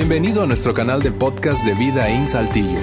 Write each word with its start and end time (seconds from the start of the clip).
Bienvenido 0.00 0.42
a 0.42 0.46
nuestro 0.46 0.72
canal 0.72 1.02
de 1.02 1.10
podcast 1.10 1.62
de 1.62 1.74
Vida 1.74 2.08
en 2.08 2.26
Saltillo. 2.26 2.80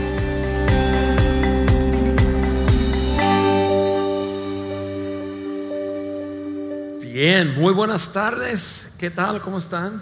Bien, 7.01 7.59
muy 7.59 7.74
buenas 7.74 8.14
tardes. 8.14 8.93
¿Qué 9.00 9.09
tal? 9.09 9.41
¿Cómo 9.41 9.57
están? 9.57 10.00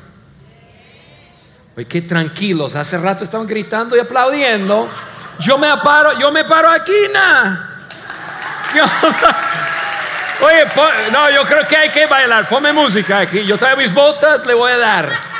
Oye, 1.78 1.88
qué 1.88 2.02
tranquilos. 2.02 2.76
Hace 2.76 2.98
rato 2.98 3.24
estaban 3.24 3.48
gritando 3.48 3.96
y 3.96 4.00
aplaudiendo. 4.02 4.90
Yo 5.40 5.58
me 5.58 5.70
paro, 5.78 6.20
yo 6.20 6.30
me 6.34 6.44
paro 6.44 6.70
aquí, 6.70 7.08
na. 7.14 7.88
Oye, 10.42 10.66
no, 11.14 11.32
yo 11.32 11.44
creo 11.44 11.66
que 11.66 11.78
hay 11.78 11.90
que 11.92 12.08
bailar. 12.08 12.46
Ponme 12.50 12.74
música 12.74 13.20
aquí. 13.20 13.46
Yo 13.46 13.58
traigo 13.58 13.78
mis 13.78 13.94
botas, 13.94 14.46
le 14.46 14.54
voy 14.54 14.74
a 14.74 14.78
dar. 14.78 15.35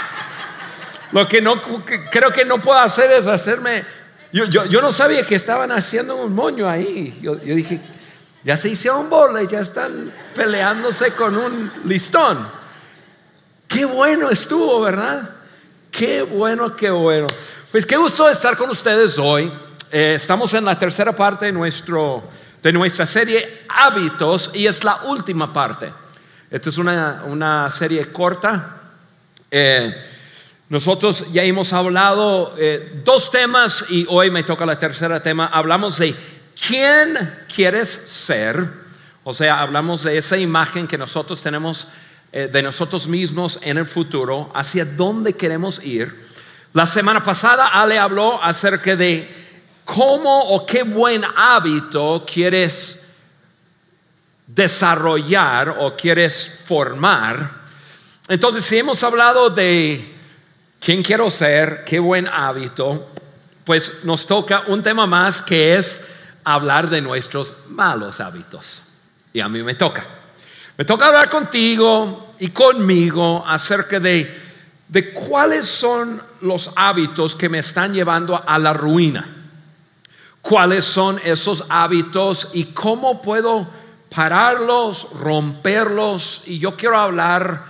Lo 1.12 1.28
que 1.28 1.42
no 1.42 1.62
que 1.86 2.06
creo 2.10 2.32
que 2.32 2.46
no 2.46 2.62
puedo 2.62 2.80
hacer 2.80 3.12
es 3.12 3.28
hacerme. 3.28 3.86
Yo, 4.32 4.46
yo, 4.46 4.66
yo 4.66 4.82
no 4.82 4.92
sabía 4.92 5.26
que 5.26 5.36
estaban 5.36 5.72
haciendo 5.72 6.16
un 6.18 6.34
moño 6.34 6.68
ahí. 6.68 7.18
Yo, 7.22 7.42
yo 7.42 7.56
dije, 7.56 7.80
ya 8.44 8.58
se 8.58 8.70
hicieron 8.70 9.10
bola 9.10 9.42
y 9.42 9.48
ya 9.48 9.60
están 9.60 10.12
peleándose 10.36 11.12
con 11.14 11.36
un 11.36 11.72
listón. 11.86 12.48
Qué 13.68 13.86
bueno 13.86 14.30
estuvo, 14.30 14.82
¿verdad? 14.82 15.30
Qué 15.92 16.22
bueno, 16.22 16.76
qué 16.76 16.90
bueno. 16.90 17.28
Pues 17.72 17.86
qué 17.86 17.98
gusto 17.98 18.30
estar 18.30 18.56
con 18.56 18.70
ustedes 18.70 19.18
hoy. 19.18 19.52
Eh, 19.92 20.14
estamos 20.16 20.54
en 20.54 20.66
la 20.66 20.78
tercera 20.78 21.16
parte 21.16 21.48
de, 21.48 21.52
nuestro, 21.52 22.24
de 22.62 22.72
nuestra 22.72 23.06
serie 23.06 23.64
Hábitos 23.70 24.52
y 24.54 24.68
es 24.68 24.84
la 24.84 25.04
última 25.06 25.52
parte. 25.52 25.92
Esta 26.52 26.70
es 26.70 26.78
una, 26.78 27.24
una 27.26 27.72
serie 27.72 28.12
corta. 28.12 28.82
Eh, 29.50 29.96
nosotros 30.68 31.32
ya 31.32 31.44
hemos 31.44 31.74
hablado 31.74 32.56
eh, 32.58 33.02
dos 33.04 33.30
temas 33.30 33.86
y 33.90 34.06
hoy 34.10 34.32
me 34.32 34.44
toca 34.44 34.66
la 34.66 34.80
tercera 34.80 35.22
tema. 35.22 35.46
Hablamos 35.46 36.00
de 36.00 36.16
quién 36.68 37.18
quieres 37.54 37.90
ser. 37.90 38.68
O 39.24 39.32
sea, 39.32 39.62
hablamos 39.62 40.04
de 40.04 40.18
esa 40.18 40.38
imagen 40.38 40.88
que 40.88 40.98
nosotros 40.98 41.42
tenemos 41.42 41.88
eh, 42.32 42.50
de 42.52 42.64
nosotros 42.64 43.08
mismos 43.08 43.60
en 43.62 43.78
el 43.78 43.86
futuro, 43.86 44.52
hacia 44.56 44.86
dónde 44.86 45.34
queremos 45.34 45.84
ir. 45.84 46.26
La 46.74 46.88
semana 46.88 47.22
pasada 47.22 47.68
Ale 47.68 48.00
habló 48.00 48.44
acerca 48.44 48.96
de 48.96 49.32
cómo 49.86 50.50
o 50.50 50.66
qué 50.66 50.82
buen 50.82 51.24
hábito 51.36 52.26
quieres 52.26 53.02
desarrollar 54.48 55.78
o 55.80 55.96
quieres 55.96 56.62
formar. 56.66 57.52
Entonces, 58.28 58.66
si 58.66 58.80
hemos 58.80 59.04
hablado 59.04 59.52
de 59.52 60.15
quién 60.86 61.02
quiero 61.02 61.32
ser, 61.32 61.84
qué 61.84 61.98
buen 61.98 62.28
hábito, 62.28 63.10
pues 63.64 64.04
nos 64.04 64.28
toca 64.28 64.66
un 64.68 64.84
tema 64.84 65.08
más 65.08 65.42
que 65.42 65.76
es 65.76 66.06
hablar 66.44 66.92
de 66.92 67.02
nuestros 67.02 67.56
malos 67.70 68.20
hábitos. 68.20 68.84
Y 69.34 69.40
a 69.40 69.50
mí 69.50 69.64
me 69.64 69.74
toca. 69.74 70.06
Me 70.78 70.86
toca 70.86 71.08
hablar 71.08 71.28
contigo 71.28 72.36
y 72.38 72.50
conmigo 72.50 73.44
acerca 73.48 74.00
de, 74.00 74.32
de 74.88 75.12
cuáles 75.12 75.66
son 75.66 76.22
los 76.42 76.70
hábitos 76.76 77.36
que 77.36 77.50
me 77.50 77.58
están 77.58 77.92
llevando 77.92 78.40
a 78.48 78.60
la 78.60 78.72
ruina. 78.72 79.28
Cuáles 80.40 80.86
son 80.86 81.20
esos 81.24 81.66
hábitos 81.68 82.52
y 82.54 82.66
cómo 82.66 83.24
puedo 83.24 83.68
pararlos, 84.14 85.14
romperlos. 85.20 86.44
Y 86.46 86.60
yo 86.60 86.78
quiero 86.78 87.00
hablar 87.00 87.66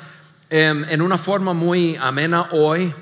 em, 0.49 0.83
en 0.89 1.01
una 1.01 1.17
forma 1.17 1.53
muy 1.53 1.95
amena 1.95 2.49
hoy. 2.51 2.93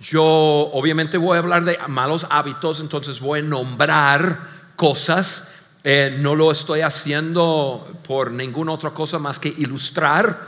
Yo 0.00 0.24
obviamente 0.24 1.18
voy 1.18 1.36
a 1.36 1.40
hablar 1.40 1.64
de 1.64 1.78
malos 1.88 2.26
hábitos, 2.30 2.80
entonces 2.80 3.20
voy 3.20 3.40
a 3.40 3.42
nombrar 3.42 4.40
cosas. 4.74 5.48
Eh, 5.84 6.16
no 6.20 6.34
lo 6.34 6.50
estoy 6.50 6.80
haciendo 6.80 7.86
por 8.08 8.32
ninguna 8.32 8.72
otra 8.72 8.90
cosa 8.90 9.18
más 9.18 9.38
que 9.38 9.48
ilustrar. 9.48 10.40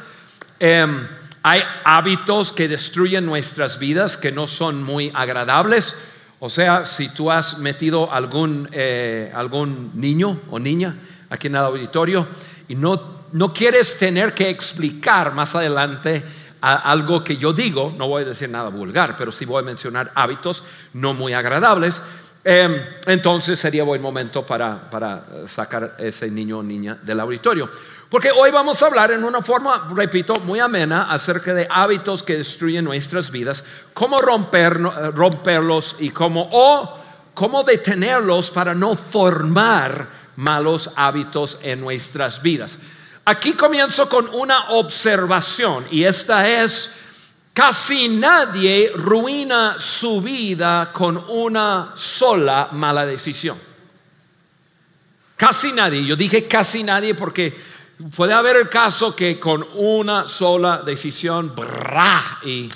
Em, 0.58 1.06
hay 1.42 1.62
hábitos 1.84 2.50
que 2.52 2.66
destruyen 2.66 3.26
nuestras 3.26 3.78
vidas 3.78 4.16
que 4.16 4.32
no 4.32 4.46
son 4.46 4.82
muy 4.82 5.12
agradables. 5.14 5.96
O 6.40 6.48
sea, 6.48 6.86
si 6.86 7.10
tú 7.10 7.30
has 7.30 7.58
metido 7.58 8.10
algún, 8.10 8.68
eh, 8.72 9.30
algún 9.34 9.90
niño 9.94 10.40
o 10.50 10.58
niña 10.58 10.96
aquí 11.28 11.48
en 11.48 11.56
el 11.56 11.62
auditorio 11.62 12.26
y 12.68 12.74
no, 12.74 13.24
no 13.32 13.52
quieres 13.52 13.98
tener 13.98 14.32
que 14.32 14.48
explicar 14.48 15.34
más 15.34 15.54
adelante 15.54 16.24
algo 16.62 17.24
que 17.24 17.36
yo 17.36 17.52
digo, 17.52 17.92
no 17.98 18.08
voy 18.08 18.22
a 18.22 18.26
decir 18.26 18.48
nada 18.48 18.68
vulgar, 18.68 19.16
pero 19.16 19.32
sí 19.32 19.44
voy 19.44 19.62
a 19.62 19.66
mencionar 19.66 20.12
hábitos 20.14 20.62
no 20.92 21.12
muy 21.12 21.34
agradables, 21.34 22.02
eh, 22.44 22.98
entonces 23.06 23.58
sería 23.58 23.84
buen 23.84 24.00
momento 24.00 24.44
para, 24.44 24.90
para 24.90 25.24
sacar 25.46 25.96
ese 25.98 26.30
niño 26.30 26.58
o 26.58 26.62
niña 26.62 26.98
del 27.02 27.20
auditorio. 27.20 27.68
Porque 28.08 28.30
hoy 28.30 28.50
vamos 28.50 28.82
a 28.82 28.86
hablar 28.86 29.10
en 29.10 29.24
una 29.24 29.40
forma, 29.40 29.88
repito, 29.94 30.34
muy 30.40 30.60
amena 30.60 31.10
acerca 31.10 31.54
de 31.54 31.66
hábitos 31.70 32.22
que 32.22 32.36
destruyen 32.36 32.84
nuestras 32.84 33.30
vidas, 33.30 33.64
cómo 33.94 34.20
romper, 34.20 34.80
romperlos 35.14 35.96
y 35.98 36.10
cómo, 36.10 36.48
o 36.52 36.98
cómo 37.34 37.64
detenerlos 37.64 38.50
para 38.50 38.74
no 38.74 38.94
formar 38.96 40.08
malos 40.36 40.90
hábitos 40.96 41.58
en 41.62 41.80
nuestras 41.80 42.42
vidas. 42.42 42.78
Aquí 43.24 43.52
comienzo 43.52 44.08
con 44.08 44.28
una 44.34 44.70
observación 44.70 45.86
y 45.90 46.02
esta 46.02 46.48
es, 46.48 46.92
casi 47.52 48.08
nadie 48.08 48.92
ruina 48.94 49.76
su 49.78 50.20
vida 50.20 50.90
con 50.92 51.16
una 51.28 51.92
sola 51.94 52.70
mala 52.72 53.06
decisión. 53.06 53.56
Casi 55.36 55.72
nadie, 55.72 56.04
yo 56.04 56.16
dije 56.16 56.48
casi 56.48 56.82
nadie 56.82 57.14
porque 57.14 57.56
puede 58.16 58.32
haber 58.32 58.56
el 58.56 58.68
caso 58.68 59.14
que 59.14 59.38
con 59.38 59.66
una 59.74 60.26
sola 60.26 60.82
decisión, 60.82 61.54
y 62.44 62.68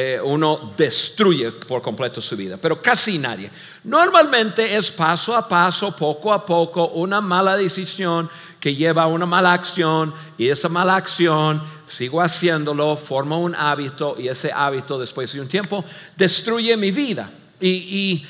eh, 0.00 0.20
uno 0.22 0.74
destruye 0.76 1.50
por 1.50 1.82
completo 1.82 2.20
su 2.20 2.36
vida, 2.36 2.56
pero 2.56 2.80
casi 2.80 3.18
nadie. 3.18 3.50
Normalmente 3.82 4.76
es 4.76 4.92
paso 4.92 5.34
a 5.34 5.48
paso, 5.48 5.90
poco 5.90 6.32
a 6.32 6.46
poco, 6.46 6.86
una 6.90 7.20
mala 7.20 7.56
decisión 7.56 8.30
que 8.60 8.76
lleva 8.76 9.02
a 9.02 9.06
una 9.08 9.26
mala 9.26 9.52
acción 9.52 10.14
y 10.38 10.46
esa 10.46 10.68
mala 10.68 10.94
acción, 10.94 11.60
sigo 11.84 12.22
haciéndolo, 12.22 12.94
forma 12.94 13.38
un 13.38 13.56
hábito 13.56 14.14
y 14.16 14.28
ese 14.28 14.52
hábito 14.52 15.00
después 15.00 15.32
de 15.32 15.40
un 15.40 15.48
tiempo 15.48 15.84
destruye 16.16 16.76
mi 16.76 16.92
vida. 16.92 17.32
Y, 17.60 18.22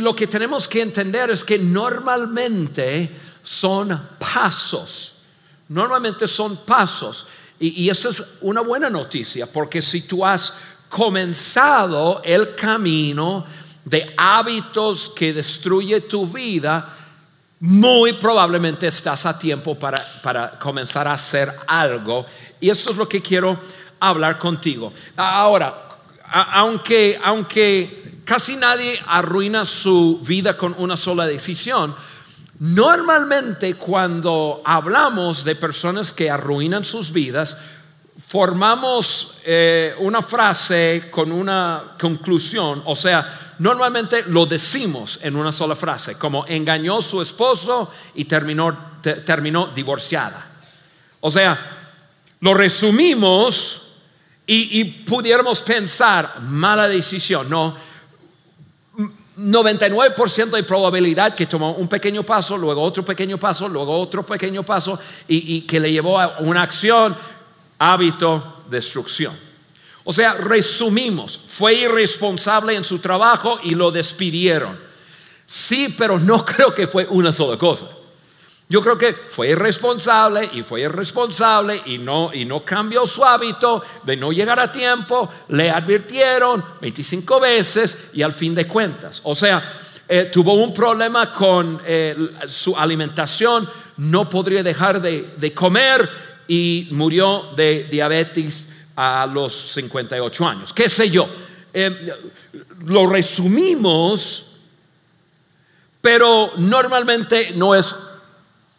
lo 0.00 0.14
que 0.14 0.28
tenemos 0.28 0.68
que 0.68 0.82
entender 0.82 1.30
es 1.30 1.42
que 1.42 1.58
normalmente 1.58 3.10
son 3.42 4.10
pasos. 4.20 5.16
Normalmente 5.68 6.28
son 6.28 6.58
pasos. 6.58 7.26
Y, 7.58 7.84
y 7.84 7.90
eso 7.90 8.10
es 8.10 8.36
una 8.42 8.60
buena 8.60 8.90
noticia, 8.90 9.50
porque 9.50 9.80
si 9.80 10.02
tú 10.02 10.24
has 10.24 10.52
comenzado 10.88 12.20
el 12.24 12.54
camino 12.54 13.44
de 13.84 14.14
hábitos 14.16 15.08
que 15.08 15.32
destruye 15.32 16.00
tu 16.02 16.26
vida, 16.26 16.88
muy 17.60 18.12
probablemente 18.14 18.86
estás 18.86 19.24
a 19.26 19.38
tiempo 19.38 19.78
para, 19.78 20.02
para 20.22 20.58
comenzar 20.58 21.08
a 21.08 21.12
hacer 21.12 21.54
algo. 21.66 22.26
Y 22.60 22.68
esto 22.68 22.90
es 22.90 22.96
lo 22.96 23.08
que 23.08 23.22
quiero 23.22 23.58
hablar 24.00 24.38
contigo. 24.38 24.92
Ahora, 25.16 25.86
aunque, 26.24 27.18
aunque 27.22 28.20
casi 28.24 28.56
nadie 28.56 29.00
arruina 29.06 29.64
su 29.64 30.20
vida 30.22 30.56
con 30.56 30.74
una 30.78 30.96
sola 30.96 31.26
decisión, 31.26 31.94
normalmente 32.58 33.74
cuando 33.74 34.62
hablamos 34.64 35.44
de 35.44 35.54
personas 35.54 36.12
que 36.12 36.30
arruinan 36.30 36.84
sus 36.84 37.12
vidas, 37.12 37.56
formamos 38.18 39.38
eh, 39.44 39.94
una 39.98 40.22
frase 40.22 41.08
con 41.10 41.30
una 41.32 41.94
conclusión, 42.00 42.82
o 42.86 42.96
sea, 42.96 43.54
normalmente 43.58 44.24
lo 44.28 44.46
decimos 44.46 45.20
en 45.22 45.36
una 45.36 45.52
sola 45.52 45.74
frase, 45.74 46.16
como 46.16 46.44
engañó 46.46 47.00
su 47.00 47.20
esposo 47.22 47.90
y 48.14 48.24
terminó, 48.24 48.94
te- 49.02 49.14
terminó 49.14 49.68
divorciada. 49.68 50.46
O 51.20 51.30
sea, 51.30 51.58
lo 52.40 52.54
resumimos 52.54 53.82
y, 54.46 54.80
y 54.80 54.84
pudiéramos 54.84 55.60
pensar, 55.62 56.40
mala 56.40 56.88
decisión, 56.88 57.48
no. 57.48 57.76
99% 59.38 60.50
de 60.50 60.62
probabilidad 60.64 61.34
que 61.34 61.44
tomó 61.44 61.72
un 61.72 61.88
pequeño 61.88 62.22
paso, 62.22 62.56
luego 62.56 62.80
otro 62.82 63.04
pequeño 63.04 63.36
paso, 63.36 63.68
luego 63.68 63.98
otro 64.00 64.24
pequeño 64.24 64.62
paso 64.62 64.98
y, 65.28 65.56
y 65.56 65.60
que 65.62 65.78
le 65.78 65.92
llevó 65.92 66.18
a 66.18 66.38
una 66.38 66.62
acción, 66.62 67.14
hábito, 67.78 68.62
destrucción. 68.68 69.34
O 70.04 70.12
sea, 70.12 70.34
resumimos, 70.34 71.36
fue 71.36 71.74
irresponsable 71.74 72.74
en 72.74 72.84
su 72.84 72.98
trabajo 72.98 73.58
y 73.62 73.74
lo 73.74 73.90
despidieron. 73.90 74.78
Sí, 75.46 75.94
pero 75.96 76.18
no 76.18 76.44
creo 76.44 76.74
que 76.74 76.86
fue 76.86 77.06
una 77.10 77.32
sola 77.32 77.58
cosa. 77.58 77.86
Yo 78.68 78.82
creo 78.82 78.98
que 78.98 79.12
fue 79.12 79.50
irresponsable 79.50 80.50
y 80.52 80.62
fue 80.62 80.80
irresponsable 80.80 81.82
y 81.86 81.98
no, 81.98 82.34
y 82.34 82.44
no 82.44 82.64
cambió 82.64 83.06
su 83.06 83.24
hábito 83.24 83.80
de 84.02 84.16
no 84.16 84.32
llegar 84.32 84.58
a 84.58 84.72
tiempo. 84.72 85.30
Le 85.48 85.70
advirtieron 85.70 86.64
25 86.80 87.38
veces 87.38 88.10
y 88.12 88.22
al 88.22 88.32
fin 88.32 88.56
de 88.56 88.66
cuentas. 88.66 89.20
O 89.22 89.36
sea, 89.36 89.62
eh, 90.08 90.30
tuvo 90.32 90.54
un 90.54 90.72
problema 90.72 91.32
con 91.32 91.80
eh, 91.84 92.16
su 92.46 92.76
alimentación, 92.76 93.68
no 93.98 94.28
podría 94.28 94.62
dejar 94.62 95.00
de, 95.00 95.52
comer 95.52 96.08
y 96.48 96.88
murió 96.92 97.50
de 97.56 97.84
diabetes 97.84 98.72
a 98.96 99.26
los 99.26 99.72
58 99.72 100.46
años. 100.46 100.72
¿Qué 100.72 100.88
sé 100.88 101.10
yo? 101.10 101.28
Eh, 101.72 102.12
lo 102.86 103.06
resumimos, 103.06 104.52
pero 106.00 106.52
normalmente 106.56 107.52
no 107.54 107.74
es 107.74 107.94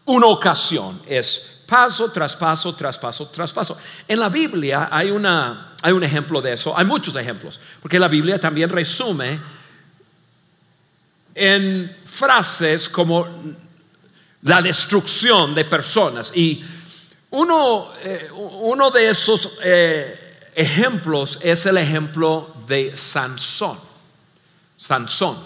una 0.06 0.28
ocasión, 0.28 1.02
es 1.06 1.58
paso 1.68 2.10
tras 2.12 2.36
paso, 2.36 2.74
tras 2.74 2.98
paso, 2.98 3.28
tras 3.28 3.52
paso. 3.52 3.78
En 4.08 4.20
la 4.20 4.30
Biblia 4.30 4.90
hay, 4.92 5.12
una, 5.12 5.74
hay 5.82 5.92
un 5.92 6.04
ejemplo 6.04 6.42
de 6.42 6.54
eso, 6.54 6.76
hay 6.76 6.86
muchos 6.86 7.16
ejemplos, 7.16 7.60
porque 7.82 8.00
la 8.00 8.08
Biblia 8.08 8.40
también 8.40 8.70
resume 8.70 9.40
en 11.36 11.96
frases 12.04 12.90
como 12.90 13.28
la 14.42 14.62
destrucción 14.62 15.54
de 15.54 15.66
personas. 15.66 16.32
Y 16.34 16.64
uno, 17.32 17.92
eh, 18.04 18.30
uno 18.32 18.90
de 18.90 19.10
esos 19.10 19.60
eh, 19.64 20.50
ejemplos 20.56 21.40
es 21.42 21.66
el 21.66 21.78
ejemplo 21.78 22.54
de 22.68 22.96
Sansón. 22.96 23.78
Sansón. 24.78 25.38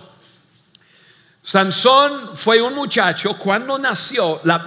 Sansón 1.43 2.37
fue 2.37 2.61
un 2.61 2.75
muchacho 2.75 3.35
cuando 3.35 3.79
nació, 3.79 4.41
la, 4.43 4.59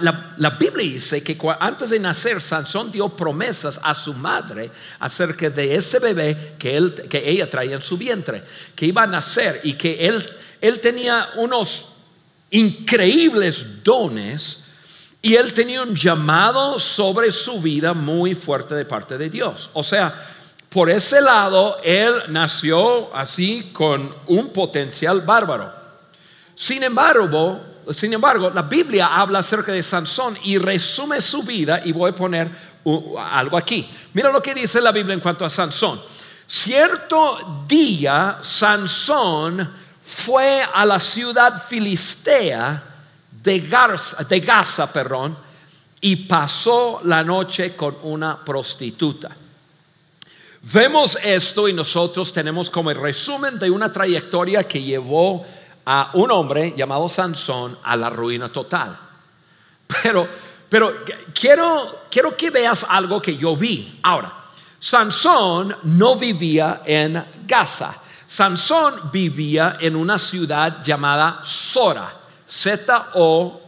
Biblia 0.59 0.93
dice 0.93 1.23
que 1.23 1.37
antes 1.57 1.89
de 1.89 1.99
nacer 1.99 2.41
Sansón 2.41 2.91
dio 2.91 3.07
promesas 3.09 3.79
a 3.81 3.95
su 3.95 4.13
madre 4.13 4.69
acerca 4.99 5.49
de 5.49 5.73
ese 5.73 5.99
bebé 5.99 6.55
que, 6.59 6.75
él, 6.75 6.93
que 7.09 7.29
ella 7.29 7.49
traía 7.49 7.75
en 7.75 7.81
su 7.81 7.97
vientre, 7.97 8.43
que 8.75 8.87
iba 8.87 9.03
a 9.03 9.07
nacer 9.07 9.61
y 9.63 9.73
que 9.73 10.05
él, 10.05 10.21
él 10.59 10.81
tenía 10.81 11.29
unos 11.37 11.93
increíbles 12.49 13.81
dones 13.81 14.64
y 15.25 15.33
él 15.33 15.53
tenía 15.53 15.81
un 15.81 15.95
llamado 15.95 16.77
sobre 16.77 17.31
su 17.31 17.59
vida 17.59 17.95
muy 17.95 18.35
fuerte 18.35 18.75
de 18.75 18.85
parte 18.85 19.17
de 19.17 19.27
Dios. 19.27 19.71
O 19.73 19.81
sea, 19.81 20.13
por 20.69 20.87
ese 20.87 21.19
lado, 21.19 21.77
él 21.83 22.13
nació 22.27 23.11
así 23.11 23.71
con 23.73 24.13
un 24.27 24.53
potencial 24.53 25.21
bárbaro. 25.21 25.73
Sin 26.53 26.83
embargo, 26.83 27.59
sin 27.89 28.13
embargo, 28.13 28.51
la 28.51 28.61
Biblia 28.61 29.19
habla 29.19 29.39
acerca 29.39 29.71
de 29.71 29.81
Sansón 29.81 30.37
y 30.43 30.59
resume 30.59 31.19
su 31.21 31.41
vida 31.41 31.81
y 31.83 31.91
voy 31.91 32.11
a 32.11 32.15
poner 32.15 32.51
algo 33.31 33.57
aquí. 33.57 33.89
Mira 34.13 34.31
lo 34.31 34.43
que 34.43 34.53
dice 34.53 34.79
la 34.79 34.91
Biblia 34.91 35.15
en 35.15 35.21
cuanto 35.21 35.43
a 35.43 35.49
Sansón. 35.49 35.99
Cierto 36.45 37.63
día 37.67 38.37
Sansón 38.41 39.73
fue 40.03 40.61
a 40.71 40.85
la 40.85 40.99
ciudad 40.99 41.59
filistea 41.67 42.94
de, 43.45 43.61
de 44.27 44.39
Gaza, 44.41 44.91
perdón, 44.91 45.37
y 46.01 46.17
pasó 46.17 46.99
la 47.03 47.23
noche 47.23 47.75
con 47.75 47.97
una 48.03 48.43
prostituta. 48.43 49.35
Vemos 50.73 51.17
esto 51.23 51.67
y 51.67 51.73
nosotros 51.73 52.33
tenemos 52.33 52.69
como 52.69 52.89
el 52.91 52.97
resumen 52.97 53.57
de 53.57 53.69
una 53.69 53.91
trayectoria 53.91 54.63
que 54.63 54.81
llevó 54.81 55.45
a 55.85 56.09
un 56.13 56.31
hombre 56.31 56.73
llamado 56.75 57.07
Sansón 57.07 57.77
a 57.83 57.95
la 57.95 58.09
ruina 58.09 58.51
total. 58.51 58.97
Pero, 60.01 60.27
pero 60.67 61.03
quiero, 61.39 62.01
quiero 62.09 62.35
que 62.35 62.49
veas 62.49 62.87
algo 62.89 63.21
que 63.21 63.37
yo 63.37 63.55
vi. 63.55 63.99
Ahora, 64.01 64.33
Sansón 64.79 65.75
no 65.83 66.15
vivía 66.15 66.81
en 66.83 67.23
Gaza. 67.45 67.95
Sansón 68.25 69.11
vivía 69.11 69.77
en 69.79 69.95
una 69.95 70.17
ciudad 70.17 70.83
llamada 70.83 71.39
Sora, 71.43 72.11
Z-O-R-A. 72.47 73.65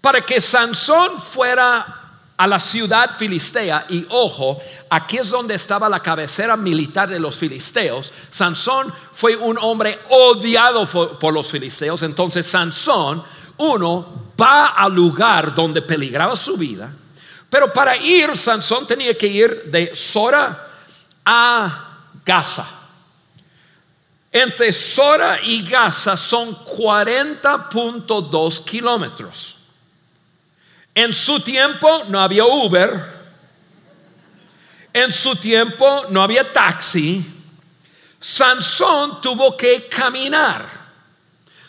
Para 0.00 0.20
que 0.20 0.40
Sansón 0.40 1.20
fuera 1.20 1.98
a 2.36 2.46
la 2.46 2.60
ciudad 2.60 3.16
filistea 3.16 3.84
y 3.88 4.06
ojo, 4.10 4.60
aquí 4.90 5.16
es 5.18 5.28
donde 5.28 5.56
estaba 5.56 5.88
la 5.88 6.00
cabecera 6.00 6.56
militar 6.56 7.08
de 7.10 7.18
los 7.18 7.36
filisteos. 7.36 8.12
Sansón 8.30 8.94
fue 9.12 9.34
un 9.34 9.58
hombre 9.58 9.98
odiado 10.10 10.86
por 10.86 11.34
los 11.34 11.50
filisteos, 11.50 12.02
entonces 12.02 12.46
Sansón, 12.46 13.24
uno, 13.56 14.30
va 14.40 14.68
al 14.68 14.94
lugar 14.94 15.52
donde 15.52 15.82
peligraba 15.82 16.36
su 16.36 16.56
vida, 16.56 16.94
pero 17.50 17.72
para 17.72 17.96
ir 17.96 18.36
Sansón 18.36 18.86
tenía 18.86 19.18
que 19.18 19.26
ir 19.26 19.64
de 19.64 19.92
Sora 19.96 20.68
a 21.24 21.88
Gaza. 22.24 22.77
Entre 24.30 24.70
Sora 24.72 25.40
y 25.42 25.64
Gaza 25.64 26.14
son 26.16 26.54
40.2 26.54 28.64
kilómetros. 28.64 29.56
En 30.94 31.12
su 31.14 31.40
tiempo 31.40 32.04
no 32.08 32.20
había 32.20 32.44
Uber. 32.44 33.16
En 34.92 35.10
su 35.12 35.34
tiempo 35.36 36.04
no 36.10 36.22
había 36.22 36.52
taxi. 36.52 37.24
Sansón 38.18 39.20
tuvo 39.20 39.56
que 39.56 39.86
caminar. 39.86 40.66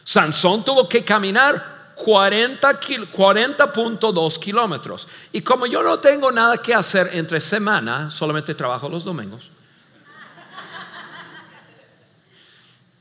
Sansón 0.04 0.66
tuvo 0.66 0.90
que 0.90 1.04
caminar 1.04 1.94
40.2 1.96 4.40
kilómetros. 4.40 5.08
Y 5.32 5.42
como 5.42 5.68
yo 5.68 5.84
no 5.84 6.00
tengo 6.00 6.32
nada 6.32 6.58
que 6.58 6.74
hacer 6.74 7.12
entre 7.14 7.40
semana, 7.40 8.10
solamente 8.10 8.56
trabajo 8.56 8.90
los 8.90 9.04
domingos. 9.04 9.52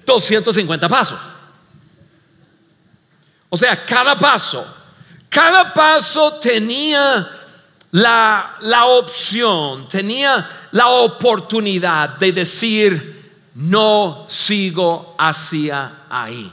56.250 0.05 0.89
pasos. 0.89 1.19
O 3.49 3.57
sea, 3.57 3.85
cada 3.85 4.17
paso, 4.17 4.65
cada 5.29 5.73
paso 5.73 6.39
tenía 6.39 7.29
la, 7.91 8.55
la 8.61 8.85
opción, 8.85 9.87
tenía 9.87 10.49
la 10.71 10.87
oportunidad 10.87 12.17
de 12.17 12.31
decir, 12.31 13.13
no 13.55 14.25
sigo 14.27 15.15
hacia 15.19 16.05
ahí. 16.09 16.51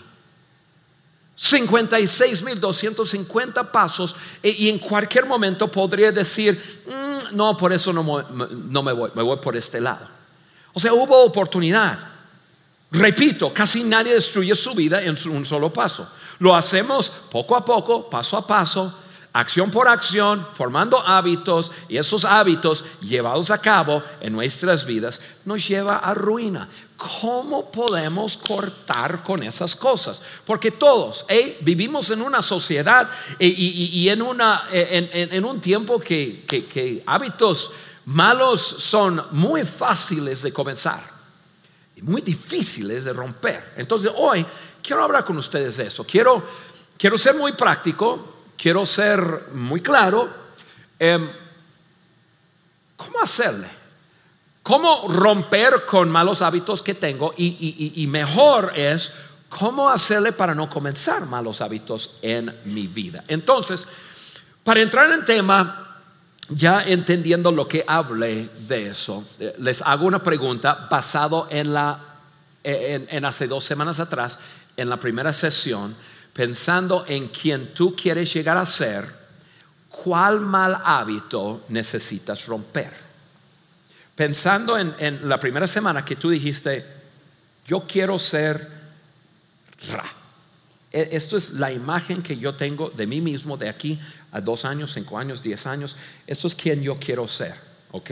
56.250 1.41 3.71
pasos 3.71 4.15
e, 4.43 4.51
y 4.51 4.69
en 4.69 4.79
cualquier 4.79 5.25
momento 5.25 5.69
podría 5.69 6.13
decir, 6.13 6.61
mm, 6.87 7.35
no, 7.35 7.57
por 7.57 7.73
eso 7.73 7.95
no, 7.95 8.03
no 8.03 8.83
me 8.83 8.93
voy, 8.93 9.11
me 9.15 9.23
voy 9.23 9.39
por 9.39 9.57
este 9.57 9.81
lado. 9.81 10.07
O 10.75 10.81
sea, 10.81 10.93
hubo 10.93 11.25
oportunidad. 11.25 12.10
Repito, 12.93 13.55
casi 13.55 13.85
nadie 13.85 14.15
destruye 14.15 14.55
su 14.57 14.75
vida 14.75 15.01
en 15.01 15.17
un 15.29 15.45
solo 15.45 15.73
paso. 15.73 16.09
Lo 16.41 16.57
hacemos 16.57 17.11
poco 17.31 17.55
a 17.55 17.65
poco, 17.65 18.11
paso 18.11 18.37
a 18.37 18.45
paso, 18.45 18.93
acción 19.33 19.71
por 19.71 19.87
acción, 19.87 20.45
formando 20.55 20.99
hábitos 20.99 21.71
y 21.89 21.99
esos 21.99 22.25
hábitos 22.25 22.85
llevados 23.01 23.53
a 23.53 23.61
cabo 23.61 24.03
en 24.21 24.33
nuestras 24.33 24.87
vidas 24.87 25.21
nos 25.45 25.69
lleva 25.69 25.99
a 25.99 26.15
ruina. 26.15 26.69
¿Cómo 26.97 27.71
podemos 27.71 28.37
cortar 28.37 29.23
con 29.23 29.45
esas 29.45 29.77
cosas? 29.77 30.21
Porque 30.45 30.73
todos 30.73 31.25
vivimos 31.61 32.11
en 32.11 32.23
una 32.23 32.43
sociedad 32.43 33.09
y, 33.39 34.09
en, 34.09 34.21
una, 34.21 34.65
en, 34.73 35.45
un 35.45 35.61
tiempo 35.61 36.01
que 36.01 37.03
hábitos 37.07 37.71
malos 38.07 38.61
son 38.61 39.25
muy 39.31 39.65
fáciles 39.65 40.43
de 40.43 40.53
comenzar 40.53 41.10
muy 42.03 42.23
difíciles 42.23 43.05
de 43.05 43.13
romper. 43.13 43.75
Entonces 43.77 44.11
hoy 44.17 44.45
quiero 44.83 45.05
hablar 45.05 45.25
con 45.25 45.37
ustedes 45.37 45.77
de 45.77 45.87
eso. 45.87 46.05
Quiero, 46.05 46.43
quiero 46.97 47.19
ser 47.19 47.35
muy 47.35 47.53
práctico, 47.53 48.43
quiero 48.57 48.85
ser 48.87 49.49
muy 49.55 49.81
claro. 49.81 50.29
Em, 50.99 51.31
¿Cómo 52.97 53.21
hacerle? 53.23 53.69
¿Cómo 54.63 55.09
romper 55.09 55.87
con 55.87 56.11
malos 56.11 56.43
hábitos 56.43 56.83
que 56.83 56.95
tengo? 56.95 57.33
Y, 57.37 57.93
y 57.97 58.07
mejor 58.07 58.73
es 58.75 59.13
¿cómo 59.51 59.91
hacerle 59.91 60.33
para 60.33 60.55
no 60.55 60.71
comenzar 60.71 61.27
malos 61.27 61.61
hábitos 61.61 62.19
en 62.23 62.57
mi 62.65 62.87
vida? 62.87 63.25
Entonces, 63.29 63.87
para 64.65 64.81
entrar 64.81 65.11
en 65.11 65.25
tema, 65.25 65.90
ya 66.51 66.83
entendiendo 66.83 67.53
lo 67.53 67.67
que 67.67 67.85
hablé 67.87 68.49
de 68.69 68.89
eso, 68.89 69.25
eh, 69.39 69.55
les 69.59 69.83
hago 69.83 70.07
una 70.07 70.23
pregunta 70.23 70.89
basado 70.91 71.47
en 71.51 71.73
la 71.73 72.11
en, 72.63 73.25
hace 73.25 73.47
dos 73.47 73.65
semanas 73.65 74.01
atrás, 74.01 74.39
en 74.77 74.89
la 74.89 74.99
primera 74.99 75.33
sesión, 75.33 75.95
pensando 76.33 77.05
en 77.09 77.29
quién 77.29 77.73
tú 77.75 77.97
quieres 77.97 78.33
llegar 78.33 78.59
a 78.59 78.67
ser, 78.67 79.09
cuál 79.89 80.41
mal 80.41 80.77
hábito 80.85 81.65
necesitas 81.69 82.47
romper. 82.47 82.93
Pensando 84.15 84.77
en, 84.77 84.95
en 84.99 85.29
la 85.29 85.41
primera 85.41 85.67
semana 85.67 86.05
que 86.05 86.17
tú 86.17 86.31
dijiste, 86.31 86.85
yo 87.67 87.87
quiero 87.87 88.19
ser 88.19 88.69
ra. 89.91 90.20
E, 90.93 91.09
esto 91.13 91.37
es 91.37 91.55
la 91.55 91.71
imagen 91.73 92.23
que 92.23 92.37
yo 92.37 92.55
tengo 92.55 92.91
de 92.91 93.07
mí 93.07 93.21
mismo 93.21 93.57
de 93.57 93.69
aquí 93.69 93.99
a 94.33 94.41
dos 94.41 94.65
años, 94.65 94.93
cinco 94.93 95.19
años, 95.19 95.43
diez 95.43 95.67
años. 95.67 95.97
Esto 96.27 96.47
es 96.47 96.55
quien 96.55 96.83
yo 96.83 96.99
quiero 96.99 97.27
ser. 97.29 97.55
¿Ok? 97.93 98.11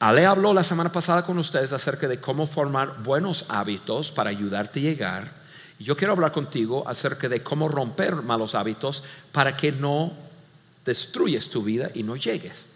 Ale 0.00 0.26
habló 0.26 0.54
la 0.54 0.62
semana 0.62 0.92
pasada 0.92 1.24
con 1.24 1.38
ustedes 1.38 1.72
acerca 1.72 2.06
de 2.06 2.20
cómo 2.20 2.46
formar 2.46 3.02
buenos 3.02 3.46
hábitos 3.48 4.12
para 4.12 4.30
ayudarte 4.30 4.78
a 4.78 4.82
llegar. 4.82 5.32
Yo 5.80 5.96
quiero 5.96 6.12
hablar 6.12 6.32
contigo 6.32 6.86
acerca 6.88 7.28
de 7.28 7.42
cómo 7.42 7.68
romper 7.68 8.16
malos 8.16 8.54
hábitos 8.54 9.02
para 9.32 9.56
que 9.56 9.72
no 9.72 10.12
destruyes 10.84 11.50
tu 11.50 11.62
vida 11.62 11.90
y 11.94 12.02
no 12.02 12.16
llegues. 12.16 12.68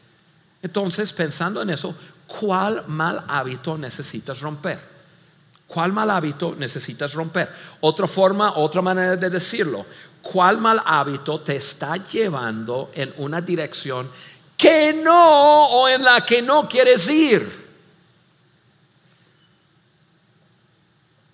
Entonces, 0.63 1.13
pensando 1.13 1.63
en 1.63 1.71
eso, 1.71 1.97
¿cuál 2.27 2.85
mal 2.87 3.25
hábito 3.29 3.79
necesitas 3.79 4.41
romper? 4.41 4.92
¿Cuál 5.73 5.93
mal 5.93 6.11
hábito 6.11 6.55
necesitas 6.59 7.15
romper? 7.15 7.49
Otra 7.81 8.07
forma, 8.07 8.57
otra 8.57 8.83
manera 8.83 9.17
de 9.17 9.31
decirlo. 9.31 9.87
¿Cuál 10.21 10.59
mal 10.59 10.83
hábito 10.85 11.41
te 11.41 11.57
está 11.57 11.97
llevando 11.97 12.91
en 12.95 13.13
una 13.17 13.41
dirección 13.41 14.11
que 14.63 14.93
no 14.93 15.67
o 15.67 15.89
en 15.89 16.05
la 16.05 16.25
que 16.25 16.41
no 16.41 16.69
quieres 16.69 17.09
ir. 17.09 17.63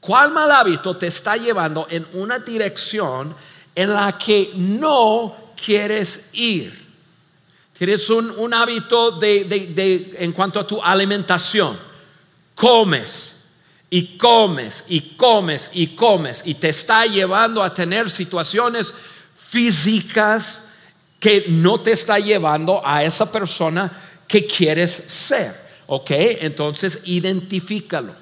¿Cuál 0.00 0.32
mal 0.32 0.50
hábito 0.50 0.96
te 0.96 1.08
está 1.08 1.36
llevando 1.36 1.86
en 1.90 2.06
una 2.14 2.38
dirección 2.38 3.36
en 3.74 3.92
la 3.92 4.16
que 4.16 4.52
no 4.54 5.52
quieres 5.62 6.30
ir? 6.32 6.86
Tienes 7.76 8.08
un, 8.08 8.54
hábito 8.54 9.10
de, 9.10 10.14
en 10.16 10.32
cuanto 10.32 10.60
a 10.60 10.66
tu 10.66 10.82
alimentación. 10.82 11.78
Comes 12.54 13.34
y 13.90 14.18
comes 14.18 14.84
y 14.88 15.00
comes 15.16 15.70
y 15.72 15.88
comes 15.88 16.42
y 16.44 16.54
te 16.54 16.68
está 16.68 17.06
llevando 17.06 17.62
a 17.62 17.72
tener 17.72 18.10
situaciones 18.10 18.92
físicas 19.34 20.68
que 21.18 21.46
no 21.48 21.80
te 21.80 21.92
está 21.92 22.18
llevando 22.18 22.82
a 22.84 23.02
esa 23.02 23.30
persona 23.32 23.90
que 24.26 24.46
quieres 24.46 24.92
ser. 24.92 25.68
¿Ok? 25.86 26.10
Entonces 26.10 27.02
identifícalo. 27.06 28.12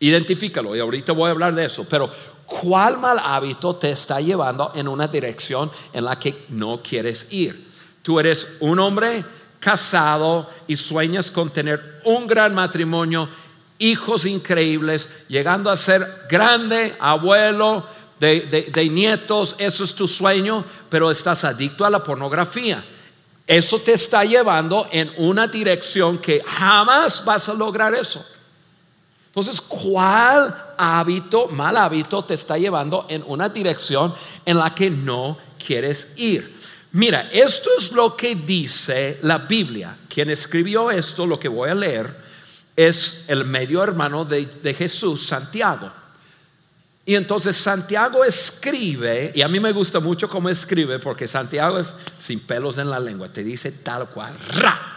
Identifícalo. 0.00 0.74
Y 0.74 0.80
ahorita 0.80 1.12
voy 1.12 1.28
a 1.28 1.32
hablar 1.32 1.54
de 1.54 1.66
eso. 1.66 1.86
Pero 1.88 2.10
¿cuál 2.46 2.98
mal 2.98 3.20
hábito 3.22 3.76
te 3.76 3.90
está 3.90 4.20
llevando 4.20 4.72
en 4.74 4.88
una 4.88 5.06
dirección 5.06 5.70
en 5.92 6.04
la 6.04 6.18
que 6.18 6.46
no 6.48 6.82
quieres 6.82 7.28
ir? 7.30 7.70
Tú 8.02 8.18
eres 8.18 8.56
un 8.60 8.78
hombre 8.80 9.24
casado 9.60 10.50
y 10.66 10.74
sueñas 10.74 11.30
con 11.30 11.50
tener 11.50 12.00
un 12.04 12.26
gran 12.26 12.52
matrimonio, 12.52 13.28
hijos 13.82 14.24
increíbles, 14.24 15.10
llegando 15.28 15.70
a 15.70 15.76
ser 15.76 16.26
grande, 16.28 16.92
abuelo, 17.00 17.84
de, 18.18 18.88
nietos, 18.90 19.56
eso 19.58 19.82
es 19.82 19.94
tu 19.94 20.06
sueño, 20.06 20.64
pero 20.88 21.10
estás 21.10 21.44
adicto 21.44 21.84
a 21.84 21.90
la 21.90 22.02
pornografía. 22.02 22.84
Eso 23.44 23.80
te 23.80 23.92
está 23.92 24.24
llevando 24.24 24.88
en 24.92 25.12
una 25.16 25.48
dirección 25.48 26.18
que 26.18 26.40
jamás 26.46 27.24
vas 27.24 27.48
a 27.48 27.54
lograr 27.54 27.94
eso. 27.94 28.24
Entonces, 29.26 29.60
¿cuál 29.60 30.74
hábito, 30.78 31.48
mal 31.48 31.76
hábito, 31.76 32.22
te 32.22 32.34
está 32.34 32.56
llevando 32.56 33.06
en 33.08 33.24
una 33.26 33.48
dirección 33.48 34.14
en 34.46 34.58
la 34.58 34.72
que 34.72 34.88
no 34.88 35.36
quieres 35.64 36.12
ir? 36.16 36.54
Mira, 36.92 37.28
esto 37.32 37.70
es 37.78 37.90
lo 37.92 38.14
que 38.14 38.36
dice 38.36 39.18
la 39.22 39.38
Biblia. 39.38 39.96
Quien 40.08 40.30
escribió 40.30 40.90
esto, 40.90 41.26
lo 41.26 41.40
que 41.40 41.48
voy 41.48 41.70
a 41.70 41.74
leer, 41.74 42.14
es 42.88 43.24
el 43.28 43.44
medio 43.44 43.82
hermano 43.82 44.24
de, 44.24 44.46
de 44.46 44.74
Jesús, 44.74 45.26
Santiago. 45.26 45.90
Y 47.04 47.16
entonces 47.16 47.56
Santiago 47.56 48.24
escribe, 48.24 49.32
y 49.34 49.42
a 49.42 49.48
mí 49.48 49.58
me 49.58 49.72
gusta 49.72 49.98
mucho 49.98 50.28
cómo 50.28 50.48
escribe, 50.48 50.98
porque 51.00 51.26
Santiago 51.26 51.78
es 51.78 51.94
sin 52.16 52.40
pelos 52.40 52.78
en 52.78 52.88
la 52.88 53.00
lengua, 53.00 53.28
te 53.28 53.42
dice 53.42 53.72
tal 53.72 54.06
cual, 54.06 54.32
ra. 54.50 54.92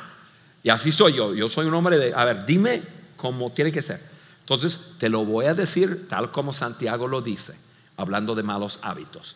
Y 0.61 0.69
así 0.69 0.91
soy 0.91 1.13
yo, 1.13 1.33
yo 1.33 1.49
soy 1.49 1.65
un 1.65 1.73
hombre 1.73 1.97
de, 1.97 2.13
a 2.13 2.25
ver, 2.25 2.45
dime 2.45 2.83
cómo 3.17 3.51
tiene 3.51 3.71
que 3.71 3.81
ser. 3.81 3.99
Entonces 4.41 4.91
te 4.99 5.09
lo 5.09 5.25
voy 5.25 5.47
a 5.47 5.55
decir 5.55 6.07
tal 6.07 6.31
como 6.31 6.53
Santiago 6.53 7.07
lo 7.07 7.21
dice, 7.21 7.55
hablando 7.97 8.35
de 8.35 8.43
malos 8.43 8.79
hábitos. 8.83 9.35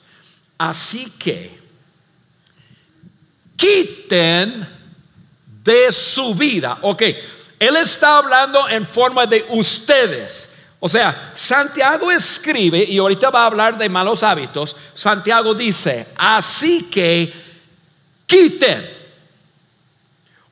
Así 0.60 1.12
que 1.18 1.58
quiten 3.56 4.68
de 5.64 5.92
su 5.92 6.36
vida, 6.36 6.78
ok, 6.84 7.04
él 7.60 7.76
está 7.76 8.18
hablando 8.18 8.68
en 8.70 8.86
forma 8.86 9.26
de 9.26 9.46
ustedes. 9.50 10.50
O 10.80 10.88
sea, 10.88 11.32
Santiago 11.36 12.10
escribe, 12.10 12.84
y 12.84 12.98
ahorita 12.98 13.30
va 13.30 13.44
a 13.44 13.48
hablar 13.48 13.78
de 13.78 13.90
malos 13.90 14.24
hábitos, 14.24 14.76
Santiago 14.94 15.54
dice, 15.54 16.08
así 16.16 16.84
que 16.84 17.34
quiten 18.26 18.90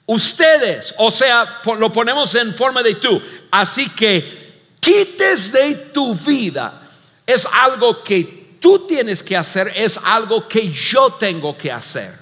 ustedes, 0.05 0.93
o 0.97 1.09
sea, 1.09 1.61
lo 1.79 1.91
ponemos 1.91 2.35
en 2.35 2.53
forma 2.53 2.83
de 2.83 2.95
tú, 2.95 3.21
así 3.51 3.87
que 3.89 4.55
quites 4.81 5.53
de 5.53 5.75
tu 5.93 6.13
vida, 6.15 6.81
es 7.25 7.47
algo 7.51 8.03
que 8.03 8.57
tú 8.59 8.85
tienes 8.85 9.23
que 9.23 9.37
hacer, 9.37 9.71
es 9.75 9.97
algo 10.03 10.45
que 10.45 10.69
yo 10.71 11.11
tengo 11.11 11.57
que 11.57 11.71
hacer. 11.71 12.13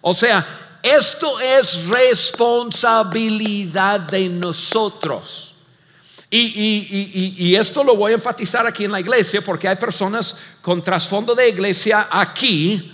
O 0.00 0.14
sea, 0.14 0.61
esto 0.82 1.38
es 1.38 1.86
responsabilidad 1.86 4.00
de 4.00 4.28
nosotros. 4.28 5.52
Y, 6.34 7.54
esto 7.54 7.84
lo 7.84 7.94
voy 7.94 8.12
a 8.12 8.14
enfatizar 8.14 8.66
aquí 8.66 8.86
en 8.86 8.92
la 8.92 9.00
iglesia 9.00 9.42
porque 9.42 9.68
hay 9.68 9.76
personas 9.76 10.38
con 10.62 10.82
trasfondo 10.82 11.34
de 11.34 11.50
iglesia 11.50 12.08
aquí 12.10 12.90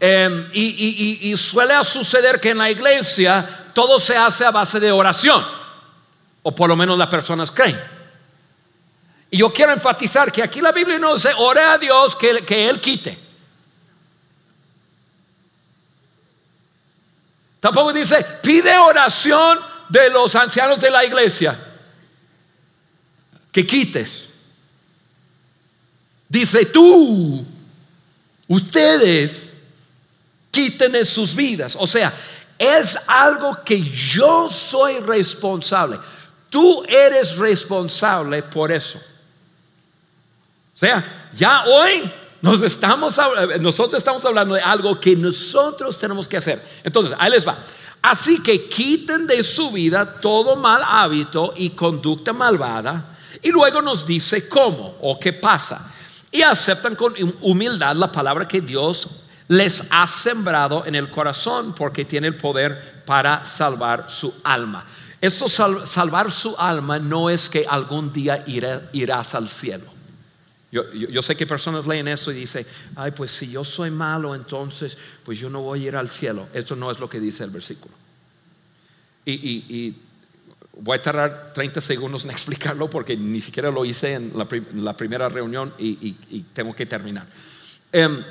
em, 0.00 0.48
y, 0.52 1.32
suele 1.36 1.74
suceder 1.84 2.40
que 2.40 2.50
en 2.50 2.58
la 2.58 2.70
iglesia 2.70 3.48
todo 3.72 4.00
se 4.00 4.16
hace 4.16 4.44
a 4.44 4.50
base 4.50 4.80
de 4.80 4.90
oración, 4.90 5.46
o 6.42 6.54
por 6.54 6.68
lo 6.68 6.76
menos 6.76 6.98
las 6.98 7.08
personas 7.08 7.52
creen. 7.52 7.80
Y 9.30 9.38
yo 9.38 9.52
quiero 9.52 9.72
enfatizar 9.72 10.32
que 10.32 10.42
aquí 10.42 10.60
la 10.60 10.72
Biblia 10.72 10.98
no 10.98 11.14
dice, 11.14 11.30
ore 11.38 11.62
a 11.62 11.78
Dios 11.78 12.16
que, 12.16 12.44
que 12.44 12.68
Él 12.68 12.80
quite. 12.80 13.25
Tampoco 17.66 17.92
dice, 17.92 18.24
pide 18.40 18.78
oración 18.78 19.58
de 19.88 20.08
los 20.08 20.36
ancianos 20.36 20.80
de 20.80 20.88
la 20.88 21.04
iglesia 21.04 21.58
que 23.50 23.66
quites. 23.66 24.28
Dice 26.28 26.66
tú, 26.66 27.44
ustedes 28.46 29.52
quiten 30.52 30.94
en 30.94 31.04
sus 31.04 31.34
vidas. 31.34 31.76
O 31.76 31.88
sea, 31.88 32.14
es 32.56 32.96
algo 33.08 33.60
que 33.64 33.82
yo 33.82 34.48
soy 34.48 35.00
responsable. 35.00 35.98
Tú 36.48 36.84
eres 36.84 37.36
responsable 37.36 38.44
por 38.44 38.70
eso. 38.70 38.98
O 40.72 40.78
sea, 40.78 41.28
ya 41.32 41.64
hoy 41.64 42.12
nos 42.46 42.62
estamos, 42.62 43.18
nosotros 43.60 43.98
estamos 43.98 44.24
hablando 44.24 44.54
de 44.54 44.60
algo 44.60 45.00
que 45.00 45.16
nosotros 45.16 45.98
tenemos 45.98 46.28
que 46.28 46.36
hacer. 46.36 46.64
Entonces, 46.84 47.12
ahí 47.18 47.30
les 47.30 47.46
va. 47.46 47.58
Así 48.02 48.40
que 48.40 48.68
quiten 48.68 49.26
de 49.26 49.42
su 49.42 49.72
vida 49.72 50.20
todo 50.20 50.54
mal 50.54 50.80
hábito 50.86 51.54
y 51.56 51.70
conducta 51.70 52.32
malvada 52.32 53.16
y 53.42 53.50
luego 53.50 53.82
nos 53.82 54.06
dice 54.06 54.48
cómo 54.48 54.96
o 55.00 55.18
qué 55.18 55.32
pasa. 55.32 55.90
Y 56.30 56.42
aceptan 56.42 56.94
con 56.94 57.14
humildad 57.40 57.96
la 57.96 58.12
palabra 58.12 58.46
que 58.46 58.60
Dios 58.60 59.08
les 59.48 59.82
ha 59.90 60.06
sembrado 60.06 60.84
en 60.86 60.94
el 60.94 61.10
corazón 61.10 61.74
porque 61.74 62.04
tiene 62.04 62.28
el 62.28 62.36
poder 62.36 63.02
para 63.04 63.44
salvar 63.44 64.06
su 64.08 64.32
alma. 64.44 64.84
Esto 65.20 65.48
salvar 65.48 66.30
su 66.30 66.54
alma 66.56 67.00
no 67.00 67.28
es 67.28 67.48
que 67.48 67.66
algún 67.68 68.12
día 68.12 68.44
irás 68.92 69.34
al 69.34 69.48
cielo. 69.48 69.95
Yo, 70.70 71.22
sé 71.22 71.36
que 71.36 71.46
personas 71.46 71.86
leen 71.86 72.08
eso 72.08 72.32
y 72.32 72.40
dicen, 72.40 72.66
ay, 72.96 73.12
pues 73.12 73.30
si 73.30 73.48
yo 73.48 73.64
soy 73.64 73.90
malo, 73.90 74.34
entonces, 74.34 74.98
pues 75.24 75.38
yo 75.38 75.48
no 75.48 75.62
voy 75.62 75.84
a 75.84 75.88
ir 75.88 75.96
al 75.96 76.08
cielo. 76.08 76.48
Esto 76.52 76.76
no 76.76 76.90
es 76.90 76.98
lo 76.98 77.08
que 77.08 77.20
dice 77.20 77.44
el 77.44 77.50
versículo. 77.50 77.94
y 79.24 79.94
Voy 80.78 80.98
a 80.98 81.02
tardar 81.02 81.52
30 81.54 81.80
segundos 81.80 82.24
en 82.24 82.30
explicarlo 82.32 82.88
porque 82.88 83.16
ni 83.16 83.40
siquiera 83.40 83.70
lo 83.70 83.84
hice 83.84 84.14
en 84.14 84.32
la, 84.36 84.96
primera 84.96 85.28
reunión 85.28 85.72
y, 85.78 86.12
tengo 86.52 86.74
que 86.74 86.86
terminar. 86.86 87.26
Em, 87.92 88.22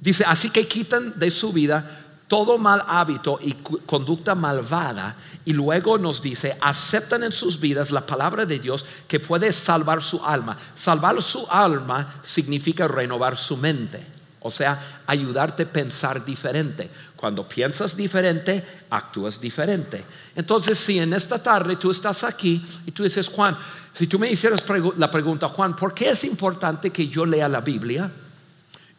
dice, 0.00 0.24
así 0.26 0.50
que 0.50 0.66
quitan 0.66 1.18
de 1.18 1.30
su 1.30 1.52
vida 1.52 2.05
todo 2.28 2.58
mal 2.58 2.82
hábito 2.88 3.38
y 3.40 3.52
conducta 3.52 4.34
malvada 4.34 5.16
y 5.44 5.52
luego 5.52 5.96
nos 5.96 6.22
dice, 6.22 6.56
aceptan 6.60 7.22
en 7.22 7.32
sus 7.32 7.60
vidas 7.60 7.92
la 7.92 8.04
palabra 8.04 8.44
de 8.44 8.58
Dios 8.58 8.84
que 9.06 9.20
puede 9.20 9.52
salvar 9.52 10.02
su 10.02 10.24
alma. 10.24 10.56
Salvar 10.74 11.22
su 11.22 11.46
alma 11.48 12.20
significa 12.22 12.88
renovar 12.88 13.36
su 13.36 13.56
mente, 13.56 14.04
o 14.40 14.50
sea, 14.50 15.02
ayudarte 15.06 15.62
a 15.62 15.72
pensar 15.72 16.24
diferente. 16.24 16.90
Cuando 17.14 17.48
piensas 17.48 17.96
diferente, 17.96 18.64
actúas 18.90 19.40
diferente. 19.40 20.04
Entonces, 20.34 20.76
si 20.78 20.98
en 20.98 21.12
esta 21.12 21.42
tarde 21.42 21.76
tú 21.76 21.90
estás 21.90 22.24
aquí 22.24 22.62
y 22.86 22.90
tú 22.90 23.04
dices, 23.04 23.28
Juan, 23.28 23.56
si 23.92 24.06
tú 24.06 24.18
me 24.18 24.30
hicieras 24.30 24.62
la 24.98 25.10
pregunta, 25.10 25.48
Juan, 25.48 25.76
¿por 25.76 25.94
qué 25.94 26.10
es 26.10 26.24
importante 26.24 26.90
que 26.90 27.08
yo 27.08 27.24
lea 27.24 27.48
la 27.48 27.60
Biblia? 27.60 28.10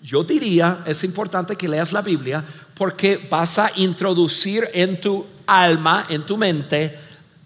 Yo 0.01 0.23
diría, 0.23 0.83
es 0.85 1.03
importante 1.03 1.55
que 1.55 1.67
leas 1.67 1.91
la 1.91 2.01
Biblia 2.01 2.43
porque 2.75 3.27
vas 3.29 3.57
a 3.57 3.71
introducir 3.75 4.67
en 4.73 5.01
tu 5.01 5.25
alma, 5.45 6.05
en 6.09 6.25
tu 6.25 6.37
mente, 6.37 6.97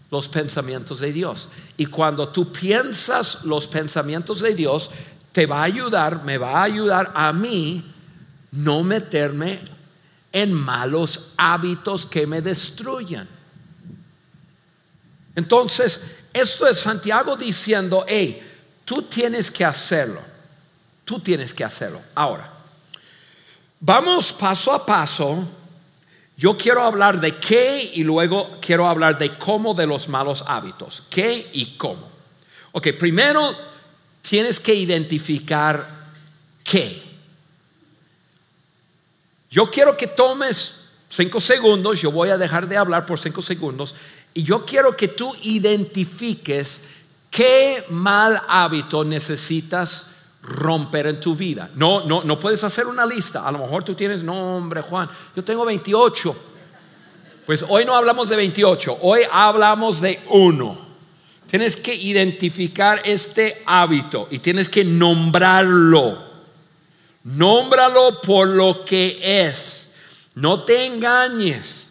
los 0.09 0.27
pensamientos 0.27 0.99
de 0.99 1.13
Dios. 1.13 1.49
Y 1.77 1.85
cuando 1.85 2.27
tú 2.29 2.51
piensas 2.51 3.45
los 3.45 3.67
pensamientos 3.67 4.41
de 4.41 4.53
Dios, 4.53 4.89
te 5.31 5.45
va 5.45 5.61
a 5.61 5.63
ayudar, 5.63 6.23
me 6.23 6.37
va 6.37 6.59
a 6.59 6.63
ayudar 6.63 7.11
a 7.15 7.31
mí 7.31 7.85
no 8.51 8.83
meterme 8.83 9.59
en 10.33 10.53
malos 10.53 11.31
hábitos 11.37 12.05
que 12.05 12.27
me 12.27 12.41
destruyan. 12.41 13.27
Entonces, 15.35 16.01
esto 16.33 16.67
es 16.67 16.79
Santiago 16.79 17.35
diciendo, 17.37 18.05
hey, 18.07 18.41
tú 18.83 19.03
tienes 19.03 19.49
que 19.49 19.63
hacerlo. 19.63 20.30
Tú 21.05 21.19
tienes 21.19 21.53
que 21.53 21.63
hacerlo. 21.63 22.01
Ahora, 22.15 22.51
vamos 23.79 24.31
paso 24.33 24.71
a 24.71 24.85
paso. 24.85 25.47
Yo 26.37 26.57
quiero 26.57 26.83
hablar 26.83 27.19
de 27.19 27.37
qué 27.37 27.91
y 27.93 28.03
luego 28.03 28.57
quiero 28.61 28.87
hablar 28.87 29.17
de 29.17 29.37
cómo 29.37 29.73
de 29.73 29.85
los 29.85 30.07
malos 30.07 30.43
hábitos. 30.47 31.03
¿Qué 31.09 31.49
y 31.53 31.77
cómo? 31.77 32.09
Ok, 32.71 32.89
primero 32.97 33.55
tienes 34.21 34.59
que 34.59 34.73
identificar 34.73 35.87
qué. 36.63 37.01
Yo 39.49 39.69
quiero 39.69 39.97
que 39.97 40.07
tomes 40.07 40.87
cinco 41.09 41.41
segundos, 41.41 42.01
yo 42.01 42.11
voy 42.11 42.29
a 42.29 42.37
dejar 42.37 42.67
de 42.67 42.77
hablar 42.77 43.05
por 43.05 43.19
cinco 43.19 43.41
segundos, 43.41 43.93
y 44.33 44.43
yo 44.43 44.65
quiero 44.65 44.95
que 44.95 45.09
tú 45.09 45.35
identifiques 45.43 46.83
qué 47.29 47.83
mal 47.89 48.41
hábito 48.47 49.03
necesitas 49.03 50.10
romper 50.41 51.07
en 51.07 51.19
tu 51.19 51.35
vida. 51.35 51.69
No, 51.75 52.05
no, 52.05 52.23
no 52.23 52.39
puedes 52.39 52.63
hacer 52.63 52.87
una 52.87 53.05
lista. 53.05 53.47
A 53.47 53.51
lo 53.51 53.59
mejor 53.59 53.83
tú 53.83 53.93
tienes, 53.93 54.23
no, 54.23 54.57
hombre, 54.57 54.81
Juan, 54.81 55.09
yo 55.35 55.43
tengo 55.43 55.65
28. 55.65 56.35
Pues 57.45 57.65
hoy 57.67 57.85
no 57.85 57.95
hablamos 57.95 58.29
de 58.29 58.35
28, 58.35 58.99
hoy 59.01 59.21
hablamos 59.31 59.99
de 59.99 60.21
uno. 60.29 60.77
Tienes 61.47 61.75
que 61.75 61.93
identificar 61.93 63.01
este 63.03 63.61
hábito 63.65 64.27
y 64.31 64.39
tienes 64.39 64.69
que 64.69 64.85
nombrarlo. 64.85 66.31
Nómbralo 67.23 68.21
por 68.21 68.47
lo 68.47 68.85
que 68.85 69.19
es. 69.21 69.89
No 70.35 70.61
te 70.61 70.85
engañes. 70.85 71.90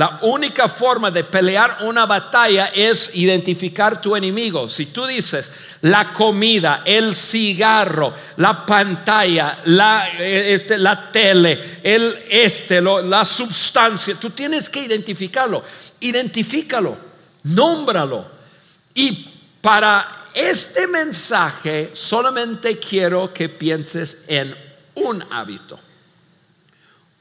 La 0.00 0.18
única 0.22 0.66
forma 0.66 1.10
de 1.10 1.24
pelear 1.24 1.80
una 1.82 2.06
batalla 2.06 2.68
es 2.68 3.14
identificar 3.16 4.00
tu 4.00 4.16
enemigo. 4.16 4.66
Si 4.66 4.86
tú 4.86 5.04
dices 5.04 5.76
la 5.82 6.14
comida, 6.14 6.80
el 6.86 7.14
cigarro, 7.14 8.14
la 8.38 8.64
pantalla, 8.64 9.58
la, 9.66 10.08
este, 10.18 10.78
la 10.78 11.12
tele, 11.12 11.80
el 11.82 12.18
este, 12.30 12.80
la 12.80 13.26
sustancia, 13.26 14.14
tú 14.14 14.30
tienes 14.30 14.70
que 14.70 14.80
identificarlo. 14.80 15.62
Identifícalo, 16.00 16.96
nómbralo. 17.42 18.24
Y 18.94 19.28
para 19.60 20.28
este 20.32 20.86
mensaje 20.86 21.90
solamente 21.92 22.78
quiero 22.78 23.34
que 23.34 23.50
pienses 23.50 24.24
en 24.28 24.56
un 24.94 25.22
hábito. 25.30 25.78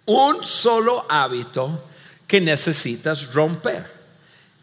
Un 0.06 0.46
solo 0.46 1.06
hábito 1.10 1.89
que 2.30 2.39
necesitas 2.39 3.34
romper. 3.34 3.84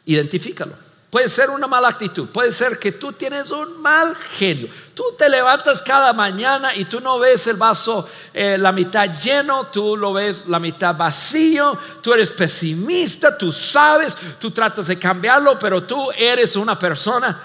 Identifícalo. 0.05 0.87
Puede 1.11 1.29
ser 1.29 1.51
una 1.51 1.67
mala 1.67 1.89
actitud, 1.89 2.29
puede 2.29 2.53
ser 2.53 2.79
que 2.79 2.93
tú 2.93 3.13
tienes 3.13 3.51
un 3.51 3.81
mal 3.83 4.15
genio. 4.15 4.69
Tú 4.95 5.03
te 5.19 5.29
levantas 5.29 5.83
cada 5.83 6.13
mañana 6.13 6.75
y 6.77 6.85
tú 6.85 7.01
no 7.01 7.19
ves 7.19 7.47
el 7.49 7.57
vaso 7.57 8.09
eh, 8.33 8.57
la 8.57 8.71
mitad 8.71 9.13
lleno, 9.13 9.67
tú 9.67 9.97
lo 9.97 10.13
ves 10.13 10.47
la 10.47 10.61
mitad 10.61 10.97
vacío, 10.97 11.77
tú 12.03 12.13
eres 12.13 12.31
pesimista, 12.31 13.37
tú 13.37 13.51
sabes, 13.51 14.17
tú 14.39 14.53
tratas 14.53 14.87
de 14.87 14.99
cambiarlo, 14.99 15.59
pero 15.59 15.83
tú 15.83 16.11
eres 16.13 16.55
una 16.55 16.79
persona 16.79 17.41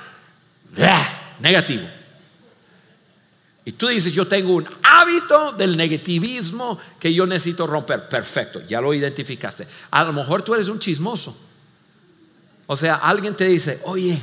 negativo. 1.39 2.00
Y 3.63 3.73
tú 3.73 3.87
dices, 3.87 4.11
yo 4.11 4.27
tengo 4.27 4.55
un 4.55 4.67
hábito 4.83 5.51
del 5.51 5.77
negativismo 5.77 6.79
que 6.99 7.13
yo 7.13 7.27
necesito 7.27 7.67
romper. 7.67 8.09
Perfecto, 8.09 8.61
ya 8.61 8.81
lo 8.81 8.93
identificaste. 8.93 9.67
A 9.91 10.03
lo 10.03 10.13
mejor 10.13 10.41
tú 10.41 10.53
eres 10.53 10.67
un 10.67 10.79
chismoso. 10.79 11.37
O 12.65 12.75
sea, 12.75 12.95
alguien 12.95 13.35
te 13.35 13.45
dice, 13.45 13.79
oye, 13.83 14.19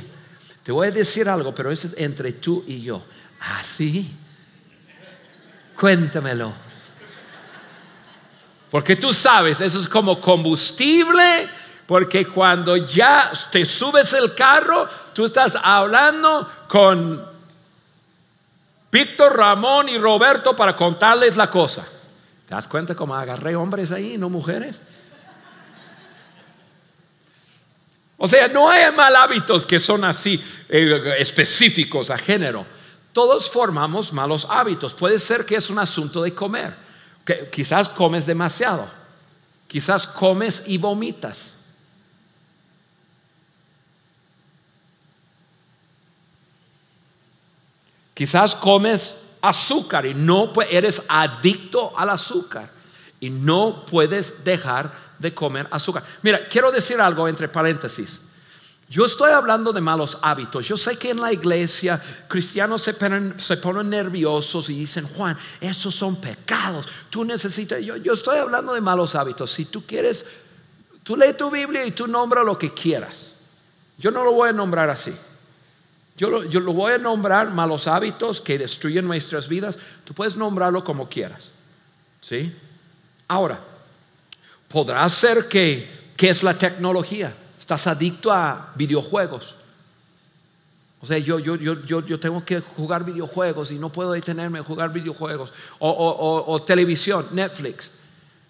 te 0.63 0.71
voy 0.71 0.87
a 0.87 0.91
decir 0.91 1.29
algo, 1.29 1.53
pero 1.53 1.71
eso 1.71 1.87
es 1.87 1.95
entre 1.97 2.33
tú 2.33 2.63
y 2.67 2.81
yo. 2.81 3.03
Ah, 3.39 3.61
sí. 3.63 4.13
Cuéntamelo. 5.75 6.51
Porque 8.69 8.95
tú 8.95 9.13
sabes, 9.13 9.61
eso 9.61 9.79
es 9.79 9.87
como 9.87 10.19
combustible 10.19 11.49
porque 11.89 12.27
cuando 12.27 12.77
ya 12.77 13.31
te 13.51 13.65
subes 13.65 14.13
el 14.13 14.35
carro, 14.35 14.87
tú 15.11 15.25
estás 15.25 15.57
hablando 15.59 16.47
con 16.67 17.28
Víctor, 18.91 19.37
Ramón 19.37 19.89
y 19.89 19.97
Roberto 19.97 20.55
para 20.55 20.75
contarles 20.75 21.37
la 21.37 21.49
cosa. 21.49 21.85
¿Te 22.47 22.55
das 22.55 22.67
cuenta 22.67 22.95
cómo 22.95 23.15
agarré 23.15 23.55
hombres 23.55 23.91
ahí, 23.91 24.17
no 24.17 24.29
mujeres? 24.29 24.81
O 28.17 28.27
sea, 28.27 28.47
no 28.49 28.69
hay 28.69 28.91
mal 28.91 29.15
hábitos 29.15 29.65
que 29.65 29.79
son 29.79 30.03
así 30.03 30.43
eh, 30.67 31.15
específicos 31.19 32.09
a 32.09 32.17
género. 32.17 32.65
Todos 33.13 33.49
formamos 33.49 34.11
malos 34.11 34.45
hábitos. 34.49 34.93
Puede 34.93 35.19
ser 35.19 35.45
que 35.45 35.55
es 35.55 35.69
un 35.69 35.79
asunto 35.79 36.21
de 36.21 36.33
comer. 36.33 36.73
Que 37.23 37.49
quizás 37.49 37.87
comes 37.87 38.25
demasiado. 38.25 38.89
Quizás 39.67 40.05
comes 40.05 40.63
y 40.65 40.77
vomitas. 40.77 41.58
Quizás 48.19 48.53
comes 48.53 49.21
azúcar 49.39 50.05
y 50.05 50.13
no 50.13 50.51
eres 50.69 51.03
adicto 51.07 51.97
al 51.97 52.09
azúcar 52.09 52.69
y 53.17 53.29
no 53.29 53.85
puedes 53.85 54.43
dejar 54.43 54.91
de 55.19 55.33
comer 55.33 55.69
azúcar. 55.71 56.03
Mira, 56.21 56.49
quiero 56.49 56.69
decir 56.69 56.99
algo 56.99 57.29
entre 57.29 57.47
paréntesis. 57.47 58.19
Yo 58.89 59.05
estoy 59.05 59.31
hablando 59.31 59.71
de 59.71 59.79
malos 59.79 60.17
hábitos. 60.21 60.67
Yo 60.67 60.75
sé 60.75 60.97
que 60.97 61.11
en 61.11 61.21
la 61.21 61.31
iglesia 61.31 62.01
cristianos 62.27 62.81
se 62.81 62.93
ponen, 62.93 63.89
nerviosos 63.89 64.69
y 64.69 64.79
dicen, 64.79 65.07
Juan, 65.07 65.37
estos 65.61 65.95
son 65.95 66.17
pecados. 66.17 66.89
Tú 67.09 67.23
necesitas, 67.23 67.79
yo, 67.81 67.95
yo 67.95 68.11
estoy 68.11 68.39
hablando 68.39 68.73
de 68.73 68.81
malos 68.81 69.15
hábitos. 69.15 69.49
Si 69.49 69.63
tú 69.63 69.85
quieres, 69.85 70.25
tú 71.03 71.15
lee 71.15 71.35
tu 71.37 71.49
Biblia 71.49 71.85
y 71.85 71.91
tú 71.91 72.05
nombra 72.05 72.43
lo 72.43 72.57
que 72.57 72.73
quieras. 72.73 73.31
Yo 73.97 74.11
no 74.11 74.25
lo 74.25 74.33
voy 74.33 74.49
a 74.49 74.51
nombrar 74.51 74.89
así. 74.89 75.15
Yo 76.19 76.27
lo, 76.27 76.73
voy 76.73 76.91
a 76.91 76.97
nombrar 76.97 77.49
malos 77.49 77.87
hábitos 77.87 78.41
que 78.41 78.57
destruyen 78.57 79.07
nuestras 79.07 79.47
vidas. 79.47 79.79
Tú 80.03 80.13
puedes 80.13 80.35
nombrarlo 80.35 80.83
como 80.83 81.07
quieras. 81.07 81.49
¿Sí? 82.19 82.53
Ahora, 83.25 83.57
podrá 84.67 85.07
ser 85.07 85.47
que, 85.47 85.89
¿qué 86.17 86.31
es 86.31 86.43
la 86.43 86.53
tecnología? 86.53 87.33
Estás 87.57 87.87
adicto 87.87 88.33
a 88.33 88.73
videojuegos. 88.75 89.55
O 90.99 91.05
sea, 91.05 91.17
yo, 91.19 91.39
yo, 91.39 91.55
yo, 91.55 92.05
yo, 92.05 92.19
tengo 92.19 92.43
que 92.43 92.59
jugar 92.59 93.05
videojuegos 93.05 93.71
y 93.71 93.79
no 93.79 93.89
puedo 93.89 94.11
detenerme 94.11 94.59
a 94.59 94.63
jugar 94.63 94.91
videojuegos. 94.91 95.53
O 95.79 96.61
televisión, 96.67 97.27
Netflix. 97.31 97.93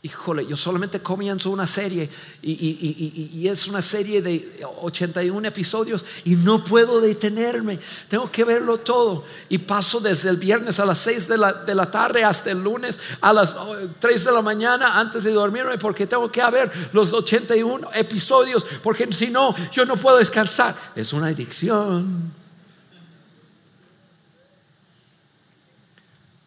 Híjole, 0.02 0.48
yo 0.48 0.56
solamente 0.56 1.02
comienzo 1.02 1.50
una 1.50 1.68
serie 1.68 2.10
y, 2.42 3.46
es 3.50 3.68
una 3.68 3.82
serie 3.82 4.22
de 4.22 4.64
81 4.82 5.46
episodios 5.46 6.06
y 6.24 6.38
no 6.38 6.64
puedo 6.64 7.02
detenerme. 7.02 7.78
Tengo 8.08 8.32
que 8.32 8.46
verlo 8.46 8.78
todo. 8.78 9.26
Y 9.50 9.58
paso 9.58 10.00
desde 10.00 10.30
el 10.30 10.38
viernes 10.38 10.80
a 10.80 10.86
las 10.86 11.00
6 11.00 11.28
de 11.28 11.38
la, 11.38 11.52
de 11.52 11.76
la 11.76 11.92
tarde 11.92 12.24
hasta 12.24 12.50
el 12.52 12.64
lunes 12.64 12.98
a 13.20 13.34
las 13.34 13.58
3 14.00 14.24
de 14.24 14.32
la 14.32 14.42
mañana 14.42 14.98
antes 14.98 15.26
de 15.26 15.32
dormirme 15.34 15.78
porque 15.78 16.08
tengo 16.08 16.32
que 16.32 16.50
ver 16.50 16.72
los 16.94 17.12
81 17.12 17.90
episodios 17.94 18.66
porque 18.82 19.12
si 19.12 19.28
no, 19.28 19.54
yo 19.74 19.84
no 19.84 19.98
puedo 19.98 20.16
descansar. 20.16 20.74
Es 20.96 21.12
una 21.12 21.28
adicción. 21.28 22.32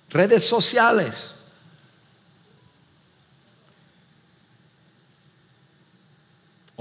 Redes 0.09 0.43
sociales 0.49 1.35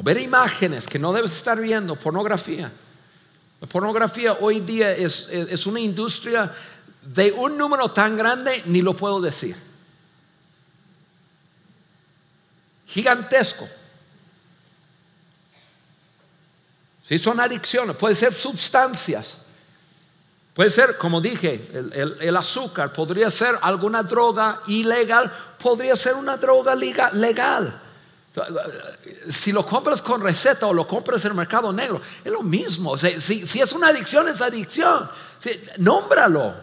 ver 0.01 0.19
imágenes 0.19 0.87
que 0.87 0.99
no 0.99 1.13
debes 1.13 1.31
estar 1.33 1.59
viendo, 1.59 1.95
pornografía. 1.95 2.71
La 3.59 3.67
pornografía 3.67 4.33
hoy 4.39 4.59
día 4.59 4.91
es, 4.91 5.29
es 5.29 5.65
una 5.67 5.79
industria 5.79 6.51
de 7.01 7.31
un 7.31 7.57
número 7.57 7.89
tan 7.89 8.15
grande, 8.15 8.63
ni 8.65 8.81
lo 8.81 8.93
puedo 8.93 9.19
decir. 9.21 9.55
Gigantesco. 12.87 13.67
Si 17.03 17.17
son 17.17 17.39
adicciones, 17.39 17.95
puede 17.95 18.15
ser 18.15 18.33
sustancias. 18.33 19.41
Puede 20.53 20.69
ser, 20.69 20.97
como 20.97 21.21
dije, 21.21 21.69
el, 21.73 22.17
el, 22.19 22.37
azúcar, 22.37 22.91
podría 22.91 23.29
ser 23.29 23.57
alguna 23.61 24.03
droga 24.03 24.61
ilegal, 24.67 25.31
podría 25.57 25.95
ser 25.95 26.15
una 26.15 26.35
droga 26.37 26.75
legal. 26.75 27.81
Si 29.29 29.51
lo 29.51 29.65
compras 29.65 30.01
con 30.01 30.21
receta 30.21 30.67
o 30.67 30.73
lo 30.73 30.87
compras 30.87 31.25
en 31.25 31.31
el 31.31 31.37
mercado 31.37 31.73
negro, 31.73 31.99
es 32.23 32.31
lo 32.31 32.41
mismo. 32.41 32.97
Si, 32.97 33.59
es 33.59 33.73
una 33.73 33.89
adicción, 33.89 34.27
es 34.29 34.41
adicción. 34.41 35.09
nómbralo, 35.77 36.53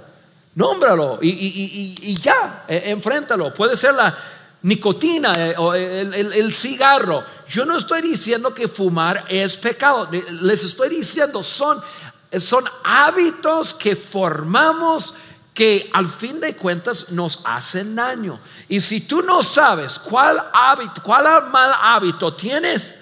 nómbralo 0.55 1.19
y, 1.21 2.19
ya, 2.23 2.65
e, 2.67 2.91
enfréntalo. 2.91 3.53
Puede 3.53 3.77
ser 3.77 3.95
la 3.95 4.17
nicotina 4.63 5.49
eh, 5.49 5.55
o 5.59 5.75
el, 5.75 6.55
cigarro. 6.55 7.23
Yo 7.49 7.67
no 7.67 7.77
estoy 7.77 8.01
diciendo 8.01 8.55
que 8.55 8.67
fumar 8.67 9.27
es 9.29 9.59
pecado. 9.59 10.09
Les 10.11 10.65
estoy 10.65 10.89
diciendo, 10.89 11.43
son, 11.43 11.83
son 12.41 12.65
hábitos 12.83 13.75
que 13.75 13.95
formamos 13.95 15.15
que 15.59 15.91
al 15.93 16.09
fin 16.09 16.39
de 16.39 16.55
cuentas 16.55 17.11
nos 17.11 17.41
hacen 17.43 17.97
daño. 17.97 18.39
Y 18.69 18.81
si 18.81 19.01
tú 19.01 19.23
no 19.23 19.43
sabes 19.43 19.99
cuál 19.99 20.41
hábito, 20.53 21.03
cuál 21.03 21.51
mal 21.51 21.75
hábito 21.83 22.33
tienes, 22.33 22.97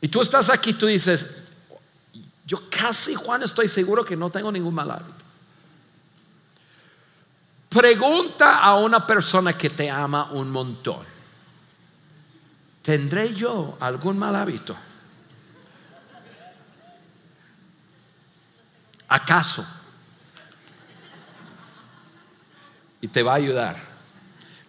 y 0.00 0.08
tú 0.08 0.22
estás 0.22 0.50
aquí, 0.50 0.72
tú 0.72 0.86
dices, 0.86 1.36
yo 2.44 2.68
casi 2.68 3.14
Juan 3.14 3.44
estoy 3.44 3.68
seguro 3.68 4.04
que 4.04 4.16
no 4.16 4.28
tengo 4.28 4.50
ningún 4.50 4.74
mal 4.74 4.90
hábito. 4.90 5.24
Pregunta 7.68 8.58
a 8.58 8.74
una 8.74 9.06
persona 9.06 9.52
que 9.52 9.70
te 9.70 9.88
ama 9.88 10.32
un 10.32 10.50
montón. 10.50 11.06
¿Tendré 12.82 13.32
yo 13.36 13.76
algún 13.78 14.18
mal 14.18 14.34
hábito? 14.34 14.76
¿Acaso? 19.06 19.64
Y 23.02 23.08
te 23.08 23.22
va 23.22 23.32
a 23.32 23.36
ayudar. 23.36 23.76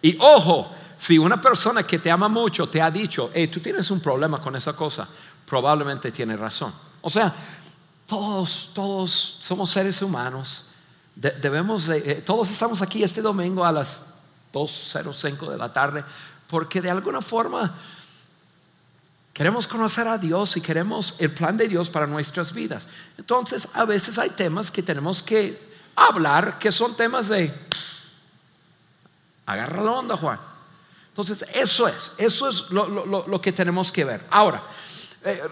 Y 0.02 0.18
ojo, 0.20 0.70
si 0.98 1.16
una 1.16 1.40
persona 1.40 1.82
que 1.84 1.98
te 1.98 2.10
ama 2.10 2.28
mucho 2.28 2.68
te 2.68 2.82
ha 2.82 2.90
dicho, 2.90 3.30
hey, 3.32 3.48
tú 3.48 3.60
tienes 3.60 3.90
un 3.90 4.00
problema 4.00 4.38
con 4.38 4.54
esa 4.54 4.74
cosa, 4.74 5.08
probablemente 5.46 6.12
tiene 6.12 6.36
razón. 6.36 6.74
O 7.00 7.08
sea, 7.08 7.34
todos, 8.06 8.72
todos 8.74 9.38
somos 9.40 9.70
seres 9.70 10.02
humanos. 10.02 10.66
debemos 11.14 11.86
de, 11.86 11.98
eh, 11.98 12.22
todos 12.22 12.50
estamos 12.50 12.82
aquí 12.82 13.02
este 13.02 13.22
domingo 13.22 13.64
a 13.64 13.72
las 13.72 14.06
2.05 14.52 15.50
de 15.50 15.56
la 15.56 15.72
tarde 15.72 16.04
porque 16.48 16.80
de 16.80 16.90
alguna 16.90 17.20
forma 17.20 17.74
queremos 19.32 19.66
conocer 19.66 20.06
a 20.06 20.18
Dios 20.18 20.56
y 20.56 20.60
queremos 20.60 21.16
el 21.18 21.30
plan 21.30 21.56
de 21.56 21.66
Dios 21.66 21.90
para 21.90 22.06
nuestras 22.06 22.52
vidas. 22.52 22.86
Entonces, 23.18 23.68
a 23.74 23.84
veces 23.84 24.18
hay 24.18 24.30
temas 24.30 24.70
que 24.70 24.82
tenemos 24.82 25.22
que 25.22 25.60
hablar 25.96 26.58
que 26.58 26.70
son 26.70 26.96
temas 26.96 27.28
de 27.28 27.52
Agarra 29.46 29.82
la 29.82 29.90
onda, 29.92 30.16
Juan. 30.16 30.38
Entonces, 31.08 31.46
eso 31.54 31.86
es, 31.86 32.12
eso 32.18 32.48
es 32.48 32.70
lo, 32.70 33.40
que 33.40 33.52
tenemos 33.52 33.92
que 33.92 34.04
ver. 34.04 34.26
Ahora, 34.30 34.62
eh, 35.22 35.42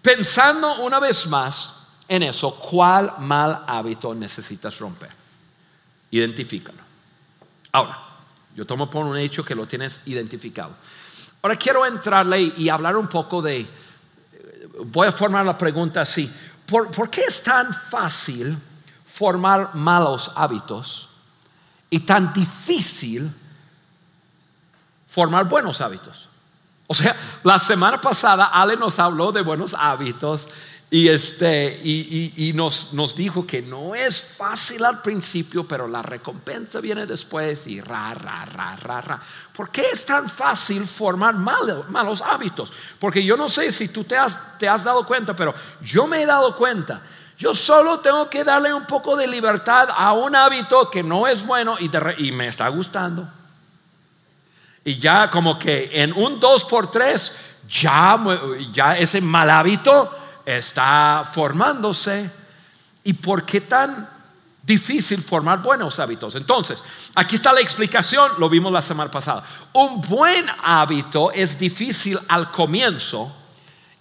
pensando 0.00 0.82
una 0.82 0.98
vez 0.98 1.26
más 1.26 1.74
en 2.08 2.22
eso, 2.22 2.54
¿cuál 2.56 3.12
mal 3.18 3.64
hábito 3.66 4.14
necesitas 4.14 4.78
romper? 4.78 5.10
Identifícalo. 6.10 6.78
Ahora, 7.72 7.98
yo 8.56 8.64
tomo 8.64 8.88
por 8.88 9.04
un 9.04 9.18
hecho 9.18 9.44
que 9.44 9.54
lo 9.54 9.66
tienes 9.66 10.00
identificado. 10.06 10.74
Ahora 11.42 11.56
quiero 11.56 11.84
entrarle 11.84 12.40
y 12.40 12.68
hablar 12.68 12.96
un 12.96 13.08
poco 13.08 13.42
de, 13.42 13.68
voy 14.86 15.06
a 15.06 15.12
formar 15.12 15.44
la 15.44 15.58
pregunta 15.58 16.00
así, 16.00 16.32
por 16.66 17.10
qué 17.10 17.24
es 17.24 17.42
tan 17.42 17.74
fácil 17.74 18.56
formar 19.04 19.74
malos 19.74 20.32
hábitos? 20.34 21.09
Y 21.90 21.98
tan 22.00 22.32
difícil 22.32 23.30
formar 25.06 25.48
buenos 25.48 25.80
hábitos. 25.80 26.28
O 26.86 26.94
sea, 26.94 27.14
la 27.42 27.58
semana 27.58 28.00
pasada 28.00 28.46
Ale 28.46 28.76
nos 28.76 28.98
habló 28.98 29.32
de 29.32 29.42
buenos 29.42 29.74
hábitos 29.74 30.48
y, 30.92 31.08
este, 31.08 31.80
y, 31.84 32.52
nos, 32.56 32.94
nos, 32.94 33.14
dijo 33.14 33.46
que 33.46 33.62
no 33.62 33.94
es 33.94 34.34
fácil 34.36 34.84
al 34.84 35.00
principio, 35.00 35.66
pero 35.66 35.86
la 35.86 36.02
recompensa 36.02 36.80
viene 36.80 37.06
después 37.06 37.68
y 37.68 37.80
ra, 37.80 38.12
ra, 38.14 38.44
ra, 38.44 38.74
ra, 38.74 39.00
ra. 39.00 39.20
¿Por 39.54 39.70
qué 39.70 39.84
es 39.92 40.04
tan 40.04 40.28
fácil 40.28 40.84
formar 40.84 41.36
malos 41.36 42.20
hábitos? 42.22 42.72
Porque 42.98 43.24
yo 43.24 43.36
no 43.36 43.48
sé 43.48 43.70
si 43.70 43.86
tú 43.86 44.02
te 44.02 44.16
has, 44.16 44.58
te 44.58 44.68
has 44.68 44.82
dado 44.82 45.06
cuenta, 45.06 45.36
pero 45.36 45.54
yo 45.80 46.08
me 46.08 46.22
he 46.22 46.26
dado 46.26 46.56
cuenta 46.56 47.00
yo 47.40 47.54
solo 47.54 48.00
tengo 48.00 48.28
que 48.28 48.44
darle 48.44 48.72
un 48.74 48.84
poco 48.84 49.16
de 49.16 49.26
libertad 49.26 49.88
a 49.96 50.12
un 50.12 50.36
hábito 50.36 50.90
que 50.90 51.02
no 51.02 51.26
es 51.26 51.46
bueno 51.46 51.78
y, 51.80 52.32
me 52.32 52.46
está 52.46 52.68
gustando. 52.68 53.26
Y 54.84 54.98
ya 54.98 55.30
como 55.30 55.58
que 55.58 55.88
en 55.90 56.12
un 56.12 56.38
2 56.38 56.64
por 56.66 56.90
3 56.90 57.32
ya, 57.66 58.22
ya 58.74 58.98
ese 58.98 59.22
mal 59.22 59.48
hábito 59.48 60.14
está 60.44 61.22
formándose. 61.32 62.30
¿Y 63.04 63.14
por 63.14 63.46
qué 63.46 63.62
tan 63.62 64.06
difícil 64.62 65.22
formar 65.22 65.62
buenos 65.62 65.98
hábitos? 65.98 66.34
Entonces, 66.34 67.10
aquí 67.14 67.36
está 67.36 67.54
la 67.54 67.60
explicación, 67.60 68.32
lo 68.36 68.50
vimos 68.50 68.70
la 68.70 68.82
semana 68.82 69.10
pasada. 69.10 69.42
Un 69.72 70.02
buen 70.02 70.44
hábito 70.62 71.32
es 71.32 71.58
difícil 71.58 72.18
al 72.28 72.50
comienzo 72.50 73.39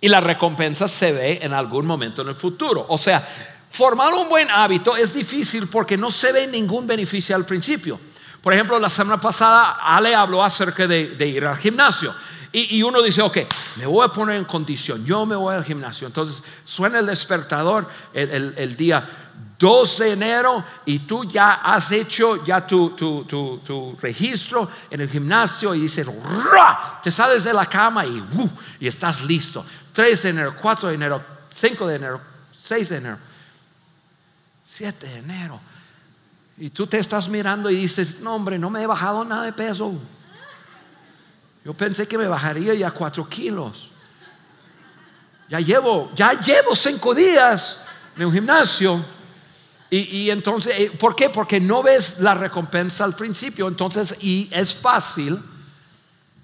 y 0.02 0.08
la 0.08 0.22
recompensa 0.22 0.88
se 0.88 1.12
ve 1.12 1.40
en 1.42 1.54
algún 1.54 1.86
momento 1.86 2.22
en 2.22 2.30
el 2.30 2.36
futuro. 2.36 2.86
O 2.90 2.98
sea, 2.98 3.22
formar 3.70 4.14
un 4.14 4.30
buen 4.30 4.50
hábito 4.50 4.96
es 4.96 5.14
difícil 5.14 5.68
porque 5.68 5.98
no 5.98 6.10
se 6.10 6.32
ve 6.32 6.48
ningún 6.48 6.88
beneficio 6.88 7.36
al 7.36 7.46
principio. 7.46 8.00
Por 8.42 8.54
ejemplo, 8.54 8.80
la 8.80 8.90
semana 8.90 9.20
pasada 9.20 9.80
Ale 9.82 10.16
habló 10.16 10.44
acerca 10.44 10.88
de, 10.88 11.28
ir 11.28 11.46
al 11.46 11.58
gimnasio. 11.58 12.14
Y, 12.52 12.82
uno 12.82 13.04
dice, 13.04 13.22
ok, 13.22 13.38
me 13.76 13.86
voy 13.86 14.04
a 14.04 14.08
poner 14.08 14.38
en 14.38 14.46
condición, 14.46 15.06
yo 15.06 15.24
me 15.24 15.36
voy 15.36 15.54
al 15.54 15.64
gimnasio. 15.64 16.08
Entonces 16.08 16.44
suena 16.64 16.98
el 16.98 17.06
despertador 17.06 17.88
el, 18.12 18.76
día 18.76 19.08
2 19.60 19.98
de 20.00 20.12
enero 20.14 20.64
y 20.86 21.00
tú 21.00 21.26
ya 21.26 21.56
has 21.56 21.92
hecho 21.92 22.42
ya 22.46 22.66
tu, 22.66 22.92
tu, 22.92 23.98
registro 24.02 24.70
en 24.90 25.02
el 25.02 25.10
gimnasio 25.10 25.76
y 25.76 25.82
dices, 25.82 26.08
te 27.04 27.12
sales 27.12 27.44
de 27.44 27.52
la 27.52 27.66
cama 27.66 28.06
y, 28.06 28.20
uh, 28.20 28.50
y 28.80 28.88
estás 28.88 29.26
listo. 29.26 29.66
3 29.92 30.24
de 30.24 30.30
enero, 30.30 30.56
4 30.60 30.88
de 30.88 30.96
enero, 30.96 31.24
5 31.54 31.88
de 31.88 31.96
enero, 31.96 32.22
6 32.58 32.90
de 32.90 32.98
enero, 32.98 33.18
7 34.64 35.08
de 35.08 35.18
enero. 35.18 35.60
Y 36.58 36.70
tú 36.70 36.88
te 36.88 36.98
estás 36.98 37.28
mirando 37.28 37.70
y 37.70 37.76
dices, 37.76 38.22
no 38.22 38.36
hombre, 38.36 38.58
no 38.58 38.70
me 38.70 38.82
he 38.82 38.88
bajado 38.88 39.26
nada 39.26 39.44
de 39.44 39.52
peso. 39.52 39.94
Yo 41.66 41.74
pensé 41.74 42.08
que 42.08 42.18
me 42.18 42.30
bajaría 42.30 42.74
ya 42.76 42.92
4 42.92 43.28
kilos. 43.28 43.92
Ya 45.50 45.60
llevo, 45.60 46.12
ya 46.16 46.32
llevo 46.40 46.78
5 46.78 47.14
días 47.14 47.80
en 48.16 48.26
un 48.26 48.32
gimnasio. 48.32 49.19
Y, 49.92 50.30
entonces, 50.30 50.74
eh, 50.78 50.92
¿por 51.00 51.16
qué? 51.16 51.30
Porque 51.30 51.60
no 51.60 51.82
ves 51.82 52.20
la 52.20 52.36
recompensa 52.36 53.04
al 53.04 53.16
principio. 53.16 53.68
Entonces, 53.68 54.16
y 54.22 54.48
es 54.52 54.76
fácil 54.76 55.40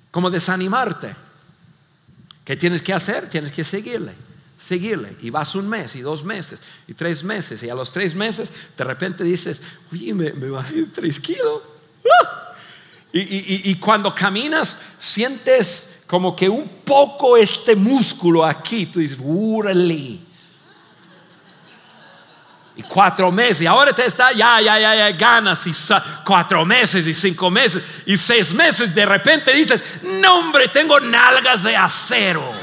como 0.10 0.32
desanimarte. 0.32 1.16
¿Qué 2.44 2.56
tienes 2.56 2.82
que 2.82 2.94
hacer? 2.94 3.30
Tienes 3.30 3.52
que 3.52 3.64
seguirle, 3.64 4.14
seguirle. 4.58 5.16
Y 5.22 5.30
vas 5.30 5.54
un 5.54 5.70
mes, 5.70 5.96
y 5.96 6.02
dos 6.02 6.24
meses, 6.24 6.62
y 6.88 6.96
tres 6.96 7.24
meses. 7.24 7.62
Y 7.62 7.70
a 7.70 7.76
los 7.76 7.92
tres 7.92 8.16
meses, 8.16 8.52
de 8.76 8.84
repente 8.84 9.24
dices, 9.24 9.62
oye, 9.92 10.14
me, 10.14 10.32
bajé 10.32 10.84
tres 10.94 11.20
kilos. 11.20 11.62
¡Ah! 12.24 12.54
Y, 13.14 13.76
cuando 13.76 14.14
caminas, 14.14 14.80
sientes 14.98 16.00
como 16.08 16.36
que 16.36 16.50
un 16.50 16.68
poco 16.84 17.38
este 17.38 17.76
músculo 17.76 18.44
aquí. 18.44 18.88
Tú 18.88 19.00
dices. 19.00 19.18
Y 22.78 22.84
cuatro 22.84 23.32
meses, 23.32 23.62
y 23.62 23.68
ahora 23.68 23.94
te 23.94 24.06
está, 24.06 24.34
ya, 24.34 24.60
ya, 24.60 24.78
ya, 24.78 24.96
ya, 24.96 25.12
ganas, 25.12 25.66
y 25.66 25.72
cuatro 26.26 26.66
meses, 26.66 27.08
y 27.08 27.14
cinco 27.14 27.50
meses, 27.50 28.04
y 28.06 28.18
seis 28.18 28.54
meses, 28.54 28.94
de 28.94 29.06
repente 29.06 29.54
dices, 29.54 30.02
no 30.04 30.40
hombre, 30.40 30.68
tengo 30.68 31.00
nalgas 31.00 31.64
de 31.64 31.76
acero. 31.76 32.54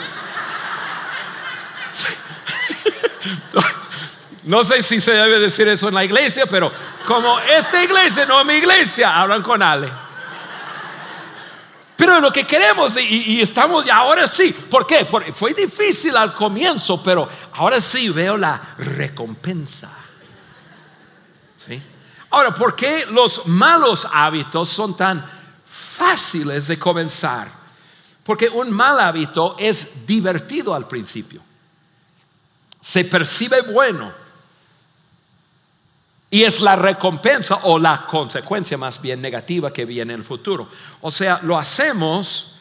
No 4.44 4.64
sé 4.64 4.82
si 4.82 5.00
se 5.00 5.12
debe 5.12 5.38
decir 5.38 5.68
eso 5.68 5.86
en 5.86 5.94
la 5.94 6.04
iglesia, 6.04 6.46
pero 6.46 6.72
como 7.06 7.38
esta 7.38 7.80
iglesia 7.80 8.26
no 8.26 8.44
mi 8.44 8.54
iglesia, 8.54 9.20
hablan 9.20 9.40
con 9.40 9.62
Ale. 9.62 9.88
Pero 11.96 12.20
lo 12.20 12.32
que 12.32 12.42
queremos 12.42 12.96
y, 12.96 13.40
estamos 13.40 13.88
ahora 13.88 14.26
sí, 14.26 14.52
¿por 14.52 14.84
qué? 14.84 15.06
Porque 15.08 15.32
fue 15.32 15.54
difícil 15.54 16.16
al 16.16 16.34
comienzo, 16.34 17.00
pero 17.00 17.28
ahora 17.52 17.80
sí 17.80 18.08
veo 18.08 18.36
la 18.36 18.60
recompensa. 18.78 20.01
Ahora, 22.30 22.54
¿por 22.54 22.74
qué 22.74 23.06
los 23.06 23.46
malos 23.46 24.06
hábitos 24.10 24.68
son 24.68 24.96
tan 24.96 25.24
fáciles 25.64 26.68
de 26.68 26.78
comenzar? 26.78 27.48
Porque 28.24 28.48
un 28.48 28.70
mal 28.70 29.00
hábito 29.00 29.56
es 29.58 30.06
divertido 30.06 30.74
al 30.74 30.86
principio. 30.86 31.42
Se 32.80 33.04
percibe 33.04 33.62
bueno. 33.62 34.12
Y 36.30 36.44
es 36.44 36.62
la 36.62 36.76
recompensa 36.76 37.60
o 37.64 37.78
la 37.78 38.06
consecuencia 38.06 38.78
más 38.78 39.02
bien 39.02 39.20
negativa 39.20 39.70
que 39.70 39.84
viene 39.84 40.14
en 40.14 40.20
el 40.20 40.24
futuro. 40.24 40.68
O 41.02 41.10
sea, 41.10 41.40
lo 41.42 41.58
hacemos 41.58 42.54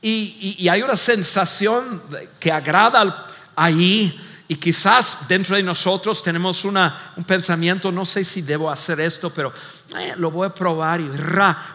y, 0.00 0.68
hay 0.68 0.82
una 0.82 0.94
sensación 0.94 2.02
que 2.38 2.52
agrada 2.52 3.26
ahí 3.56 4.16
y 4.48 4.56
quizás 4.56 5.26
dentro 5.26 5.56
de 5.56 5.62
nosotros 5.62 6.22
tenemos 6.22 6.64
una, 6.64 7.12
un 7.16 7.24
pensamiento, 7.24 7.90
no 7.90 8.04
sé 8.04 8.22
si 8.22 8.42
debo 8.42 8.70
hacer 8.70 9.00
esto, 9.00 9.30
pero 9.30 9.52
eh, 9.98 10.14
lo 10.16 10.30
voy 10.30 10.46
a 10.46 10.54
probar 10.54 11.00
y 11.00 11.10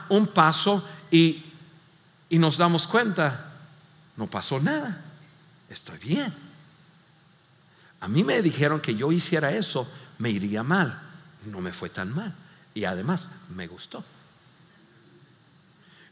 un 0.10 0.28
paso 0.28 0.84
y, 1.10 1.44
y 2.30 2.38
nos 2.40 2.58
damos 2.58 2.88
cuenta, 2.88 3.52
no 4.16 4.28
pasó 4.28 4.60
nada, 4.60 5.02
estoy 5.70 5.98
bien. 5.98 6.34
A 8.00 8.08
mí 8.08 8.24
me 8.24 8.42
dijeron 8.42 8.80
que 8.80 8.96
yo 8.96 9.12
hiciera 9.12 9.52
eso, 9.52 9.90
me 10.18 10.30
iría 10.30 10.64
mal, 10.64 10.98
no 11.46 11.60
me 11.60 11.74
fue 11.74 11.90
tan 11.90 12.14
mal 12.14 12.34
y 12.74 12.86
además 12.86 13.30
me 13.54 13.68
gustó. 13.68 14.04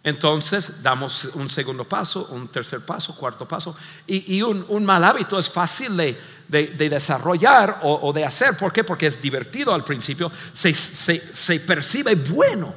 Entonces 0.01 0.81
damos 0.81 1.25
un 1.33 1.49
segundo 1.49 1.83
paso, 1.83 2.29
un 2.31 2.47
tercer 2.47 2.81
paso, 2.81 3.15
cuarto 3.15 3.45
paso. 3.45 3.75
Y, 4.07 4.41
un, 4.41 4.85
mal 4.85 5.03
hábito 5.03 5.37
es 5.37 5.49
fácil 5.49 5.97
de, 5.97 6.17
desarrollar 6.47 7.81
o, 7.83 8.13
de 8.13 8.23
hacer. 8.23 8.55
¿Por 8.55 8.71
qué? 8.71 8.83
Porque 8.83 9.07
es 9.07 9.21
divertido 9.21 9.73
al 9.73 9.83
principio. 9.83 10.31
Se, 10.53 11.59
percibe 11.59 12.15
bueno. 12.15 12.73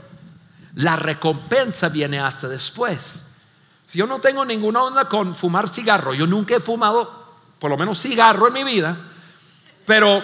La 0.76 0.96
recompensa 0.96 1.88
viene 1.90 2.18
hasta 2.18 2.48
después. 2.48 3.22
Si 3.86 3.98
yo 3.98 4.06
no 4.06 4.20
tengo 4.20 4.44
ninguna 4.44 4.82
onda 4.82 5.08
con 5.08 5.34
fumar 5.34 5.68
cigarro, 5.68 6.14
yo 6.14 6.26
nunca 6.26 6.56
he 6.56 6.60
fumado, 6.60 7.34
por 7.58 7.70
lo 7.70 7.76
menos 7.76 8.00
cigarro 8.00 8.48
en 8.48 8.54
mi 8.54 8.64
vida, 8.64 8.96
pero 9.84 10.22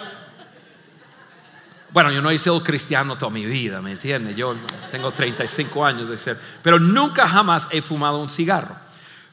bueno, 1.90 2.12
yo 2.12 2.20
no 2.20 2.30
he 2.30 2.38
sido 2.38 2.62
cristiano 2.62 3.16
toda 3.16 3.30
mi 3.30 3.46
vida, 3.46 3.80
¿me 3.80 3.92
entiendes? 3.92 4.36
Yo 4.36 4.54
tengo 4.90 5.10
35 5.10 5.84
años 5.84 6.08
de 6.08 6.16
ser, 6.16 6.38
pero 6.62 6.78
nunca 6.78 7.26
jamás 7.26 7.68
he 7.70 7.80
fumado 7.80 8.18
un 8.18 8.28
cigarro. 8.28 8.76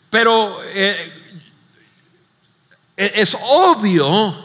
Pero 0.09 0.59
eh, 0.63 1.41
e-, 2.95 3.11
es 3.15 3.37
obvio 3.41 4.43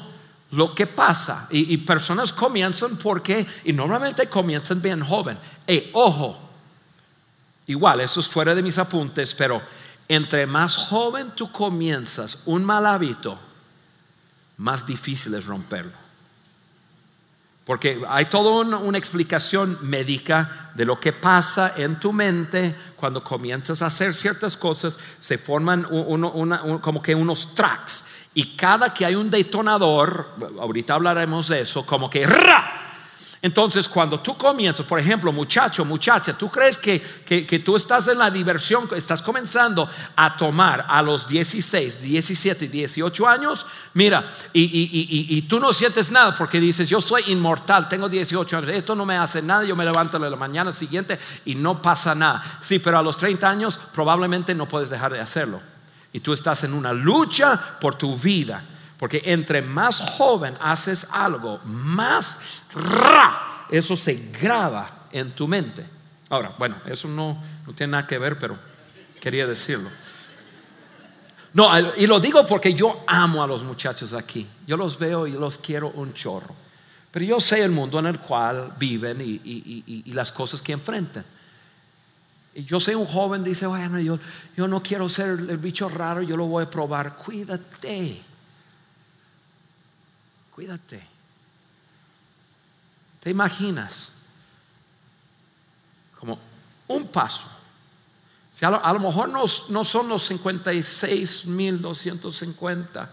lo 0.50 0.74
que 0.74 0.86
pasa 0.88 1.46
y, 1.50 1.76
personas 1.76 2.32
comienzan 2.32 2.96
porque, 2.96 3.46
y 3.64 3.72
normalmente 3.72 4.28
comienzan 4.28 4.82
bien 4.82 5.00
joven. 5.00 5.38
Y 5.68 5.90
ojo, 5.92 6.36
igual, 7.68 8.00
eso 8.00 8.18
es 8.18 8.28
fuera 8.28 8.52
de 8.52 8.62
mis 8.62 8.76
apuntes, 8.78 9.32
pero 9.36 9.62
entre 10.08 10.46
más 10.46 10.76
joven 10.76 11.30
tú 11.36 11.52
comienzas 11.52 12.38
un 12.46 12.64
mal 12.64 12.84
hábito, 12.84 13.38
más 14.56 14.84
difícil 14.84 15.34
es 15.34 15.46
romperlo. 15.46 16.09
Porque 17.70 18.02
hay 18.08 18.24
toda 18.24 18.78
una, 18.78 18.98
explicación 18.98 19.78
médica 19.82 20.72
de 20.74 20.84
lo 20.84 20.98
que 20.98 21.12
pasa 21.12 21.74
en 21.76 22.00
tu 22.00 22.12
mente 22.12 22.74
cuando 22.96 23.22
comienzas 23.22 23.80
a 23.80 23.86
hacer 23.86 24.12
ciertas 24.12 24.56
cosas, 24.56 24.98
se 25.20 25.38
forman 25.38 25.84
como 26.80 27.00
que 27.00 27.14
unos 27.14 27.54
tracks. 27.54 28.26
Y 28.34 28.56
cada 28.56 28.92
que 28.92 29.06
hay 29.06 29.14
un 29.14 29.30
detonador, 29.30 30.34
ahorita 30.58 30.94
hablaremos 30.94 31.46
de 31.46 31.60
eso, 31.60 31.86
como 31.86 32.10
que 32.10 32.26
¡ra! 32.26 32.89
Entonces, 33.42 33.88
cuando 33.88 34.20
tú 34.20 34.36
comienzas, 34.36 34.84
por 34.84 35.00
ejemplo, 35.00 35.32
muchacho, 35.32 35.82
muchacha, 35.86 36.36
tú 36.36 36.50
crees 36.50 36.76
que, 36.76 37.00
que, 37.00 37.58
tú 37.60 37.74
estás 37.74 38.06
en 38.08 38.18
la 38.18 38.30
diversión, 38.30 38.86
estás 38.94 39.22
comenzando 39.22 39.88
a 40.14 40.36
tomar 40.36 40.84
a 40.86 41.00
los 41.00 41.26
16, 41.26 42.02
17, 42.02 42.68
18 42.68 43.26
años, 43.26 43.66
mira, 43.94 44.26
y, 44.52 44.60
y, 44.62 45.26
y, 45.36 45.42
tú 45.42 45.58
no 45.58 45.72
sientes 45.72 46.10
nada 46.10 46.34
porque 46.36 46.60
dices, 46.60 46.86
yo 46.86 47.00
soy 47.00 47.24
inmortal, 47.28 47.88
tengo 47.88 48.10
18 48.10 48.58
años, 48.58 48.68
esto 48.70 48.94
no 48.94 49.06
me 49.06 49.16
hace 49.16 49.40
nada, 49.40 49.64
yo 49.64 49.74
me 49.74 49.86
levanto 49.86 50.18
la 50.18 50.36
mañana 50.36 50.70
siguiente 50.70 51.18
y 51.46 51.54
no 51.54 51.80
pasa 51.80 52.14
nada. 52.14 52.42
Sí, 52.60 52.78
pero 52.78 52.98
a 52.98 53.02
los 53.02 53.16
30 53.16 53.48
años 53.48 53.80
probablemente 53.94 54.54
no 54.54 54.66
puedes 54.66 54.90
dejar 54.90 55.12
de 55.12 55.20
hacerlo. 55.20 55.62
Y 56.12 56.20
tú 56.20 56.34
estás 56.34 56.64
en 56.64 56.74
una 56.74 56.92
lucha 56.92 57.78
por 57.80 57.94
tu 57.94 58.18
vida. 58.18 58.62
Porque 59.00 59.22
entre 59.24 59.62
más 59.62 59.98
joven 59.98 60.52
haces 60.60 61.06
algo, 61.10 61.58
más 61.64 62.60
ra, 62.70 63.64
eso 63.70 63.96
se 63.96 64.30
graba 64.42 65.06
en 65.10 65.30
tu 65.30 65.48
mente. 65.48 65.86
Ahora, 66.28 66.54
bueno, 66.58 66.76
eso 66.84 67.08
no, 67.08 67.42
no 67.66 67.72
tiene 67.72 67.92
nada 67.92 68.06
que 68.06 68.18
ver, 68.18 68.38
pero 68.38 68.58
quería 69.18 69.46
decirlo. 69.46 69.88
No, 71.54 71.66
y 71.96 72.06
lo 72.06 72.20
digo 72.20 72.46
porque 72.46 72.74
yo 72.74 73.02
amo 73.06 73.42
a 73.42 73.46
los 73.46 73.62
muchachos 73.62 74.12
aquí. 74.12 74.46
Yo 74.66 74.76
los 74.76 74.98
veo 74.98 75.26
y 75.26 75.32
los 75.32 75.56
quiero 75.56 75.88
un 75.88 76.12
chorro. 76.12 76.54
Pero 77.10 77.24
yo 77.24 77.40
sé 77.40 77.62
el 77.62 77.70
mundo 77.70 77.98
en 78.00 78.06
el 78.06 78.20
cual 78.20 78.74
viven 78.78 79.22
y, 79.22 79.40
y, 79.42 80.12
las 80.12 80.30
cosas 80.30 80.60
que 80.60 80.72
enfrentan. 80.72 81.24
Y 82.54 82.64
yo 82.64 82.78
sé 82.78 82.94
un 82.94 83.06
joven 83.06 83.42
dice, 83.42 83.66
bueno, 83.66 83.98
yo, 83.98 84.18
yo 84.58 84.68
no 84.68 84.82
quiero 84.82 85.08
ser 85.08 85.30
el 85.30 85.56
bicho 85.56 85.88
raro, 85.88 86.20
yo 86.20 86.36
lo 86.36 86.44
voy 86.44 86.64
a 86.64 86.70
probar. 86.70 87.16
Cuídate. 87.16 88.29
Cuídate. 90.60 91.00
¿Te 93.20 93.30
imaginas? 93.30 94.12
Como 96.18 96.38
un 96.88 97.08
paso. 97.08 97.44
Si 98.52 98.66
a, 98.66 98.70
lo, 98.70 99.00
mejor 99.00 99.30
no, 99.30 99.46
no, 99.70 99.84
son 99.84 100.08
los 100.08 100.30
56.250, 100.30 103.08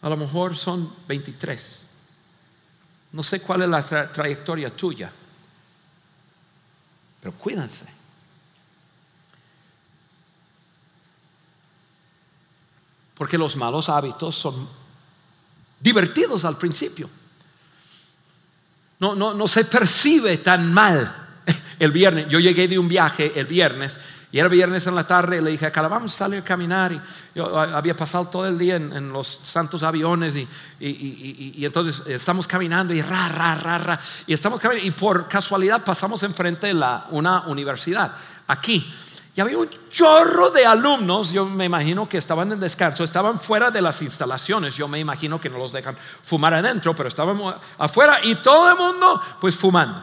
a 0.00 0.08
lo 0.08 0.16
mejor 0.16 0.56
son 0.56 0.90
23. 1.06 1.82
No 3.12 3.22
sé 3.22 3.42
cuál 3.42 3.60
es 3.60 3.68
la 3.68 3.82
trayectoria 4.10 4.74
tuya, 4.74 5.12
pero 7.20 7.34
cuídense. 7.34 7.92
Porque 13.14 13.36
los 13.36 13.54
malos 13.56 13.90
hábitos 13.90 14.34
son 14.34 14.85
divertidos 15.86 16.44
al 16.44 16.58
principio. 16.58 17.08
No, 18.98 19.14
no, 19.14 19.34
no 19.34 19.46
se 19.46 19.64
percibe 19.64 20.38
tan 20.38 20.72
mal. 20.72 21.14
El 21.78 21.92
viernes, 21.92 22.26
yo 22.28 22.40
llegué 22.40 22.66
de 22.66 22.76
un 22.76 22.88
viaje 22.88 23.32
el 23.36 23.46
viernes 23.46 24.00
y 24.32 24.38
era 24.38 24.48
viernes 24.48 24.86
en 24.86 24.94
la 24.94 25.06
tarde 25.06 25.36
y 25.36 25.40
le 25.42 25.50
dije, 25.50 25.66
acá 25.66 25.86
vamos 25.86 26.12
a 26.14 26.16
salir 26.16 26.40
a 26.40 26.44
caminar. 26.44 26.92
Y 26.92 27.00
yo 27.34 27.56
había 27.56 27.94
pasado 27.94 28.26
todo 28.26 28.48
el 28.48 28.58
día 28.58 28.76
en, 28.76 29.12
los 29.12 29.40
santos 29.44 29.84
aviones 29.84 30.34
y, 30.34 30.48
y, 30.80 31.64
entonces 31.64 32.02
estamos 32.08 32.48
caminando 32.48 32.92
y 32.92 33.00
ra, 33.00 33.28
ra, 33.28 33.54
ra, 33.54 33.78
ra. 33.78 34.00
Y 34.26 34.32
estamos 34.32 34.58
caminando 34.58 34.88
y 34.88 34.90
por 34.90 35.28
casualidad 35.28 35.84
pasamos 35.84 36.22
enfrente 36.24 36.66
de 36.66 36.74
la, 36.74 37.06
una 37.10 37.42
universidad, 37.42 38.12
aquí. 38.48 38.92
Y 39.36 39.40
había 39.42 39.58
un 39.58 39.68
chorro 39.90 40.50
de 40.50 40.64
alumnos, 40.64 41.30
yo 41.30 41.44
me 41.44 41.66
imagino 41.66 42.08
que 42.08 42.16
estaban 42.16 42.50
en 42.52 42.58
descanso, 42.58 43.04
estaban 43.04 43.38
fuera 43.38 43.70
de 43.70 43.82
las 43.82 44.00
instalaciones, 44.00 44.74
yo 44.76 44.88
me 44.88 44.98
imagino 44.98 45.38
que 45.38 45.50
no 45.50 45.58
los 45.58 45.72
dejan 45.72 45.94
fumar 46.22 46.54
adentro, 46.54 46.96
pero 46.96 47.10
estaban 47.10 47.38
afuera 47.76 48.18
y 48.22 48.36
todo 48.36 48.70
el 48.70 48.76
mundo 48.76 49.20
pues 49.38 49.54
fumando. 49.54 50.02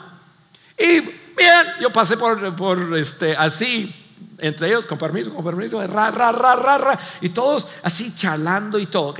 Y 0.78 1.00
bien, 1.00 1.66
yo 1.82 1.92
pasé 1.92 2.16
por, 2.16 2.56
por 2.56 2.96
este, 2.96 3.36
así, 3.36 4.03
entre 4.40 4.68
ellos, 4.68 4.86
con 4.86 4.98
permiso, 4.98 5.34
con 5.34 5.44
permiso, 5.44 5.86
ra, 5.88 6.12
ra, 6.12 6.32
ra, 6.32 6.56
ra, 6.56 6.78
ra, 6.78 7.00
y 7.22 7.30
todos 7.30 7.68
así 7.84 8.14
charlando 8.14 8.80
y 8.80 8.88
todo. 8.88 9.14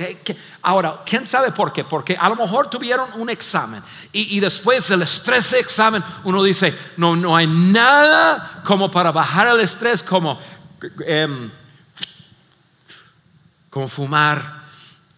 Ahora, 0.62 1.00
¿quién 1.04 1.26
sabe 1.26 1.52
por 1.52 1.72
qué? 1.72 1.84
Porque 1.84 2.16
a 2.18 2.28
lo 2.28 2.36
mejor 2.36 2.68
tuvieron 2.68 3.08
un 3.14 3.30
examen 3.30 3.82
y, 4.12 4.40
después 4.40 4.88
del 4.88 5.02
estrés 5.02 5.50
de 5.50 5.60
examen, 5.60 6.02
uno 6.24 6.42
dice, 6.42 6.76
no, 6.96 7.16
no 7.16 7.36
hay 7.36 7.46
nada 7.46 8.62
como 8.64 8.90
para 8.90 9.12
bajar 9.12 9.48
el 9.48 9.60
estrés, 9.60 10.02
como, 10.02 10.38
em, 11.06 11.50
como 13.70 13.88
fumar 13.88 14.64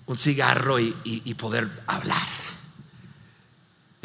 un 0.06 0.16
cigarro 0.16 0.78
y 0.78 1.34
poder 1.34 1.68
hablar. 1.86 2.46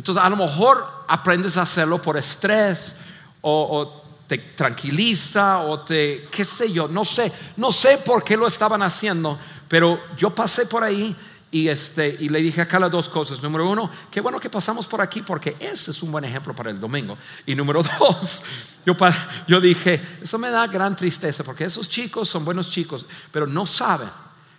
Entonces, 0.02 0.24
a 0.24 0.30
lo 0.30 0.36
mejor 0.36 0.84
aprendes 1.08 1.58
a 1.58 1.62
hacerlo 1.62 2.02
por 2.02 2.18
estrés 2.18 2.96
o, 3.42 4.01
te 4.32 4.38
tranquiliza 4.38 5.60
o 5.60 5.82
te, 5.82 6.26
qué 6.32 6.46
sé 6.46 6.72
yo, 6.72 6.88
no 6.88 7.04
sé, 7.04 7.30
no 7.58 7.70
sé 7.70 7.98
por 7.98 8.24
qué 8.24 8.38
lo 8.38 8.48
estaban 8.48 8.82
haciendo, 8.82 9.38
pero 9.68 10.00
yo 10.16 10.34
pasé 10.34 10.68
por 10.68 10.86
ahí 10.86 11.14
y, 11.52 11.68
este, 11.68 12.16
y 12.18 12.30
le 12.30 12.42
dije 12.42 12.62
acá 12.62 12.80
las 12.80 12.90
dos 12.90 13.10
cosas. 13.10 13.44
Número 13.44 13.70
uno, 13.70 13.92
qué 14.10 14.22
bueno 14.22 14.40
que 14.40 14.50
pasamos 14.50 14.88
por 14.88 15.02
aquí 15.02 15.22
porque 15.22 15.58
ese 15.60 15.92
es 15.92 16.02
un 16.02 16.14
buen 16.14 16.24
ejemplo 16.24 16.56
para 16.56 16.72
el 16.72 16.80
domingo. 16.80 17.18
Y 17.46 17.56
número 17.56 17.84
dos, 18.00 18.44
yo, 18.86 18.96
yo 19.50 19.60
dije, 19.60 20.02
eso 20.22 20.38
me 20.38 20.50
da 20.50 20.66
gran 20.68 20.96
tristeza 20.96 21.44
porque 21.44 21.66
esos 21.66 21.90
chicos 21.90 22.30
son 22.30 22.46
buenos 22.46 22.70
chicos, 22.70 23.06
pero 23.34 23.46
no 23.46 23.66
saben 23.66 24.08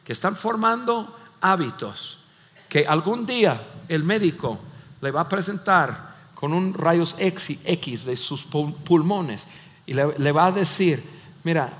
que 0.05 0.13
están 0.13 0.37
formando 0.37 1.17
hábitos 1.41 2.19
que 2.69 2.85
algún 2.87 3.25
día 3.25 3.59
el 3.89 4.05
médico 4.05 4.61
le 5.01 5.11
va 5.11 5.23
a 5.23 5.29
presentar 5.31 6.13
con 6.43 6.53
un 6.53 6.75
rayos 6.75 7.15
X 7.21 8.05
de 8.05 8.17
sus 8.17 8.43
pulmones 8.43 9.47
y 9.87 9.95
le, 9.95 10.33
va 10.33 10.47
a 10.47 10.53
decir, 10.53 11.03
mira, 11.45 11.73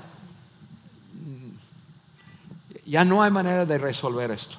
ya 2.85 3.05
no 3.05 3.23
hay 3.23 3.31
manera 3.31 3.65
de 3.65 3.77
resolver 3.77 4.31
esto. 4.31 4.57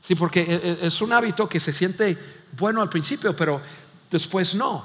Sí, 0.00 0.14
porque 0.14 0.40
e, 0.40 0.54
e, 0.54 0.86
es 0.86 1.00
un 1.00 1.12
hábito 1.12 1.48
que 1.48 1.60
se 1.60 1.72
siente 1.72 2.16
bueno 2.58 2.82
al 2.82 2.88
principio, 2.88 3.34
pero 3.34 3.60
después 4.10 4.54
no. 4.54 4.82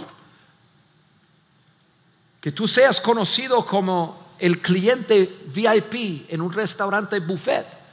Que 2.39 2.51
tú 2.51 2.67
seas 2.67 3.01
conocido 3.01 3.65
como 3.65 4.33
el 4.39 4.61
cliente 4.61 5.43
VIP 5.47 6.29
en 6.29 6.41
un 6.41 6.51
restaurante 6.51 7.19
buffet 7.19 7.85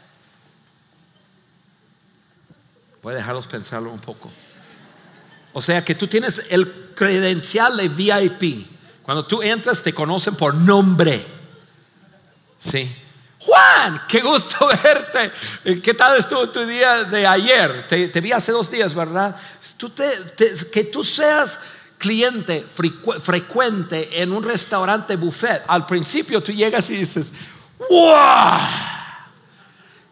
Voy 3.02 3.14
a 3.14 3.16
dejarlos 3.16 3.48
pensarlo 3.48 3.90
un 3.90 3.98
poco. 3.98 4.30
O 5.52 5.60
sea 5.60 5.84
que 5.84 5.94
tú 5.94 6.06
tienes 6.06 6.42
el 6.48 6.92
credencial 6.94 7.76
de 7.76 7.88
VIP. 7.88 8.66
Cuando 9.02 9.26
tú 9.26 9.42
entras 9.42 9.82
te 9.82 9.92
conocen 9.92 10.34
por 10.34 10.54
nombre. 10.54 11.24
Sí. 12.58 12.96
Juan, 13.38 14.02
qué 14.08 14.20
gusto 14.20 14.68
verte. 14.82 15.32
¿Qué 15.80 15.94
tal 15.94 16.16
estuvo 16.16 16.48
tu 16.48 16.64
día 16.64 17.04
de 17.04 17.26
ayer? 17.26 17.86
Te, 17.88 18.20
vi 18.20 18.32
hace 18.32 18.52
dos 18.52 18.70
días, 18.70 18.94
¿verdad? 18.94 19.36
que 20.72 20.84
tú 20.84 21.02
seas 21.02 21.58
cliente 21.98 22.64
frecuente 23.20 24.22
en 24.22 24.32
un 24.32 24.44
restaurante 24.44 25.16
buffet. 25.16 25.64
Al 25.66 25.86
principio 25.86 26.42
tú 26.42 26.52
llegas 26.52 26.88
y 26.90 26.98
dices, 26.98 27.32
¡wow! 27.90 28.58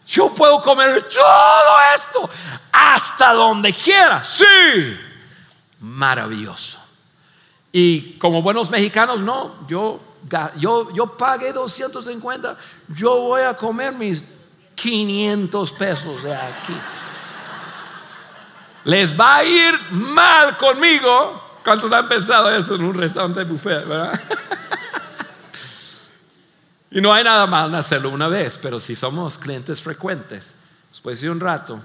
Yo 0.07 0.35
puedo 0.35 0.61
comer 0.61 1.03
todo 1.03 1.77
esto 1.95 2.31
hasta 2.73 3.33
donde 3.33 3.73
quiera. 3.73 4.25
Sí, 4.25 4.45
maravilloso. 5.81 6.79
Y 7.73 8.19
como 8.19 8.43
buenos 8.43 8.71
mexicanos, 8.71 9.21
no, 9.21 9.67
yo, 9.67 10.01
yo, 10.57 10.93
yo 10.93 11.17
pagué 11.17 11.53
250, 11.53 12.57
yo 12.89 13.21
voy 13.21 13.43
a 13.43 13.55
comer 13.55 13.93
mis 13.93 14.25
500 14.75 15.73
pesos 15.73 16.23
de 16.23 16.35
aquí. 16.35 16.77
Les 18.85 19.19
va 19.19 19.37
a 19.37 19.45
ir 19.45 19.79
mal 19.91 20.57
conmigo. 20.57 21.59
¿Cuántos 21.63 21.93
han 21.93 22.09
pensado 22.09 22.51
eso 22.51 22.75
en 22.77 22.85
un 22.85 22.95
restaurante 22.95 23.45
buffet, 23.45 23.87
verdad? 23.87 24.19
Y 26.93 27.01
no 27.01 27.13
hay 27.13 27.23
nada 27.23 27.47
mal 27.47 27.69
en 27.69 27.77
hacerlo 27.77 28.11
una 28.11 28.27
vez, 28.27 28.59
pero 28.61 28.81
si 28.81 28.97
somos 28.97 29.39
clientes 29.39 29.81
frecuentes, 29.81 30.57
después 30.91 31.21
de 31.21 31.31
un 31.31 31.39
rato, 31.39 31.81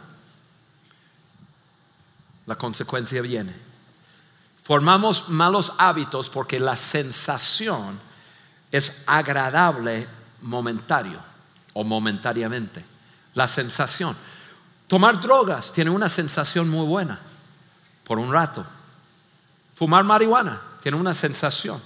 la 2.48 2.56
consecuencia 2.56 3.22
viene. 3.22 3.54
Formamos 4.66 5.30
malos 5.30 5.74
hábitos 5.78 6.28
porque 6.28 6.58
la 6.58 6.76
sensación 6.76 8.00
es 8.72 9.04
agradable 9.06 10.08
momentario 10.42 11.20
o 11.74 11.84
momentáneamente. 11.84 12.84
La 13.36 13.46
sensación. 13.46 14.18
Tomar 14.88 15.22
drogas 15.22 15.72
tiene 15.72 15.92
una 15.92 16.10
sensación 16.10 16.68
muy 16.68 16.88
buena 16.88 17.20
por 18.04 18.18
un 18.18 18.34
rato. 18.34 18.66
Fumar 19.76 20.04
marihuana 20.04 20.60
tiene 20.82 20.98
una 20.98 21.14
sensación. 21.14 21.80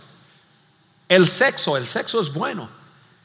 El 1.10 1.28
sexo, 1.28 1.76
el 1.76 1.84
sexo 1.84 2.22
es 2.22 2.32
bueno 2.32 2.80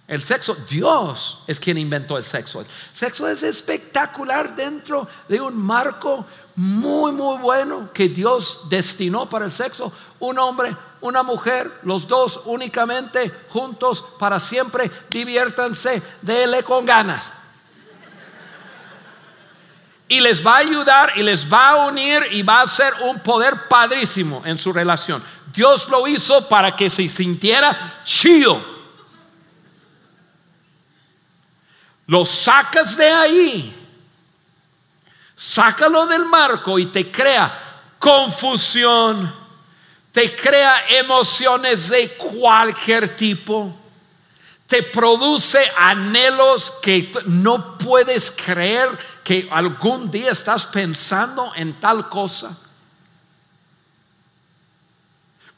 el 0.07 0.21
sexo, 0.21 0.55
Dios 0.69 1.45
es 1.47 1.59
quien 1.59 1.79
inventó 1.79 2.19
el 2.19 2.25
sexo. 2.25 2.61
El 2.61 2.67
sexo 2.93 3.27
es 3.27 3.43
espectacular 3.43 4.55
dentro 4.55 5.09
de 5.29 5.41
un 5.41 5.57
marco 5.57 6.27
muy, 6.57 7.13
muy 7.13 7.39
bueno 7.39 7.91
que 7.93 8.09
Dios 8.09 8.63
destinó 8.69 9.29
para 9.29 9.47
el 9.47 9.51
sexo. 9.51 9.93
Un 10.21 10.39
hombre, 10.39 10.77
una 11.01 11.23
mujer, 11.23 11.81
los 11.83 12.07
dos 12.07 12.43
únicamente 12.45 13.33
juntos 13.49 14.05
para 14.19 14.39
siempre. 14.39 14.91
Diviértanse, 15.11 16.03
dele 16.23 16.63
con 16.63 16.85
ganas. 16.85 17.33
Y 20.07 20.21
les 20.21 20.47
va 20.47 20.57
a 20.57 20.59
ayudar 20.59 21.13
y 21.17 21.23
les 21.23 21.51
va 21.51 21.71
a 21.71 21.87
unir 21.87 22.23
y 22.31 22.43
va 22.43 22.61
a 22.61 22.67
ser 22.67 22.93
un 23.03 23.21
poder 23.21 23.69
padrísimo 23.69 24.43
en 24.45 24.59
su 24.59 24.73
relación. 24.73 25.23
Dios 25.53 25.89
lo 25.89 26.07
hizo 26.07 26.49
para 26.49 26.77
que 26.77 26.91
se 26.91 27.09
sintiera 27.09 28.03
chido 28.05 28.75
Lo 32.07 32.25
sacas 32.25 32.97
de 32.97 33.09
ahí, 33.09 33.74
sácalo 35.35 36.07
del 36.07 36.27
marco 36.27 36.79
y 36.79 36.87
te 36.87 37.11
crea 37.11 37.53
confusión, 37.99 39.35
te 40.13 40.35
crea 40.37 40.89
emociones 40.91 41.89
de 41.89 42.17
cualquier 42.17 43.17
tipo, 43.17 43.75
te 44.67 44.83
produce 44.83 45.61
anhelos 45.77 46.75
que 46.83 47.13
no 47.27 47.79
puedes 47.79 48.31
creer 48.31 48.91
que 49.25 49.49
algún 49.51 50.11
día 50.11 50.31
estás 50.31 50.67
pensando 50.67 51.53
en 51.57 51.81
tal 51.81 52.09
cosa. 52.09 52.57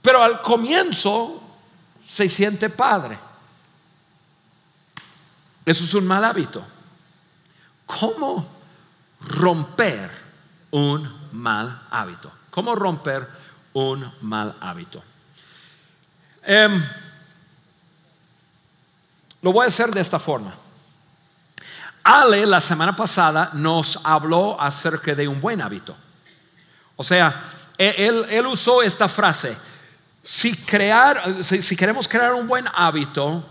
Pero 0.01 0.23
al 0.23 0.41
comienzo 0.41 1.43
se 2.09 2.29
siente 2.29 2.71
padre. 2.71 3.19
Eso 5.65 5.83
es 5.83 5.95
un 5.95 6.07
mal 6.07 6.25
hábito. 6.25 6.65
¿Cómo 7.87 8.56
romper 9.27 10.11
un 10.71 11.29
mal 11.33 11.83
hábito? 11.91 12.33
¿Cómo 12.51 12.75
romper 12.75 13.29
un 13.73 14.11
mal 14.23 14.57
hábito? 14.61 15.03
Em, 16.43 16.83
lo 19.43 19.53
voy 19.53 19.65
a 19.65 19.69
hacer 19.69 19.91
de 19.91 20.01
esta 20.01 20.19
forma. 20.19 20.55
Ale 22.03 22.47
la 22.47 22.61
semana 22.61 22.95
pasada 22.95 23.51
nos 23.53 23.99
habló 24.05 24.61
acerca 24.61 25.15
de 25.15 25.27
un 25.27 25.41
buen 25.41 25.61
hábito. 25.61 25.97
O 26.95 27.03
sea, 27.03 27.43
e, 27.77 28.07
él, 28.07 28.25
él 28.31 28.47
usó 28.47 28.83
esta 28.83 29.09
frase. 29.09 29.57
Si, 30.23 30.57
crear, 30.57 31.43
si 31.43 31.77
queremos 31.77 32.09
crear 32.09 32.33
un 32.35 32.47
buen 32.47 32.67
hábito, 32.75 33.45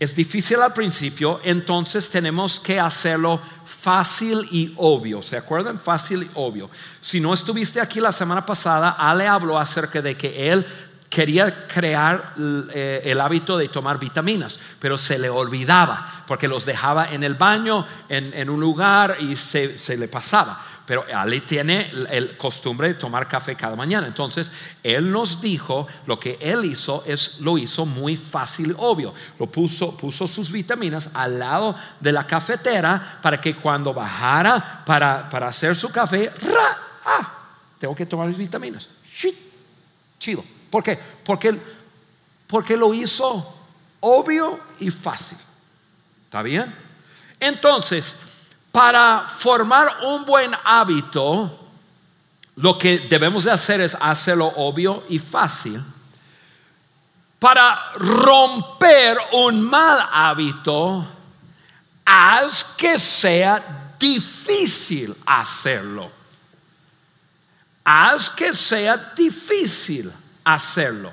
es 0.00 0.16
difícil 0.16 0.62
al 0.62 0.72
principio, 0.72 1.40
entonces 1.44 2.08
tenemos 2.08 2.58
que 2.58 2.80
hacerlo 2.80 3.38
fácil 3.66 4.48
y 4.50 4.72
obvio. 4.78 5.20
¿Se 5.20 5.36
acuerdan? 5.36 5.78
Fácil 5.78 6.22
y 6.22 6.30
obvio. 6.36 6.70
Si 7.02 7.20
no 7.20 7.34
estuviste 7.34 7.82
aquí 7.82 8.00
la 8.00 8.10
semana 8.10 8.46
pasada, 8.46 8.92
Ale 8.92 9.28
habló 9.28 9.58
acerca 9.58 10.00
de 10.00 10.16
que 10.16 10.50
él 10.50 10.66
quería 11.10 11.66
crear 11.66 12.34
eh, 12.72 13.02
el 13.04 13.20
hábito 13.20 13.58
de 13.58 13.66
tomar 13.68 13.98
vitaminas, 13.98 14.60
pero 14.78 14.96
se 14.96 15.18
le 15.18 15.28
olvidaba 15.28 16.24
porque 16.24 16.46
los 16.46 16.64
dejaba 16.64 17.10
en 17.12 17.24
el 17.24 17.34
baño, 17.34 17.84
en, 18.08 18.48
un 18.48 18.60
lugar 18.60 19.16
y 19.18 19.34
se, 19.34 19.76
se, 19.76 19.96
le 19.96 20.06
pasaba. 20.06 20.64
Pero 20.86 21.04
Ali 21.12 21.40
tiene 21.40 21.90
el 22.10 22.36
costumbre 22.36 22.88
de 22.88 22.94
tomar 22.94 23.26
café 23.26 23.56
cada 23.56 23.74
mañana. 23.74 24.06
Entonces, 24.06 24.52
él 24.84 25.10
nos 25.10 25.40
dijo 25.40 25.88
lo 26.06 26.18
que 26.20 26.38
él 26.40 26.64
hizo 26.64 27.02
es 27.04 27.40
lo 27.40 27.58
hizo 27.58 27.84
muy 27.86 28.16
fácil 28.16 28.74
obvio. 28.78 29.12
Lo 29.40 29.46
puso, 29.46 29.96
puso 29.96 30.28
sus 30.28 30.52
vitaminas 30.52 31.10
al 31.14 31.40
lado 31.40 31.74
de 31.98 32.12
la 32.12 32.24
cafetera 32.24 33.18
para 33.20 33.40
que 33.40 33.54
cuando 33.54 33.92
bajara 33.92 34.84
para, 34.86 35.28
para 35.28 35.48
hacer 35.48 35.74
su 35.74 35.90
café, 35.90 36.30
ah, 37.04 37.32
tengo 37.80 37.96
que 37.96 38.06
tomar 38.06 38.28
mis 38.28 38.38
vitaminas. 38.38 38.88
Chido. 40.20 40.59
¿Por 40.70 40.82
qué? 40.82 40.98
Porque 41.24 41.58
Porque 42.46 42.76
lo 42.76 42.94
hizo 42.94 43.54
obvio 44.00 44.58
y 44.78 44.90
fácil. 44.90 45.38
¿Está 46.24 46.42
bien? 46.42 46.74
Entonces, 47.38 48.16
para 48.72 49.24
formar 49.26 49.98
un 50.04 50.24
buen 50.24 50.52
hábito, 50.64 51.58
lo 52.56 52.78
que 52.78 52.98
debemos 52.98 53.44
de 53.44 53.50
hacer 53.50 53.80
es 53.80 53.96
hacerlo 54.00 54.46
obvio 54.56 55.04
y 55.08 55.18
fácil. 55.18 55.82
Para 57.38 57.92
romper 57.94 59.18
un 59.32 59.62
mal 59.62 60.06
hábito, 60.12 61.06
haz 62.04 62.64
que 62.76 62.98
sea 62.98 63.94
difícil 63.98 65.16
hacerlo. 65.24 66.10
Haz 67.82 68.28
que 68.30 68.52
sea 68.54 68.96
difícil 69.16 70.12
hacerlo. 70.54 71.10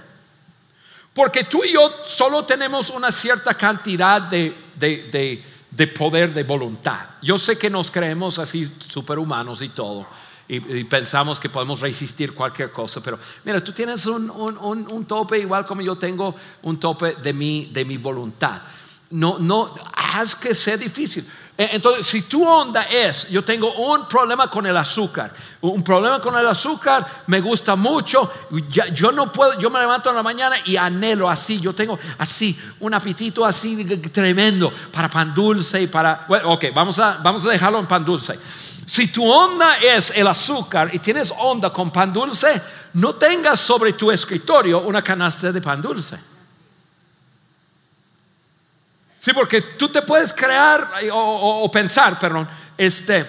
Porque 1.14 1.46
tú 1.46 1.64
y 1.64 1.74
yo 1.74 1.92
solo 2.06 2.46
tenemos 2.46 2.92
una 2.92 3.12
cierta 3.12 3.56
cantidad 3.56 4.22
de, 4.22 4.56
de, 4.76 5.88
poder 5.88 6.32
de 6.32 6.44
voluntad. 6.44 7.10
Yo 7.24 7.40
sé 7.40 7.58
que 7.58 7.72
nos 7.72 7.90
creemos 7.90 8.38
así 8.38 8.72
superhumanos 8.88 9.64
y 9.64 9.70
todo. 9.70 10.06
Y, 10.48 10.84
pensamos 10.84 11.40
que 11.40 11.50
podemos 11.50 11.82
resistir 11.82 12.36
cualquier 12.36 12.72
cosa. 12.72 13.02
Pero 13.02 13.18
mira, 13.44 13.64
tú 13.64 13.72
tienes 13.72 14.06
un, 14.06 14.30
un, 14.30 15.06
tope 15.06 15.40
igual 15.40 15.66
como 15.66 15.82
yo 15.82 15.96
tengo 15.96 16.36
un 16.62 16.80
tope 16.80 17.16
de 17.16 17.34
mi, 17.34 17.66
de 17.66 17.84
mi 17.84 17.98
voluntad. 17.98 18.62
No, 19.10 19.40
no, 19.40 19.74
haz 19.96 20.36
que 20.36 20.54
sea 20.54 20.78
difícil. 20.78 21.26
E, 21.58 21.70
entonces, 21.74 22.06
si 22.06 22.22
tu 22.22 22.48
onda 22.48 22.84
es, 22.84 23.30
yo 23.30 23.44
tengo 23.44 23.74
un 23.74 24.08
problema 24.08 24.48
con 24.48 24.68
el 24.68 24.78
azúcar, 24.78 25.34
un 25.62 25.84
problema 25.84 26.22
con 26.22 26.38
el 26.38 26.46
azúcar, 26.46 27.08
me 27.26 27.42
gusta 27.42 27.76
mucho, 27.76 28.32
yo 28.94 29.12
no 29.12 29.32
puedo, 29.32 29.58
yo 29.58 29.72
me 29.72 29.80
levanto 29.80 30.12
en 30.12 30.16
la 30.16 30.22
mañana 30.22 30.58
y 30.66 30.78
anhelo 30.78 31.28
así, 31.28 31.60
yo 31.60 31.74
tengo 31.74 31.98
así, 32.20 32.60
un 32.80 32.94
apetito 32.94 33.44
así 33.44 33.84
tremendo 34.12 34.72
para 34.92 35.10
pan 35.10 35.34
dulce 35.34 35.82
y 35.82 35.88
para, 35.88 36.26
bueno, 36.28 36.52
ok, 36.52 36.66
vamos 36.76 37.00
a, 37.00 37.18
vamos 37.24 37.44
a 37.46 37.50
dejarlo 37.50 37.80
en 37.80 37.88
pan 37.88 38.06
dulce. 38.06 38.38
Si 38.86 39.08
tu 39.08 39.28
onda 39.28 39.78
es 39.80 40.14
el 40.16 40.28
azúcar 40.28 40.92
y 40.94 41.00
tienes 41.00 41.34
onda 41.40 41.72
con 41.74 41.90
pan 41.90 42.14
dulce, 42.14 42.62
no 42.94 43.14
tengas 43.14 43.60
sobre 43.60 43.94
tu 43.94 44.12
escritorio 44.12 44.82
una 44.82 45.02
canasta 45.02 45.52
de 45.52 45.60
pan 45.60 45.82
dulce. 45.82 46.37
Sí, 49.28 49.34
porque 49.34 49.62
tú 49.62 49.90
te 49.90 50.04
puedes 50.04 50.34
crear 50.34 50.90
o, 51.12 51.70
pensar, 51.70 52.18
perdón, 52.18 52.48
este, 52.78 53.26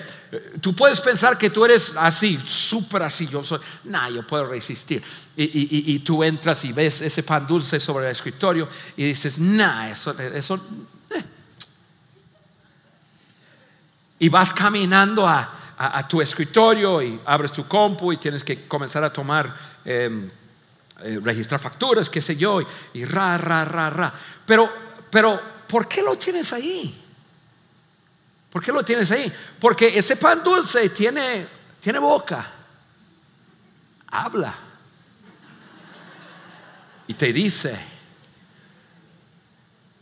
tú 0.60 0.72
puedes 0.72 1.00
pensar 1.00 1.36
que 1.36 1.50
tú 1.50 1.64
eres 1.64 1.92
así, 1.96 2.40
súper 2.46 3.02
así, 3.02 3.26
yo 3.26 3.42
soy, 3.42 3.58
nah, 3.82 4.08
yo 4.08 4.24
puedo 4.24 4.44
resistir. 4.44 5.02
Y, 5.34 5.98
tú 5.98 6.22
entras 6.22 6.64
y 6.64 6.72
ves 6.72 7.00
ese 7.00 7.24
pan 7.24 7.48
dulce 7.48 7.80
sobre 7.80 8.06
el 8.06 8.12
escritorio 8.12 8.68
y 8.96 9.06
dices, 9.06 9.40
nah, 9.40 9.88
eso, 9.88 10.16
eso. 10.20 10.64
Eh". 11.10 11.24
Y 14.20 14.28
vas 14.28 14.54
caminando 14.54 15.26
a, 15.26 16.06
tu 16.08 16.22
escritorio 16.22 17.02
y 17.02 17.18
abres 17.26 17.50
tu 17.50 17.66
compu 17.66 18.12
y 18.12 18.18
tienes 18.18 18.44
que 18.44 18.68
comenzar 18.68 19.02
a 19.02 19.12
tomar, 19.12 19.52
em, 19.84 20.30
eh, 21.02 21.18
registrar 21.24 21.58
facturas, 21.58 22.08
qué 22.08 22.20
sé 22.20 22.36
yo, 22.36 22.60
y, 22.60 22.66
y 22.94 23.04
ra, 23.04 23.36
ra, 23.36 23.64
ra, 23.64 23.90
ra. 23.90 24.14
Pero, 24.46 24.72
pero 25.10 25.57
¿por 25.68 25.86
qué 25.86 26.02
lo 26.02 26.16
tienes 26.16 26.52
ahí? 26.52 27.04
¿Por 28.50 28.62
qué 28.62 28.72
lo 28.72 28.84
tienes 28.84 29.10
ahí? 29.10 29.32
Porque 29.60 29.96
ese 29.96 30.16
pan 30.16 30.42
dulce 30.42 30.88
tiene, 30.90 31.46
tiene 31.80 31.98
boca, 31.98 32.44
habla 34.08 34.54
y 37.06 37.14
te 37.14 37.32
dice, 37.32 37.78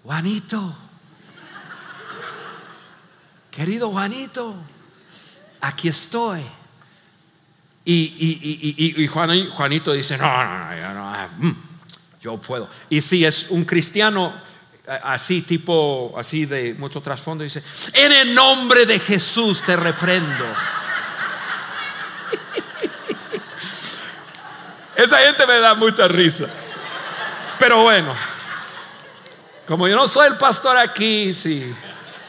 Juanito, 0.03 0.77
querido 3.51 3.91
Juanito, 3.91 4.55
aquí 5.61 5.89
estoy. 5.89 6.43
Y, 7.85 9.07
Juanito 9.07 9.93
dice, 9.93 10.19
no, 10.19 10.27
no, 10.27 10.75
no, 10.75 10.95
no, 10.95 11.29
mm, 11.39 11.57
yo 12.21 12.41
puedo. 12.41 12.69
Y 12.91 13.01
si 13.01 13.25
es 13.25 13.51
un 13.51 13.65
cristiano 13.65 14.35
así 14.87 15.43
tipo, 15.43 16.15
así 16.17 16.47
de 16.47 16.75
mucho 16.75 17.01
trasfondo, 17.01 17.43
dice, 17.45 17.63
en 17.93 18.13
el 18.13 18.35
nombre 18.35 18.87
de 18.87 18.99
Jesús 18.99 19.63
te 19.63 19.77
reprendo. 19.77 20.45
Esa 24.97 25.19
gente 25.19 25.47
me 25.47 25.61
da 25.61 25.75
mucha 25.75 26.07
risa. 26.09 26.47
Pero 27.59 27.83
bueno, 27.83 28.15
como 29.67 29.89
yo 29.89 29.97
no 29.97 30.07
soy 30.07 30.29
el 30.29 30.37
pastor 30.37 30.77
aquí, 30.77 31.33
si 31.35 31.75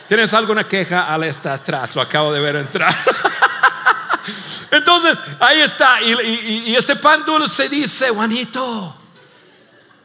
tienes 0.08 0.34
alguna 0.34 0.68
queja, 0.68 1.14
al 1.14 1.24
está 1.24 1.54
atrás, 1.54 1.96
lo 1.96 2.02
acabo 2.02 2.34
de 2.34 2.40
ver 2.40 2.56
entrar. 2.56 2.94
Entonces, 4.72 5.20
ahí 5.40 5.62
está, 5.62 6.02
y, 6.02 6.76
ese 6.76 6.96
pan 6.98 7.24
dulce 7.24 7.70
dice, 7.70 8.10
Juanito, 8.10 8.96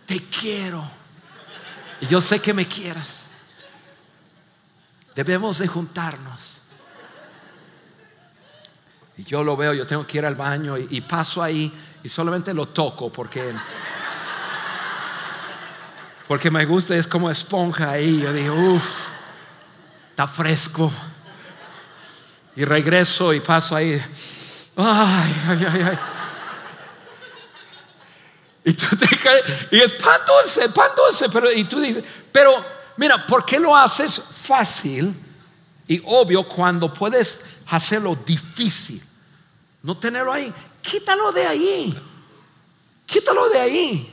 te 0.07 0.21
quiero 0.25 1.02
y 2.03 2.07
yo 2.09 2.21
sé 2.21 2.43
que 2.43 2.53
me 2.53 2.67
quieras. 2.67 3.21
Debemos 5.15 5.59
de 5.59 5.69
juntarnos. 5.69 6.59
Y 9.17 9.23
yo 9.23 9.45
lo 9.45 9.57
veo, 9.57 9.73
yo 9.73 9.87
tengo 9.87 10.05
que 10.05 10.19
ir 10.19 10.27
al 10.27 10.35
baño 10.35 10.77
y, 10.77 11.01
paso 11.03 11.43
ahí 11.43 11.73
y 12.03 12.09
solamente 12.09 12.53
lo 12.53 12.67
toco 12.69 13.13
porque 13.13 13.53
porque 16.27 16.51
me 16.51 16.65
gusta, 16.65 16.97
es 16.97 17.07
como 17.07 17.31
esponja 17.31 17.91
ahí. 17.91 18.21
Yo 18.21 18.33
digo, 18.33 18.55
uff, 18.55 19.09
está 20.11 20.27
fresco. 20.27 20.93
Y 22.57 22.65
regreso 22.65 23.33
y 23.33 23.39
paso 23.41 23.77
ahí. 23.77 24.03
Ay, 24.77 25.35
ay, 25.47 25.67
ay, 25.71 25.83
ay. 25.83 25.99
Y 28.65 28.73
tú 28.75 28.97
te 28.97 29.17
caes, 29.17 29.43
y 29.71 29.81
es 29.81 29.93
pan 29.95 30.21
dulce, 30.27 30.69
pan 30.69 30.91
dulce, 30.97 31.29
pero 31.29 31.51
y 31.53 31.65
tú 31.65 31.81
dices, 31.81 32.05
pero 32.31 32.65
mira, 32.97 33.27
¿por 33.27 33.45
qué 33.45 33.59
lo 33.59 33.77
haces 33.77 34.21
fácil 34.21 35.15
y 35.89 36.01
obvio 36.05 36.47
cuando 36.47 36.93
puedes 36.93 37.45
hacerlo 37.69 38.17
difícil? 38.25 39.03
No 39.83 39.97
tenerlo 39.97 40.33
ahí, 40.33 40.53
quítalo 40.81 41.33
de 41.33 41.47
ahí, 41.47 41.99
quítalo 43.05 43.49
de 43.49 43.59
ahí. 43.59 44.09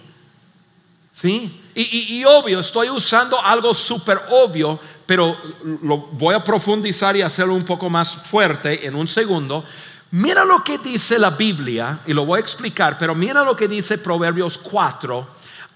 ¿Sí? 1.11 1.61
Y, 1.75 2.17
y 2.17 2.25
obvio, 2.25 2.59
estoy 2.59 2.89
usando 2.89 3.39
algo 3.39 3.73
súper 3.73 4.19
obvio, 4.29 4.79
pero 5.05 5.37
lo 5.83 5.97
voy 5.97 6.33
a 6.33 6.43
profundizar 6.43 7.15
y 7.15 7.21
hacerlo 7.21 7.53
un 7.53 7.65
poco 7.65 7.89
más 7.89 8.15
fuerte 8.15 8.85
en 8.87 8.95
un 8.95 9.07
segundo. 9.07 9.63
Mira 10.11 10.43
lo 10.43 10.63
que 10.63 10.79
dice 10.79 11.19
la 11.19 11.31
Biblia, 11.31 11.99
y 12.07 12.13
lo 12.13 12.25
voy 12.25 12.37
a 12.37 12.41
explicar, 12.41 12.97
pero 12.97 13.13
mira 13.13 13.43
lo 13.43 13.55
que 13.55 13.67
dice 13.67 13.99
Proverbios 13.99 14.57
4, 14.57 15.27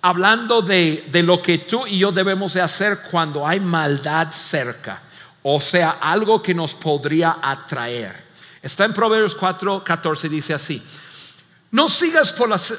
hablando 0.01 0.61
de, 0.61 1.07
lo 1.23 1.39
que 1.39 1.59
tú 1.59 1.85
y 1.85 1.99
yo 1.99 2.11
debemos 2.11 2.53
de 2.53 2.61
hacer 2.61 3.01
cuando 3.09 3.45
hay 3.45 3.59
maldad 3.59 4.31
cerca, 4.31 5.03
o 5.43 5.59
sea, 5.61 5.97
algo 6.01 6.41
que 6.41 6.55
nos 6.55 6.73
podría 6.73 7.37
atraer. 7.43 8.23
Está 8.61 8.85
en 8.85 8.93
Proverbios 8.93 9.35
4, 9.35 9.83
14, 9.83 10.29
dice 10.29 10.55
así, 10.55 10.81
no 11.69 11.87
sigas 11.87 12.33
por 12.33 12.49
las 12.49 12.73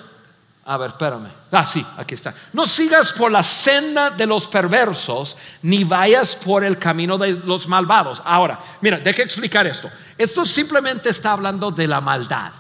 a 0.67 0.79
ver, 0.79 0.89
espérame. 0.89 1.29
Ah, 1.53 1.67
sí, 1.67 1.85
aquí 1.99 2.15
está. 2.15 2.35
No 2.55 2.67
sigas 2.67 3.13
por 3.13 3.31
la 3.31 3.43
senda 3.43 4.11
de 4.11 4.27
los 4.27 4.47
perversos, 4.47 5.37
ni 5.63 5.85
vayas 5.85 6.35
por 6.35 6.65
el 6.65 6.79
camino 6.79 7.19
de 7.19 7.33
los 7.33 7.69
malvados. 7.69 8.23
Ahora, 8.25 8.59
mira, 8.81 8.99
deje 8.99 9.23
explicar 9.23 9.67
esto. 9.67 9.91
Esto 10.17 10.47
simplemente 10.47 11.11
está 11.11 11.33
hablando 11.33 11.71
de 11.71 11.87
la 11.87 12.01
maldad. 12.01 12.51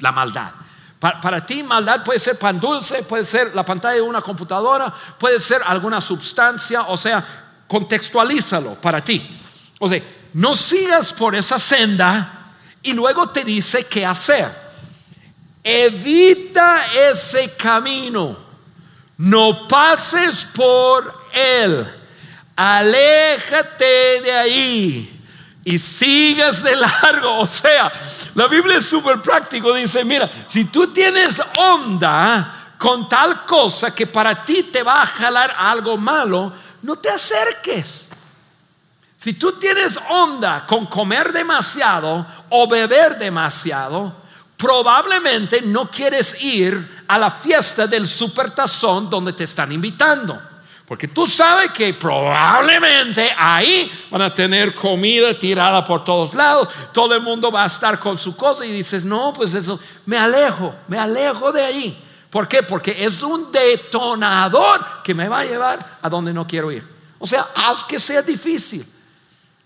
La 0.00 0.12
maldad. 0.12 0.50
Para, 1.00 1.20
para, 1.20 1.46
ti, 1.46 1.62
maldad 1.62 2.04
puede 2.04 2.18
ser 2.18 2.38
pan 2.38 2.60
dulce, 2.60 3.02
puede 3.04 3.24
ser 3.24 3.54
la 3.54 3.64
pantalla 3.64 3.94
de 3.94 4.02
una 4.02 4.20
computadora, 4.20 4.92
puede 5.18 5.40
ser 5.40 5.62
alguna 5.64 6.00
sustancia, 6.00 6.82
o 6.82 6.96
sea, 6.96 7.24
contextualízalo 7.66 8.74
para 8.74 9.02
ti. 9.02 9.40
O 9.78 9.88
sea, 9.88 10.02
no 10.34 10.54
sigas 10.54 11.12
por 11.14 11.34
esa 11.34 11.58
senda 11.58 12.52
y 12.82 12.92
luego 12.92 13.30
te 13.30 13.44
dice 13.44 13.86
qué 13.86 14.04
hacer. 14.04 14.65
Evita 15.68 16.86
ese 16.94 17.56
camino. 17.56 18.36
No 19.16 19.66
pases 19.66 20.44
por 20.44 21.12
él. 21.32 21.84
Aléjate 22.54 24.20
de 24.22 24.32
ahí 24.32 25.22
y 25.64 25.76
sigas 25.76 26.62
de 26.62 26.76
largo. 26.76 27.40
O 27.40 27.46
sea, 27.46 27.92
la 28.36 28.46
Biblia 28.46 28.78
es 28.78 28.86
súper 28.86 29.20
práctico. 29.20 29.74
Dice, 29.74 30.04
mira, 30.04 30.30
si 30.46 30.66
tú 30.66 30.92
tienes 30.92 31.42
onda 31.56 32.74
con 32.78 33.08
tal 33.08 33.44
cosa 33.44 33.92
que 33.92 34.06
para 34.06 34.44
ti 34.44 34.62
te 34.62 34.84
va 34.84 35.02
a 35.02 35.06
jalar 35.06 35.52
algo 35.58 35.96
malo, 35.96 36.52
no 36.82 36.94
te 36.94 37.10
acerques. 37.10 38.06
Si 39.16 39.32
tú 39.32 39.58
tienes 39.58 39.98
onda 40.10 40.64
con 40.64 40.86
comer 40.86 41.32
demasiado 41.32 42.24
o 42.50 42.68
beber 42.68 43.18
demasiado, 43.18 44.25
probablemente 44.56 45.62
no 45.62 45.90
quieres 45.90 46.42
ir 46.42 47.04
a 47.08 47.18
la 47.18 47.30
fiesta 47.30 47.86
del 47.86 48.08
supertazón 48.08 49.10
donde 49.10 49.32
te 49.32 49.44
están 49.44 49.72
invitando. 49.72 50.40
Porque 50.86 51.08
tú 51.08 51.26
sabes 51.26 51.72
que 51.72 51.94
probablemente 51.94 53.28
ahí 53.36 53.90
van 54.08 54.22
a 54.22 54.32
tener 54.32 54.72
comida 54.72 55.36
tirada 55.36 55.84
por 55.84 56.04
todos 56.04 56.32
lados, 56.32 56.68
todo 56.92 57.12
el 57.14 57.20
mundo 57.20 57.50
va 57.50 57.64
a 57.64 57.66
estar 57.66 57.98
con 57.98 58.16
su 58.16 58.36
cosa 58.36 58.64
y 58.64 58.72
dices, 58.72 59.04
no, 59.04 59.32
pues 59.32 59.52
eso, 59.54 59.80
me 60.06 60.16
alejo, 60.16 60.72
me 60.86 60.96
alejo 60.96 61.50
de 61.50 61.64
ahí. 61.64 62.02
¿Por 62.30 62.46
qué? 62.46 62.62
Porque 62.62 63.04
es 63.04 63.20
un 63.22 63.50
detonador 63.50 65.02
que 65.02 65.12
me 65.12 65.28
va 65.28 65.40
a 65.40 65.44
llevar 65.44 65.98
a 66.00 66.08
donde 66.08 66.32
no 66.32 66.46
quiero 66.46 66.70
ir. 66.70 66.86
O 67.18 67.26
sea, 67.26 67.46
haz 67.54 67.82
que 67.82 67.98
sea 67.98 68.22
difícil. 68.22 68.86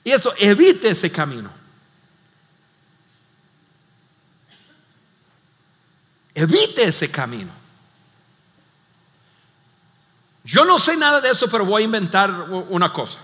Y 0.03 0.11
eso, 0.13 0.33
evite 0.39 0.89
ese 0.89 1.13
camino. 1.13 1.60
Evite 6.35 6.85
ese 6.85 7.11
camino. 7.11 7.53
Yo 10.45 10.65
no 10.65 10.79
sé 10.79 10.97
nada 10.97 11.21
de 11.21 11.31
eso, 11.31 11.49
pero 11.51 11.65
voy 11.65 11.83
a 11.83 11.85
inventar 11.85 12.31
una 12.69 12.93
cosa. 12.93 13.19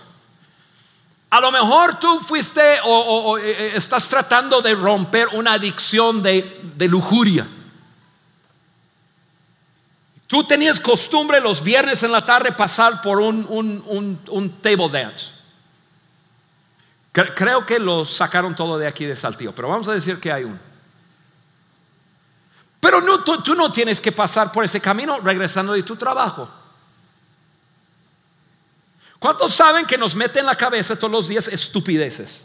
A 1.29 1.41
lo 1.41 1.51
mejor 1.51 1.99
tú 1.99 2.19
fuiste 2.19 2.79
o, 2.85 3.37
eh, 3.37 3.51
eh, 3.51 3.71
estás 3.75 4.07
tratando 4.07 4.61
de 4.61 4.75
romper 4.75 5.27
una 5.33 5.53
adicción 5.53 6.23
de, 6.23 6.87
lujuria. 6.89 7.45
Tú 10.25 10.45
tenías 10.45 10.79
costumbre 10.79 11.41
los 11.41 11.61
viernes 11.63 12.03
en 12.03 12.11
la 12.11 12.21
tarde 12.21 12.51
pasar 12.51 13.01
por 13.01 13.19
un, 13.19 13.45
un, 13.49 14.49
table 14.61 14.89
dance. 14.89 15.31
Creo 17.11 17.65
que 17.65 17.79
lo 17.79 18.05
sacaron 18.05 18.53
todo 18.53 18.77
de 18.77 18.87
aquí 18.87 19.05
de 19.05 19.15
Saltillo, 19.15 19.53
pero 19.53 19.69
vamos 19.69 19.87
a 19.87 19.93
decir 19.93 20.19
que 20.19 20.31
hay 20.31 20.43
uno. 20.43 20.59
Pero 22.79 23.23
tú 23.23 23.55
no 23.55 23.71
tienes 23.71 23.99
que 23.99 24.11
pasar 24.11 24.51
por 24.51 24.63
ese 24.63 24.79
camino 24.79 25.19
regresando 25.19 25.73
de 25.73 25.83
tu 25.83 25.95
trabajo. 25.95 26.49
¿Cuántos 29.19 29.55
saben 29.55 29.85
que 29.85 29.97
nos 29.97 30.15
mete 30.15 30.39
en 30.39 30.45
la 30.45 30.55
cabeza 30.55 30.95
todos 30.95 31.11
los 31.11 31.27
días 31.27 31.47
estupideces? 31.47 32.41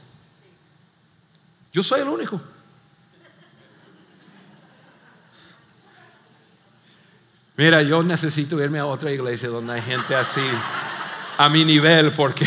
Yo 1.72 1.82
soy 1.82 2.00
el 2.00 2.08
único. 2.08 2.40
Mira, 7.56 7.82
yo 7.82 8.02
necesito 8.02 8.62
irme 8.62 8.78
a 8.78 8.86
otra 8.86 9.10
iglesia 9.10 9.50
donde 9.50 9.74
hay 9.74 9.82
gente 9.82 10.14
así 10.14 10.40
a 11.36 11.48
mi 11.50 11.64
nivel 11.64 12.10
porque 12.12 12.46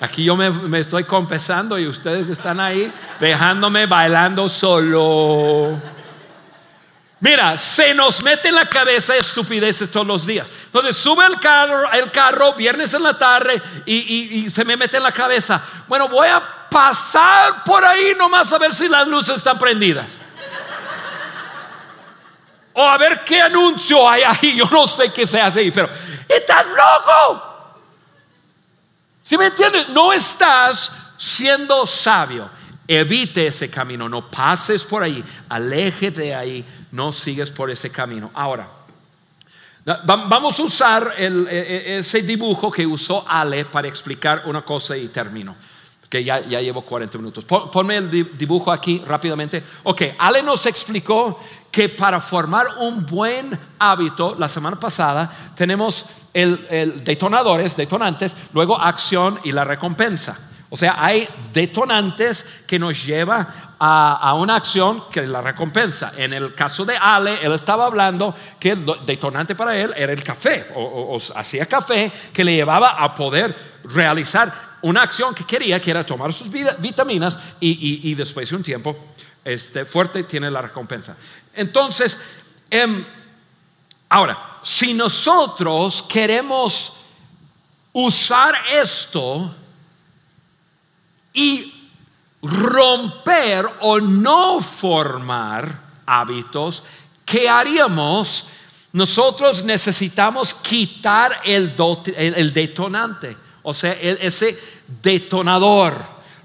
aquí 0.00 0.24
yo 0.24 0.36
me 0.36 0.78
estoy 0.78 1.02
confesando 1.04 1.76
y 1.76 1.88
ustedes 1.88 2.28
están 2.28 2.60
ahí 2.60 2.92
dejándome 3.18 3.86
bailando 3.86 4.48
solo. 4.48 5.99
Mira, 7.20 7.58
se 7.58 7.92
nos 7.92 8.22
mete 8.22 8.48
en 8.48 8.54
la 8.54 8.66
cabeza 8.66 9.14
estupideces 9.14 9.90
todos 9.90 10.06
los 10.06 10.26
días. 10.26 10.50
Entonces 10.64 10.96
sube 10.96 11.26
el 11.26 11.38
carro, 11.38 11.92
el 11.92 12.10
carro 12.10 12.54
viernes 12.54 12.94
en 12.94 13.02
la 13.02 13.16
tarde 13.16 13.60
y, 13.84 14.48
se 14.48 14.64
me 14.64 14.74
mete 14.74 14.96
en 14.96 15.02
la 15.02 15.12
cabeza. 15.12 15.62
Bueno, 15.86 16.08
voy 16.08 16.28
a 16.28 16.42
pasar 16.70 17.62
por 17.62 17.84
ahí 17.84 18.14
nomás 18.16 18.50
a 18.54 18.58
ver 18.58 18.74
si 18.74 18.88
las 18.88 19.06
luces 19.06 19.36
están 19.36 19.58
prendidas. 19.58 20.16
O 22.72 22.88
a 22.88 22.96
ver 22.96 23.22
qué 23.22 23.42
anuncio 23.42 24.08
hay 24.08 24.22
ahí. 24.22 24.56
Yo 24.56 24.64
no 24.70 24.86
sé 24.86 25.12
qué 25.12 25.26
se 25.26 25.38
hace 25.38 25.60
ahí, 25.60 25.70
pero 25.70 25.90
estás 26.26 26.66
loco. 26.68 27.46
Si 29.22 29.36
me 29.36 29.46
entiendes? 29.46 29.90
No 29.90 30.10
estás 30.10 31.14
siendo 31.18 31.84
sabio. 31.84 32.48
Evite 32.88 33.46
ese 33.46 33.70
camino, 33.70 34.08
no 34.08 34.28
pases 34.28 34.82
por 34.82 35.04
ahí, 35.04 35.22
aléjate 35.48 36.10
de 36.10 36.34
ahí 36.34 36.66
no 36.92 37.12
sigues 37.12 37.50
por 37.50 37.70
ese 37.70 37.90
camino. 37.90 38.30
Ahora, 38.34 38.68
vamos 40.04 40.58
a 40.58 40.62
usar 40.62 41.14
e, 41.16 41.26
e, 41.26 41.98
ese 41.98 42.22
dibujo 42.22 42.70
que 42.70 42.86
usó 42.86 43.24
Ale 43.26 43.64
para 43.64 43.88
explicar 43.88 44.42
una 44.46 44.62
cosa 44.62 44.96
y 44.96 45.08
termino. 45.08 45.56
Que 46.08 46.24
ya, 46.24 46.40
llevo 46.40 46.82
40 46.82 47.18
minutos. 47.18 47.44
Ponme 47.44 47.96
el 47.96 48.10
dibujo 48.36 48.72
aquí 48.72 49.00
rápidamente. 49.06 49.62
Ok, 49.84 50.02
Ale 50.18 50.42
nos 50.42 50.66
explicó 50.66 51.38
que 51.70 51.88
para 51.88 52.20
formar 52.20 52.66
un 52.80 53.06
buen 53.06 53.56
hábito, 53.78 54.34
la 54.36 54.48
semana 54.48 54.78
pasada 54.78 55.30
tenemos 55.54 56.04
el, 56.34 56.66
el 56.68 57.04
detonadores, 57.04 57.76
detonantes, 57.76 58.36
luego 58.52 58.76
acción 58.76 59.38
y 59.44 59.52
la 59.52 59.62
recompensa. 59.62 60.49
O 60.72 60.76
sea, 60.76 61.04
hay 61.04 61.28
detonantes 61.52 62.62
que 62.66 62.78
nos 62.78 63.04
lleva 63.04 63.76
a, 63.80 64.34
una 64.34 64.56
acción 64.56 65.04
que 65.10 65.26
la 65.26 65.40
recompensa. 65.40 66.12
En 66.16 66.32
el 66.32 66.54
caso 66.54 66.84
de 66.84 66.96
Ale, 66.96 67.38
él 67.42 67.52
estaba 67.52 67.86
hablando 67.86 68.34
que 68.58 68.70
el 68.70 68.86
detonante 69.04 69.56
para 69.56 69.76
él 69.76 69.92
era 69.96 70.12
el 70.12 70.22
café, 70.22 70.68
o, 70.76 71.18
hacía 71.34 71.66
café 71.66 72.12
que 72.32 72.44
le 72.44 72.54
llevaba 72.54 72.90
a 72.90 73.12
poder 73.12 73.56
realizar 73.84 74.52
una 74.82 75.02
acción 75.02 75.34
que 75.34 75.44
quería, 75.44 75.80
que 75.80 75.90
era 75.90 76.06
tomar 76.06 76.32
sus 76.32 76.50
vitaminas 76.78 77.36
y, 77.58 78.14
después 78.14 78.48
de 78.48 78.56
un 78.56 78.62
tiempo 78.62 78.96
este, 79.44 79.84
fuerte 79.84 80.22
tiene 80.22 80.50
la 80.50 80.62
recompensa. 80.62 81.16
Entonces, 81.54 82.16
em, 82.70 83.04
ahora, 84.08 84.60
si 84.62 84.94
nosotros 84.94 86.04
queremos 86.08 86.96
usar 87.92 88.54
esto 88.72 89.56
y 91.32 91.72
romper 92.42 93.68
o 93.80 94.00
no 94.00 94.60
formar 94.60 95.80
hábitos, 96.06 96.84
¿qué 97.24 97.48
haríamos? 97.48 98.48
Nosotros 98.92 99.62
necesitamos 99.64 100.54
quitar 100.54 101.40
el, 101.44 101.74
detonante, 102.52 103.36
o 103.62 103.72
sea, 103.72 103.92
ese 103.92 104.58
detonador, 105.02 105.96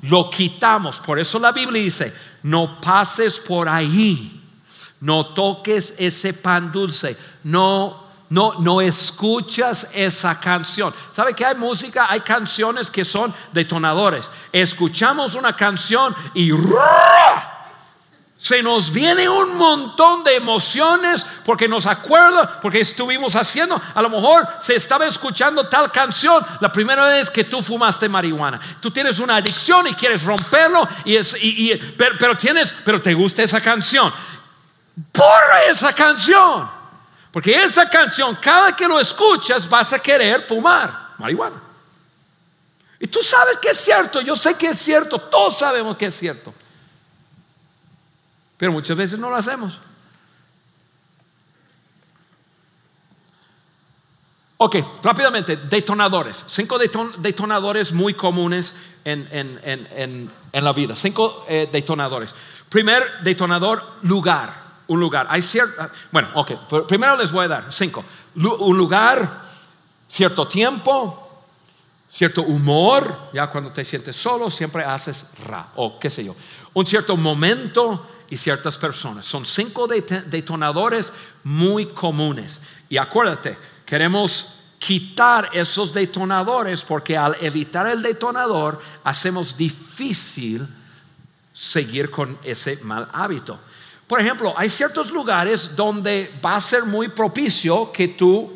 lo 0.04 0.30
quitamos. 0.30 1.00
Por 1.00 1.20
eso 1.20 1.40
la 1.40 1.52
Biblia 1.52 1.82
dice, 1.82 2.14
no 2.44 2.80
pases 2.80 3.40
por 3.40 3.68
ahí, 3.68 4.40
no 5.00 5.28
toques 5.28 5.96
ese 5.98 6.34
pan 6.34 6.72
dulce, 6.72 7.18
no 7.44 8.05
no, 8.30 8.53
no 8.59 8.82
escuchas 8.82 9.91
esa 9.93 10.39
canción. 10.39 10.93
¿Sabe 11.11 11.34
que 11.34 11.45
hay 11.45 11.55
música? 11.55 12.07
Hay 12.09 12.21
canciones 12.21 12.89
que 12.89 13.05
son 13.05 13.34
detonadores. 13.51 14.30
Escuchamos 14.51 15.36
una 15.36 15.55
canción 15.55 16.15
y 16.34 16.51
se 18.38 18.61
nos 18.61 18.91
viene 18.91 19.30
un 19.30 19.55
montón 19.55 20.23
de 20.23 20.36
emociones 20.36 21.26
porque 21.45 21.67
nos 21.67 21.86
acuerda, 21.86 22.59
porque 22.61 22.82
estuvimos 22.82 23.36
haciendo, 23.36 23.82
a 23.93 24.01
lo 24.01 24.09
mejor 24.09 24.45
se 24.59 24.76
estaba 24.76 25.05
escuchando 25.05 25.67
tal 25.69 25.89
canción 25.91 26.45
la 26.59 26.71
primera 26.71 27.05
vez 27.05 27.30
que 27.30 27.45
tú 27.45 27.61
fumaste 27.61 28.09
marihuana. 28.09 28.59
Tú 28.82 28.91
tienes 28.91 29.19
una 29.19 29.38
adicción 29.38 29.88
y 29.88 29.93
quieres 29.93 30.23
romperlo, 30.23 30.88
y 31.05 31.15
es, 31.15 31.36
pero, 31.97 32.15
pero, 32.19 32.36
tienes, 32.36 32.76
pero 32.84 33.01
te 33.01 33.13
gusta 33.13 33.41
esa 33.41 33.61
canción. 33.61 34.13
Borra 35.13 35.63
esa 35.69 35.93
canción. 35.93 36.74
Porque 37.36 37.54
esa 37.54 37.90
canción, 37.90 38.34
cada 38.38 38.74
que 38.74 38.88
lo 38.88 38.98
escuchas, 38.98 39.68
vas 39.68 39.92
a 39.92 40.00
querer 40.00 40.42
fumar 40.42 41.16
marihuana. 41.18 41.62
Y 42.98 43.08
tú 43.08 43.22
sabes 43.22 43.58
que 43.58 43.72
es 43.72 43.78
cierto, 43.78 44.22
yo 44.22 44.38
sé 44.38 44.56
que 44.56 44.68
es 44.68 44.80
cierto, 44.80 45.20
todos 45.20 45.58
sabemos 45.58 45.98
que 45.98 46.06
es 46.06 46.16
cierto. 46.16 46.54
Pero 48.56 48.72
muchas 48.72 48.96
veces 48.96 49.20
no 49.20 49.30
lo 49.30 49.36
hacemos. 49.36 49.82
Ok, 54.56 54.78
rápidamente, 55.04 55.58
detonadores. 55.58 56.46
Cinco 56.48 56.78
detonadores 56.78 57.92
muy 57.92 58.14
comunes 58.14 58.78
en, 59.04 60.32
la 60.54 60.72
vida. 60.72 60.96
Cinco 60.96 61.46
eh, 61.50 61.68
detonadores. 61.70 62.34
Primer 62.70 63.20
detonador, 63.24 63.84
lugar 64.04 64.64
un 64.88 65.00
lugar. 65.00 65.28
Hay 65.30 65.42
cierto, 65.42 65.90
bueno, 66.12 66.30
ok, 66.34 66.86
primero 66.88 67.16
les 67.16 67.32
voy 67.32 67.46
a 67.46 67.50
dar 67.50 67.66
cinco. 67.70 68.04
Un 68.36 68.78
lugar, 68.78 69.44
cierto 70.08 70.48
tiempo, 70.48 71.44
cierto 72.08 72.44
humor, 72.44 73.30
ya 73.34 73.48
cuando 73.48 73.72
te 73.72 73.84
sientes 73.84 74.16
solo 74.16 74.50
siempre 74.50 74.84
haces 74.84 75.28
ra, 75.46 75.72
o 75.76 76.00
qué 76.00 76.10
sé 76.10 76.24
yo. 76.24 76.36
Un 76.74 76.86
cierto 76.86 77.18
momento 77.18 78.06
y 78.30 78.38
ciertas 78.38 78.78
personas. 78.78 79.26
Son 79.26 79.46
cinco 79.46 79.88
detonadores 79.88 81.14
muy 81.44 81.88
comunes. 81.88 82.62
Y 82.90 82.98
acuérdate, 82.98 83.58
queremos 83.86 84.64
quitar 84.80 85.50
esos 85.54 85.94
detonadores 85.94 86.84
porque 86.84 87.18
al 87.18 87.36
evitar 87.42 87.88
el 87.88 88.02
detonador 88.02 88.80
hacemos 89.04 89.58
difícil 89.58 90.68
seguir 91.54 92.12
con 92.12 92.38
ese 92.44 92.78
mal 92.84 93.08
hábito. 93.14 93.60
Por 94.08 94.20
ejemplo, 94.20 94.53
hay 94.56 94.70
ciertos 94.70 95.12
lugares 95.12 95.76
donde 95.76 96.32
va 96.43 96.56
a 96.56 96.62
ser 96.62 96.84
muy 96.84 97.08
propicio 97.08 97.91
que 97.91 98.08
tú 98.08 98.56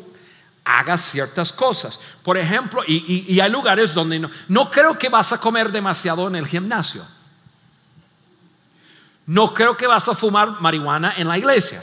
hagas 0.64 1.00
ciertas 1.00 1.52
cosas. 1.52 1.98
Por 2.22 2.38
ejemplo, 2.38 2.82
y, 2.86 3.40
hay 3.40 3.50
lugares 3.50 3.92
donde 3.92 4.18
no, 4.18 4.30
no 4.48 4.70
creo 4.70 4.96
que 4.96 5.08
vas 5.08 5.32
a 5.32 5.38
comer 5.38 5.72
demasiado 5.72 6.28
en 6.28 6.36
el 6.36 6.46
gimnasio. 6.46 7.04
no 9.26 9.52
creo 9.54 9.76
que 9.76 9.86
vas 9.86 10.08
a 10.08 10.14
fumar 10.14 10.60
marihuana 10.60 11.14
en 11.16 11.26
la 11.26 11.38
iglesia. 11.38 11.82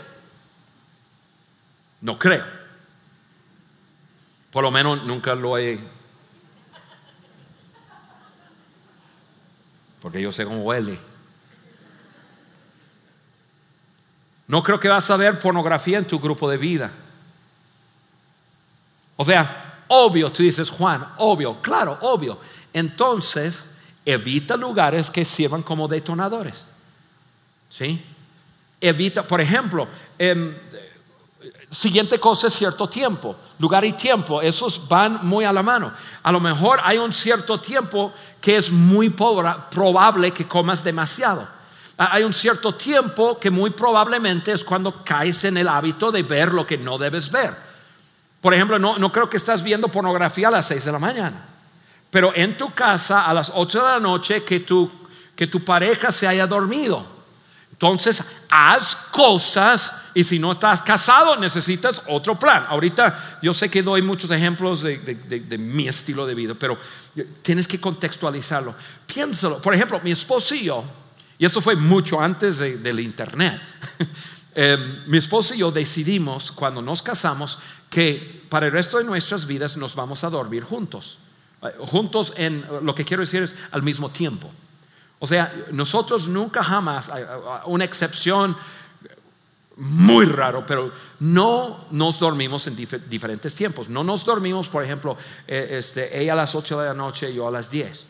No 2.01 2.17
creo. 2.17 2.45
Por 4.51 4.63
lo 4.63 4.71
menos 4.71 5.03
nunca 5.03 5.35
lo 5.35 5.57
he... 5.57 5.79
Porque 10.01 10.21
yo 10.21 10.31
sé 10.31 10.45
cómo 10.45 10.61
huele. 10.61 10.97
No 14.47 14.63
creo 14.63 14.79
que 14.79 14.87
vas 14.87 15.09
a 15.09 15.17
ver 15.17 15.39
pornografía 15.39 15.97
en 15.97 16.07
tu 16.07 16.19
grupo 16.19 16.49
de 16.49 16.57
vida. 16.57 16.91
O 19.17 19.25
sea, 19.25 19.83
obvio, 19.87 20.31
tú 20.31 20.43
dices, 20.43 20.69
Juan, 20.69 21.05
obvio, 21.17 21.61
claro, 21.61 21.97
obvio. 22.01 22.39
Entonces, 22.71 23.71
evita 24.05 24.55
lugares 24.55 25.09
que 25.09 25.25
sirvan 25.25 25.61
como 25.61 25.87
detonadores. 25.87 26.65
¿Sí? 27.69 28.01
Evita, 28.79 29.23
por 29.27 29.41
ejemplo, 29.41 29.87
em, 30.17 30.55
siguiente 31.69 32.19
cosa 32.19 32.47
es 32.47 32.53
cierto 32.53 32.87
tiempo, 32.87 33.35
lugar 33.59 33.83
y 33.83 33.91
tiempo, 33.93 34.41
esos 34.41 34.87
van 34.87 35.25
muy 35.25 35.43
a 35.43 35.51
la 35.51 35.63
mano. 35.63 35.91
A 36.23 36.31
lo 36.31 36.39
mejor 36.39 36.79
hay 36.83 36.97
un 36.97 37.11
cierto 37.11 37.59
tiempo 37.59 38.13
que 38.39 38.55
es 38.55 38.71
muy 38.71 39.09
probable 39.09 40.31
que 40.31 40.47
comas 40.47 40.83
demasiado. 40.83 41.56
Hay 41.97 42.23
un 42.23 42.33
cierto 42.33 42.75
tiempo 42.75 43.39
que 43.39 43.49
muy 43.49 43.71
probablemente 43.71 44.51
es 44.51 44.63
cuando 44.63 45.03
caes 45.03 45.43
en 45.45 45.57
el 45.57 45.67
hábito 45.67 46.11
de 46.11 46.21
ver 46.21 46.53
lo 46.53 46.65
que 46.65 46.77
no 46.77 46.97
debes 46.97 47.31
ver. 47.31 47.55
Por 48.39 48.53
ejemplo, 48.53 48.77
no, 48.77 48.99
no 48.99 49.11
creo 49.11 49.29
que 49.29 49.37
estás 49.37 49.63
viendo 49.63 49.87
pornografía 49.87 50.49
a 50.49 50.51
las 50.51 50.67
6 50.67 50.85
de 50.85 50.91
la 50.91 50.99
mañana, 50.99 51.45
pero 52.11 52.31
en 52.35 52.55
tu 52.55 52.69
casa 52.71 53.25
a 53.25 53.33
las 53.33 53.51
8 53.53 53.79
de 53.79 53.87
la 53.87 53.99
noche 53.99 54.43
que 54.43 54.59
tu, 54.59 54.89
que 55.35 55.47
tu 55.47 55.65
pareja 55.65 56.11
se 56.11 56.27
haya 56.27 56.45
dormido. 56.45 57.17
Entonces, 57.71 58.23
haz 58.49 58.95
cosas 59.11 59.93
y 60.13 60.23
si 60.23 60.39
no 60.39 60.53
estás 60.53 60.81
casado, 60.81 61.35
necesitas 61.35 62.01
otro 62.07 62.39
plan. 62.39 62.65
Ahorita 62.69 63.37
yo 63.41 63.53
sé 63.53 63.69
que 63.69 63.83
doy 63.83 64.01
muchos 64.01 64.31
ejemplos 64.31 64.81
de, 64.81 64.97
de, 64.97 65.57
mi 65.59 65.87
estilo 65.87 66.25
de 66.25 66.33
vida, 66.33 66.55
pero 66.57 66.77
tienes 67.43 67.67
que 67.67 67.79
contextualizarlo. 67.79 68.73
Piénsalo. 69.05 69.61
Por 69.61 69.75
ejemplo, 69.75 69.99
mi 70.03 70.11
esposo 70.11 70.55
y 71.37 71.45
eso 71.45 71.61
fue 71.61 71.75
mucho 71.75 72.19
antes 72.21 72.57
del 72.57 72.99
internet. 72.99 73.61
Em, 74.59 75.03
mi 75.05 75.19
esposo 75.19 75.53
y 75.53 75.59
yo 75.59 75.69
decidimos 75.69 76.51
cuando 76.51 76.81
nos 76.81 77.03
casamos 77.03 77.59
que 77.91 78.41
para 78.49 78.65
el 78.65 78.71
resto 78.71 78.97
de 78.97 79.03
nuestras 79.03 79.45
vidas 79.45 79.77
nos 79.77 79.93
vamos 79.93 80.23
a 80.23 80.31
dormir 80.31 80.63
juntos. 80.63 81.19
Eh, 81.61 81.67
juntos 81.77 82.33
en 82.37 82.65
lo 82.81 82.95
que 82.95 83.05
quiero 83.05 83.21
decir 83.21 83.43
es 83.43 83.55
al 83.69 83.83
mismo 83.83 84.09
tiempo. 84.09 84.49
O 85.19 85.27
sea, 85.27 85.53
nosotros 85.71 86.27
nunca 86.27 86.63
jamás, 86.63 87.11
una 87.65 87.85
excepción 87.85 88.57
muy 89.75 90.25
raro, 90.25 90.65
pero 90.65 90.91
no 91.19 91.85
nos 91.91 92.19
dormimos 92.19 92.65
en 92.65 92.75
diferentes 92.75 93.53
tiempos. 93.53 93.89
No 93.89 94.03
nos 94.03 94.25
dormimos, 94.25 94.69
por 94.69 94.83
ejemplo, 94.83 95.15
eh, 95.47 95.67
este, 95.77 96.19
ella 96.19 96.33
a 96.33 96.35
las 96.35 96.55
8 96.55 96.79
de 96.79 96.87
la 96.87 96.93
noche 96.95 97.31
yo 97.31 97.47
a 97.47 97.51
las 97.51 97.69
10. 97.69 98.05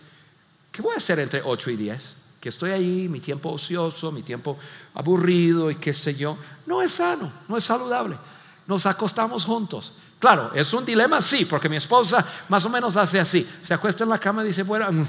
¿Qué 0.72 0.82
voy 0.82 0.94
a 0.94 0.98
hacer 0.98 1.20
entre 1.20 1.42
8 1.44 1.72
y 1.72 1.76
10? 1.76 2.27
Estoy 2.48 2.72
ahí, 2.72 3.08
mi 3.10 3.20
tiempo 3.20 3.52
ocioso, 3.52 4.12
mi 4.12 4.22
tiempo 4.22 4.58
aburrido 4.94 5.70
y 5.72 5.76
qué 5.76 5.94
sé 5.94 6.16
yo, 6.16 6.38
no 6.66 6.82
es 6.82 6.92
sano, 6.92 7.32
no 7.48 7.58
es 7.58 7.64
saludable. 7.64 8.18
Nos 8.66 8.86
acostamos 8.86 9.46
juntos. 9.46 9.94
Claro, 10.20 10.52
es 10.54 10.74
un 10.74 10.84
dilema, 10.84 11.22
sí, 11.22 11.46
porque 11.46 11.70
mi 11.70 11.78
esposa 11.78 12.26
más 12.50 12.66
o 12.66 12.70
menos 12.70 12.98
hace 12.98 13.20
así, 13.20 13.48
se 13.62 13.74
acuesta 13.74 14.04
en 14.04 14.10
la 14.10 14.18
cama 14.18 14.44
y 14.44 14.48
dice, 14.48 14.64
bueno, 14.64 14.92
mm". 14.92 15.06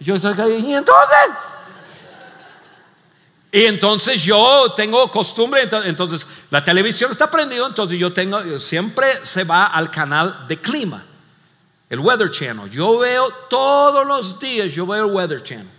yo 0.00 0.14
estoy 0.14 0.40
ahí, 0.40 0.66
y 0.66 0.74
entonces, 0.74 1.18
y 3.50 3.64
entonces 3.64 4.22
yo 4.22 4.72
tengo 4.76 5.10
costumbre, 5.10 5.68
entonces 5.84 6.26
la 6.50 6.62
televisión 6.62 7.10
está 7.10 7.30
prendida, 7.30 7.66
entonces 7.66 7.98
yo 7.98 8.12
tengo, 8.12 8.58
siempre 8.58 9.24
se 9.24 9.44
va 9.44 9.66
al 9.66 9.90
canal 9.90 10.46
de 10.46 10.60
clima 10.60 11.04
el 11.94 12.00
Weather 12.00 12.30
Channel. 12.30 12.68
Yo 12.68 12.98
veo 12.98 13.28
todos 13.48 14.06
los 14.06 14.38
días, 14.38 14.72
yo 14.72 14.86
veo 14.86 15.06
el 15.06 15.12
Weather 15.12 15.42
Channel. 15.42 15.70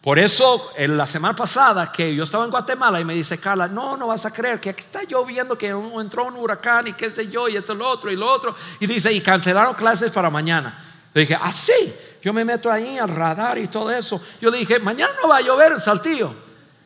Por 0.00 0.18
eso, 0.18 0.72
en 0.76 0.96
la 0.96 1.06
semana 1.06 1.34
pasada 1.34 1.90
que 1.90 2.14
yo 2.14 2.24
estaba 2.24 2.44
en 2.44 2.50
Guatemala 2.50 3.00
y 3.00 3.04
me 3.04 3.14
dice 3.14 3.38
Carla, 3.38 3.66
no, 3.66 3.96
no 3.96 4.06
vas 4.06 4.24
a 4.26 4.32
creer 4.32 4.60
que 4.60 4.70
aquí 4.70 4.80
está 4.80 5.02
lloviendo, 5.02 5.58
que 5.58 5.68
entró 5.68 6.24
un 6.24 6.36
huracán 6.36 6.86
y 6.86 6.92
qué 6.92 7.10
sé 7.10 7.28
yo, 7.28 7.48
y 7.48 7.56
esto, 7.56 7.74
lo 7.74 7.88
otro 7.88 8.10
y 8.10 8.16
lo 8.16 8.30
otro. 8.30 8.54
Y 8.80 8.86
dice, 8.86 9.12
y 9.12 9.20
cancelaron 9.20 9.74
clases 9.74 10.10
para 10.10 10.30
mañana. 10.30 10.78
Le 11.14 11.22
dije, 11.22 11.36
ah, 11.40 11.52
sí, 11.52 11.94
yo 12.22 12.32
me 12.32 12.44
meto 12.44 12.70
ahí 12.70 12.98
al 12.98 13.08
radar 13.08 13.58
y 13.58 13.66
todo 13.66 13.90
eso. 13.90 14.20
Yo 14.40 14.50
le 14.50 14.58
dije, 14.58 14.78
mañana 14.78 15.12
no 15.20 15.28
va 15.28 15.38
a 15.38 15.40
llover 15.40 15.72
en 15.72 15.80
Saltillo. 15.80 16.32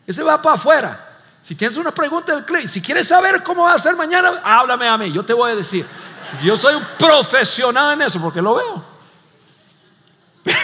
Ese 0.06 0.22
va 0.22 0.40
para 0.40 0.56
afuera. 0.56 1.08
Si 1.42 1.54
tienes 1.54 1.76
una 1.76 1.92
pregunta 1.92 2.34
del 2.34 2.44
clip, 2.44 2.68
si 2.68 2.80
quieres 2.80 3.08
saber 3.08 3.42
cómo 3.42 3.64
va 3.64 3.74
a 3.74 3.78
ser 3.78 3.96
mañana, 3.96 4.40
háblame 4.44 4.88
a 4.88 4.96
mí, 4.96 5.12
yo 5.12 5.24
te 5.24 5.32
voy 5.32 5.52
a 5.52 5.56
decir. 5.56 5.84
Yo 6.42 6.56
soy 6.56 6.74
un 6.74 6.84
profesional 6.98 7.94
en 7.94 8.02
eso 8.06 8.20
porque 8.20 8.40
lo 8.40 8.54
veo. 8.54 8.84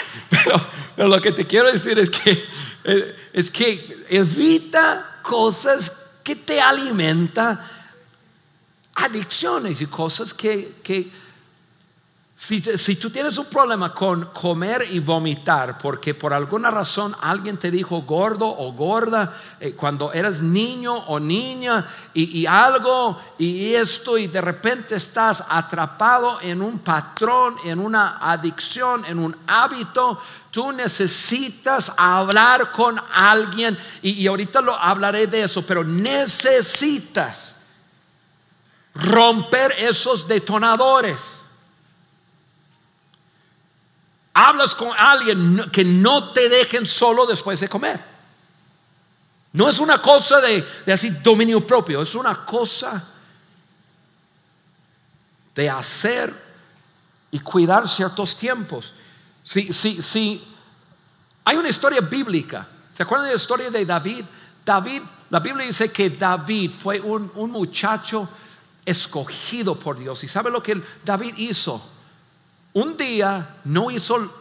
Pero, 0.97 1.09
lo 1.09 1.21
que 1.21 1.33
te 1.33 1.47
quiero 1.47 1.71
decir 1.71 1.99
es 1.99 2.11
que, 2.11 2.49
eh, 2.85 3.31
es 3.33 3.51
que 3.51 4.05
evita 4.09 5.19
cosas 5.23 5.93
que 6.25 6.37
te 6.37 6.61
alimentan 6.61 7.61
adicciones 8.95 9.81
y 9.81 9.87
cosas 9.87 10.35
que, 10.35 10.77
que 10.83 11.11
si, 12.41 12.95
tú 12.95 13.11
tienes 13.11 13.37
un 13.37 13.47
problema 13.47 13.93
con 13.93 14.27
comer 14.27 14.87
y 14.93 15.01
vomitar, 15.01 15.77
porque 15.77 16.15
por 16.15 16.33
alguna 16.33 16.71
razón 16.71 17.15
alguien 17.21 17.57
te 17.57 17.69
dijo 17.69 18.03
gordo 18.03 18.47
o 18.47 18.73
gorda 18.73 19.33
eh, 19.59 19.73
cuando 19.73 20.13
eras 20.13 20.41
niño 20.41 20.95
o 20.95 21.19
niña 21.19 21.85
y, 22.15 22.47
algo 22.47 23.21
y 23.39 23.75
esto 23.75 24.17
y 24.17 24.29
de 24.29 24.41
repente 24.41 24.95
estás 24.95 25.45
atrapado 25.49 26.39
en 26.41 26.63
un 26.63 26.79
patrón, 26.79 27.57
en 27.65 27.81
una 27.81 28.19
adicción, 28.19 29.05
en 29.05 29.19
un 29.19 29.37
hábito, 29.49 30.21
tú 30.53 30.71
necesitas 30.71 31.93
hablar 31.97 32.71
con 32.71 33.03
alguien 33.15 33.77
y, 34.01 34.11
y 34.11 34.29
ahorita 34.29 34.61
lo 34.61 34.77
hablaré 34.77 35.27
de 35.27 35.43
eso, 35.43 35.67
pero 35.67 35.83
necesitas 35.83 37.57
romper 38.95 39.75
esos 39.77 40.29
detonadores 40.29 41.38
hablas 44.39 44.75
con 44.75 44.91
alguien 44.97 45.69
que 45.73 45.85
no 45.85 46.33
te 46.33 46.49
dejen 46.49 46.87
solo 46.87 47.27
después 47.27 47.59
de 47.59 47.69
comer. 47.69 48.01
No 49.53 49.69
es 49.69 49.81
una 49.81 50.01
cosa 50.01 50.41
de, 50.41 50.65
de 50.87 50.93
así 50.93 51.11
dominio 51.11 51.67
propio, 51.67 52.03
es 52.03 52.15
una 52.15 52.45
cosa 52.45 53.03
de 55.55 55.69
hacer 55.69 56.33
y 57.33 57.41
cuidar 57.41 57.89
ciertos 57.89 58.37
tiempos. 58.37 58.95
Si, 59.43 59.73
si, 59.73 60.01
si 60.01 60.45
hay 61.45 61.57
una 61.57 61.69
historia 61.69 62.01
bíblica, 62.01 62.69
¿se 62.93 63.03
acuerdan 63.03 63.27
de 63.27 63.33
la 63.33 63.41
historia 63.41 63.71
de 63.71 63.85
David? 63.85 64.25
David, 64.65 65.03
la 65.31 65.41
Biblia 65.41 65.67
dice 65.67 65.91
que 65.91 66.11
David 66.11 66.71
fue 66.71 67.01
un, 67.01 67.33
un 67.35 67.51
muchacho 67.51 68.29
escogido 68.85 69.77
por 69.77 69.99
Dios. 69.99 70.23
¿Y 70.23 70.29
sabe 70.29 70.51
lo 70.51 70.63
que 70.63 70.81
David 71.05 71.35
hizo? 71.39 71.98
Un 72.79 72.97
día 72.97 73.57
no 73.65 73.91
hizo 73.91 74.33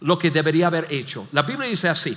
lo 0.00 0.18
que 0.18 0.30
debería 0.30 0.66
haber 0.66 0.86
hecho. 0.90 1.26
La 1.32 1.42
Biblia 1.42 1.68
dice 1.68 1.88
así. 1.88 2.16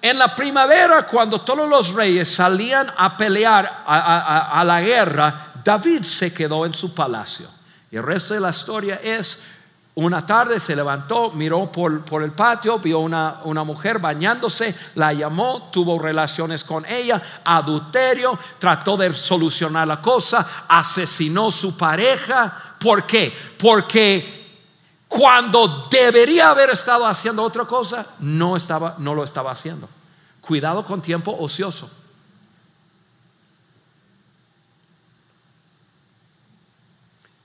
En 0.00 0.18
la 0.18 0.34
primavera, 0.34 1.04
cuando 1.06 1.40
todos 1.40 1.68
los 1.68 1.92
reyes 1.92 2.32
salían 2.32 2.90
a 2.96 3.16
pelear 3.16 3.84
a, 3.86 4.62
la 4.64 4.80
guerra, 4.80 5.52
David 5.62 6.04
se 6.04 6.32
quedó 6.32 6.64
en 6.64 6.72
su 6.72 6.94
palacio. 6.94 7.48
Y 7.90 7.96
el 7.96 8.04
resto 8.04 8.34
de 8.34 8.40
la 8.40 8.50
historia 8.50 9.00
es, 9.02 9.40
una 9.96 10.24
tarde 10.24 10.60
se 10.60 10.76
levantó, 10.76 11.32
miró 11.32 11.72
por, 11.72 12.22
el 12.22 12.30
patio, 12.30 12.78
vio 12.78 13.00
una, 13.00 13.40
una, 13.42 13.64
mujer 13.64 13.98
bañándose, 13.98 14.72
la 14.94 15.12
llamó, 15.12 15.68
tuvo 15.72 15.98
relaciones 15.98 16.62
con 16.62 16.86
ella, 16.86 17.20
adulterio, 17.44 18.38
trató 18.60 18.96
de 18.96 19.12
solucionar 19.12 19.88
la 19.88 20.00
cosa, 20.00 20.46
asesinó 20.68 21.50
su 21.50 21.76
pareja. 21.76 22.76
¿Por 22.78 23.04
qué? 23.04 23.36
Porque 23.58 24.37
cuando 25.08 25.82
debería 25.90 26.50
haber 26.50 26.70
estado 26.70 27.06
haciendo 27.06 27.42
otra 27.42 27.64
cosa, 27.64 28.06
no, 28.20 28.56
estaba, 28.56 28.94
no 28.98 29.14
lo 29.14 29.24
estaba 29.24 29.50
haciendo. 29.50 29.88
Cuidado 30.42 30.84
con 30.84 31.00
tiempo 31.00 31.34
ocioso. 31.38 31.90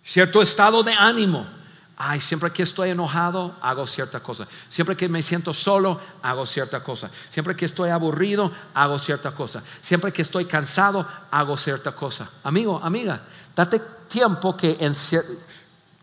Cierto 0.03 0.41
estado 0.41 0.84
de 0.84 0.93
ánimo. 0.93 1.47
Ay, 1.95 2.20
siempre 2.20 2.51
que 2.51 2.64
estoy 2.64 2.89
enojado, 2.89 3.55
hago 3.61 3.88
cierta 3.88 4.20
cosa. 4.20 4.45
Siempre 4.68 4.97
que 4.97 5.07
me 5.07 5.24
siento 5.24 5.53
solo, 5.53 5.99
hago 6.22 6.45
cierta 6.45 6.84
cosa. 6.84 7.09
Siempre 7.30 7.55
que 7.55 7.66
estoy 7.66 7.91
aburrido, 7.91 8.51
hago 8.74 8.99
cierta 8.99 9.32
cosa. 9.32 9.64
Siempre 9.82 10.11
que 10.11 10.22
estoy 10.22 10.45
cansado, 10.45 11.07
hago 11.32 11.55
cierta 11.55 11.93
cosa. 11.93 12.30
Amigo, 12.43 12.80
amiga, 12.84 13.22
date 13.55 13.80
tiempo 14.07 14.57
que 14.57 14.76
en 14.80 14.93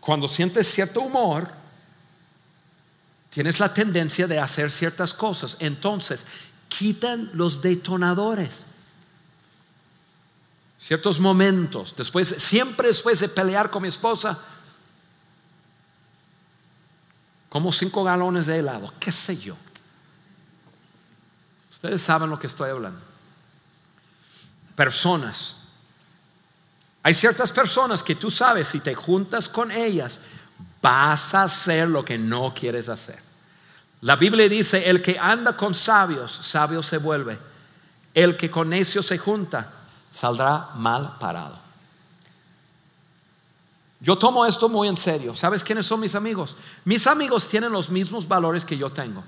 cuando 0.01 0.27
sientes 0.27 0.67
cierto 0.67 1.01
humor, 1.01 1.47
tienes 3.29 3.59
la 3.59 3.73
tendencia 3.73 4.27
de 4.27 4.39
hacer 4.39 4.71
ciertas 4.71 5.13
cosas. 5.13 5.55
Entonces, 5.59 6.25
quitan 6.67 7.29
los 7.33 7.61
detonadores. 7.61 8.65
Ciertos 10.79 11.19
momentos, 11.19 11.95
después, 11.95 12.27
siempre 12.27 12.87
después 12.87 13.19
de 13.19 13.29
pelear 13.29 13.69
con 13.69 13.83
mi 13.83 13.89
esposa, 13.89 14.39
como 17.49 17.71
cinco 17.71 18.03
galones 18.03 18.47
de 18.47 18.57
helado, 18.57 18.91
qué 18.99 19.11
sé 19.11 19.37
yo. 19.37 19.55
Ustedes 21.69 22.01
saben 22.01 22.29
lo 22.31 22.39
que 22.39 22.47
estoy 22.47 22.71
hablando. 22.71 22.99
Personas. 24.75 25.60
Hay 27.03 27.13
ciertas 27.13 27.51
personas 27.51 28.03
que 28.03 28.15
tú 28.15 28.29
sabes, 28.29 28.67
si 28.67 28.79
te 28.79 28.93
juntas 28.93 29.49
con 29.49 29.71
ellas, 29.71 30.21
vas 30.81 31.33
a 31.33 31.43
hacer 31.43 31.89
lo 31.89 32.05
que 32.05 32.17
no 32.17 32.53
quieres 32.53 32.89
hacer. 32.89 33.19
La 34.01 34.15
Biblia 34.15 34.49
dice, 34.49 34.89
el 34.89 35.01
que 35.01 35.17
anda 35.19 35.55
con 35.55 35.75
sabios, 35.75 36.31
sabio 36.31 36.81
se 36.81 36.97
vuelve. 36.97 37.37
El 38.13 38.35
que 38.35 38.49
con 38.49 38.69
necios 38.69 39.05
se 39.05 39.17
junta, 39.17 39.71
saldrá 40.11 40.69
mal 40.75 41.17
parado. 41.19 41.59
Yo 43.99 44.17
tomo 44.17 44.45
esto 44.47 44.67
muy 44.67 44.87
en 44.87 44.97
serio. 44.97 45.35
¿Sabes 45.35 45.63
quiénes 45.63 45.85
son 45.85 45.99
mis 45.99 46.15
amigos? 46.15 46.57
Mis 46.85 47.05
amigos 47.05 47.47
tienen 47.47 47.71
los 47.71 47.91
mismos 47.91 48.27
valores 48.27 48.65
que 48.65 48.75
yo 48.75 48.89
tengo. 48.89 49.23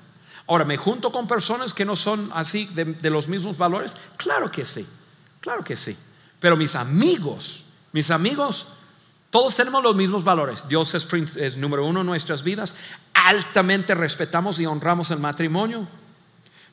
Ahora, 0.47 0.65
¿me 0.65 0.78
junto 0.78 1.11
con 1.11 1.28
personas 1.28 1.74
que 1.74 1.86
no 1.86 1.95
son 1.95 2.32
así 2.34 2.65
de, 2.65 3.09
los 3.09 3.28
mismos 3.28 3.57
valores? 3.57 3.95
Claro 4.17 4.51
que 4.51 4.65
sí, 4.65 4.86
claro 5.39 5.63
que 5.63 5.78
sí. 5.78 5.95
Pero 6.43 6.57
mis 6.57 6.75
amigos, 6.75 7.63
mis 7.93 8.11
amigos, 8.11 8.65
todos 9.29 9.55
tenemos 9.55 9.81
los 9.81 9.95
mismos 9.95 10.25
valores. 10.25 10.67
Dios 10.67 10.93
es, 10.93 11.07
es 11.37 11.55
número 11.55 11.85
uno 11.85 12.01
en 12.01 12.05
nuestras 12.05 12.43
vidas. 12.43 12.75
Altamente 13.13 13.95
respetamos 13.95 14.59
y 14.59 14.65
honramos 14.65 15.09
el 15.11 15.19
matrimonio. 15.19 15.87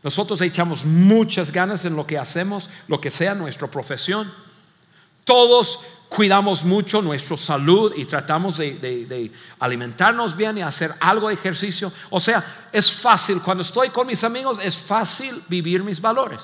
Nosotros 0.03 0.41
echamos 0.41 0.85
muchas 0.85 1.53
ganas 1.53 1.85
en 1.85 1.95
lo 1.95 2.05
que 2.05 2.19
hacemos, 2.19 2.69
lo 2.89 3.01
que 3.01 3.13
sea 3.13 3.37
nuestra 3.37 3.69
profesión. 3.69 4.33
Todos 5.23 5.85
cuidamos 6.09 6.65
mucho 6.65 7.01
nuestra 7.01 7.37
salud 7.37 7.93
y 7.97 8.07
tratamos 8.07 8.57
de, 8.57 9.31
alimentarnos 9.61 10.37
bien 10.37 10.59
y 10.59 10.63
hacer 10.63 10.93
algo 10.99 11.29
de 11.29 11.35
ejercicio. 11.35 11.93
O 12.11 12.19
sea, 12.19 12.69
es 12.73 12.91
fácil, 12.91 13.41
cuando 13.41 13.63
estoy 13.63 13.91
con 13.91 14.09
mis 14.09 14.25
amigos, 14.25 14.59
es 14.61 14.77
fácil 14.77 15.41
vivir 15.49 15.85
mis 15.85 16.01
valores. 16.01 16.41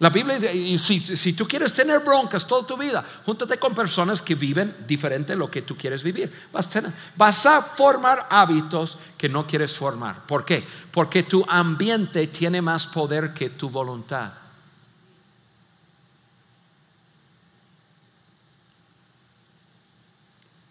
La 0.00 0.10
Biblia 0.10 0.36
dice, 0.36 1.16
si, 1.16 1.32
tú 1.34 1.46
quieres 1.46 1.72
tener 1.72 2.00
broncas 2.00 2.46
toda 2.46 2.66
tu 2.66 2.76
vida, 2.76 3.04
júntate 3.24 3.58
con 3.58 3.74
personas 3.74 4.22
que 4.22 4.34
viven 4.34 4.74
diferente 4.86 5.34
de 5.34 5.38
lo 5.38 5.48
que 5.48 5.62
tú 5.62 5.76
quieres 5.76 6.02
vivir. 6.02 6.32
Vas 6.52 6.74
a, 6.76 6.82
vas 7.16 7.46
a 7.46 7.62
formar 7.62 8.26
hábitos 8.28 8.98
que 9.16 9.28
no 9.28 9.46
quieres 9.46 9.76
formar. 9.76 10.26
¿Por 10.26 10.44
qué? 10.44 10.64
Porque 10.90 11.22
tu 11.22 11.44
ambiente 11.48 12.26
tiene 12.26 12.60
más 12.60 12.88
poder 12.88 13.32
que 13.32 13.50
tu 13.50 13.70
voluntad. 13.70 14.32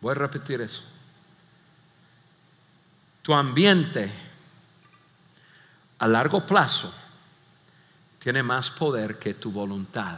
Voy 0.01 0.11
a 0.11 0.15
repetir 0.15 0.59
eso. 0.59 0.83
Tu 3.21 3.33
ambiente 3.33 4.11
a 5.99 6.07
largo 6.09 6.45
plazo 6.45 6.93
tiene 8.23 8.41
más 8.41 8.71
poder 8.71 9.19
que 9.19 9.33
tu 9.33 9.51
voluntad. 9.51 10.17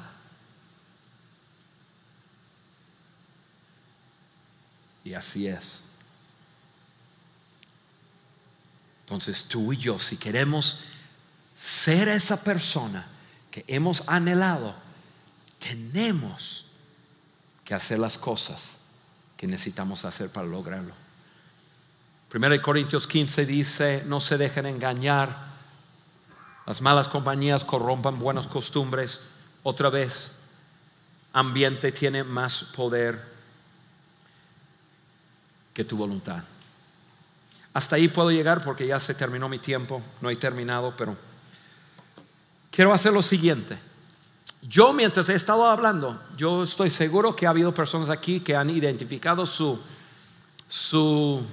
Y 5.03 5.15
así 5.15 5.47
es. 5.47 5.81
Entonces 9.01 9.45
tú 9.45 9.73
y 9.73 9.77
yo, 9.77 9.97
si 9.97 10.17
queremos 10.17 10.81
ser 11.57 12.09
esa 12.09 12.43
persona 12.43 13.07
que 13.49 13.65
hemos 13.67 14.07
anhelado, 14.07 14.75
tenemos 15.57 16.65
que 17.63 17.73
hacer 17.73 17.97
las 17.97 18.19
cosas 18.19 18.77
que 19.35 19.47
necesitamos 19.47 20.05
hacer 20.05 20.29
para 20.29 20.45
lograrlo. 20.45 20.93
1 22.31 22.61
Corintios 22.61 23.07
15 23.07 23.47
dice, 23.47 24.03
no 24.05 24.19
se 24.19 24.37
dejen 24.37 24.67
engañar, 24.67 25.54
las 26.65 26.81
malas 26.81 27.07
compañías 27.07 27.63
corrompan 27.63 28.19
buenas 28.19 28.47
costumbres. 28.47 29.21
Otra 29.63 29.89
vez, 29.89 30.31
ambiente 31.33 31.91
tiene 31.91 32.23
más 32.23 32.63
poder 32.75 33.21
que 35.73 35.83
tu 35.83 35.97
voluntad. 35.97 36.43
Hasta 37.73 37.97
ahí 37.97 38.07
puedo 38.07 38.31
llegar 38.31 38.63
porque 38.63 38.87
ya 38.87 38.99
se 38.99 39.13
terminó 39.13 39.49
mi 39.49 39.59
tiempo, 39.59 40.01
no 40.21 40.29
he 40.29 40.35
terminado, 40.37 40.93
pero 40.97 41.15
quiero 42.71 42.93
hacer 42.93 43.11
lo 43.11 43.21
siguiente. 43.21 43.77
Yo 44.61 44.93
mientras 44.93 45.29
he 45.29 45.35
estado 45.35 45.67
hablando, 45.67 46.19
yo 46.37 46.63
estoy 46.63 46.89
seguro 46.89 47.35
que 47.35 47.45
ha 47.45 47.51
habido 47.51 47.73
personas 47.73 48.09
aquí 48.09 48.39
que 48.39 48.55
han 48.55 48.69
identificado 48.69 49.45
su, 49.45 49.79
su 50.67 51.45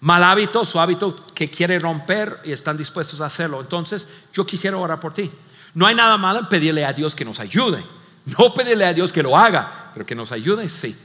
mal 0.00 0.22
hábito, 0.22 0.64
su 0.64 0.78
hábito 0.80 1.14
que 1.34 1.48
quiere 1.48 1.78
romper 1.78 2.40
y 2.44 2.52
están 2.52 2.76
dispuestos 2.76 3.20
a 3.20 3.26
hacerlo. 3.26 3.60
Entonces, 3.60 4.06
yo 4.32 4.46
quisiera 4.46 4.76
orar 4.76 5.00
por 5.00 5.12
ti. 5.14 5.30
No 5.74 5.86
hay 5.86 5.94
nada 5.94 6.16
malo 6.16 6.40
en 6.40 6.48
pedirle 6.48 6.84
a 6.84 6.92
Dios 6.92 7.14
que 7.14 7.24
nos 7.24 7.40
ayude. 7.40 7.84
No 8.38 8.52
pedirle 8.52 8.84
a 8.84 8.92
Dios 8.92 9.12
que 9.12 9.22
lo 9.22 9.36
haga, 9.36 9.90
pero 9.94 10.04
que 10.04 10.14
nos 10.14 10.32
ayude, 10.32 10.68
sí. 10.68 10.96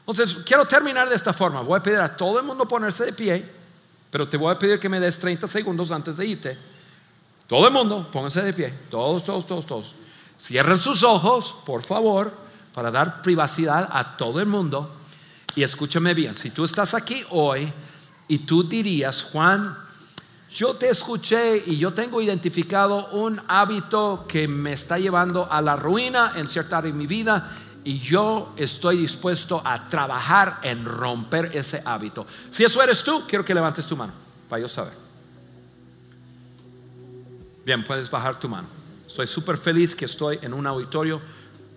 Entonces, 0.00 0.38
quiero 0.44 0.64
terminar 0.64 1.08
de 1.08 1.16
esta 1.16 1.32
forma. 1.32 1.60
Voy 1.60 1.78
a 1.78 1.82
pedir 1.82 1.98
a 1.98 2.16
todo 2.16 2.38
el 2.38 2.44
mundo 2.44 2.66
ponerse 2.68 3.04
de 3.04 3.12
pie, 3.12 3.44
pero 4.10 4.28
te 4.28 4.36
voy 4.36 4.54
a 4.54 4.58
pedir 4.58 4.78
que 4.78 4.88
me 4.88 5.00
des 5.00 5.18
30 5.18 5.48
segundos 5.48 5.90
antes 5.90 6.16
de 6.16 6.26
irte. 6.26 6.58
Todo 7.46 7.66
el 7.66 7.72
mundo, 7.72 8.08
pónganse 8.12 8.42
de 8.42 8.52
pie. 8.52 8.72
Todos, 8.90 9.24
todos, 9.24 9.46
todos, 9.46 9.66
todos. 9.66 9.94
Cierren 10.40 10.78
sus 10.78 11.02
ojos, 11.02 11.54
por 11.66 11.82
favor, 11.82 12.32
para 12.72 12.90
dar 12.90 13.22
privacidad 13.22 13.88
a 13.90 14.16
todo 14.16 14.40
el 14.40 14.46
mundo. 14.46 14.94
Y 15.56 15.62
escúchame 15.62 16.14
bien, 16.14 16.36
si 16.36 16.50
tú 16.50 16.64
estás 16.64 16.94
aquí 16.94 17.24
hoy 17.30 17.72
y 18.28 18.38
tú 18.38 18.62
dirías, 18.62 19.22
Juan, 19.22 19.76
yo 20.50 20.74
te 20.74 20.88
escuché 20.88 21.62
y 21.66 21.76
yo 21.76 21.92
tengo 21.92 22.22
identificado 22.22 23.08
un 23.10 23.40
hábito 23.48 24.24
que 24.28 24.48
me 24.48 24.72
está 24.72 24.98
llevando 24.98 25.50
a 25.50 25.60
la 25.60 25.76
ruina 25.76 26.32
en 26.36 26.48
cierta 26.48 26.78
área 26.78 26.92
de 26.92 26.96
mi 26.96 27.06
vida 27.06 27.50
y 27.84 27.98
yo 27.98 28.52
estoy 28.56 28.98
dispuesto 28.98 29.62
a 29.64 29.88
trabajar 29.88 30.58
en 30.62 30.84
romper 30.84 31.50
ese 31.54 31.82
hábito. 31.84 32.26
Si 32.50 32.64
eso 32.64 32.82
eres 32.82 33.02
tú, 33.02 33.24
quiero 33.26 33.44
que 33.44 33.54
levantes 33.54 33.86
tu 33.86 33.96
mano 33.96 34.12
para 34.48 34.60
yo 34.60 34.68
saber. 34.68 34.92
Bien, 37.64 37.84
puedes 37.84 38.10
bajar 38.10 38.38
tu 38.40 38.48
mano. 38.48 38.68
Estoy 39.06 39.26
súper 39.26 39.58
feliz 39.58 39.94
que 39.94 40.06
estoy 40.06 40.38
en 40.42 40.54
un 40.54 40.66
auditorio 40.66 41.20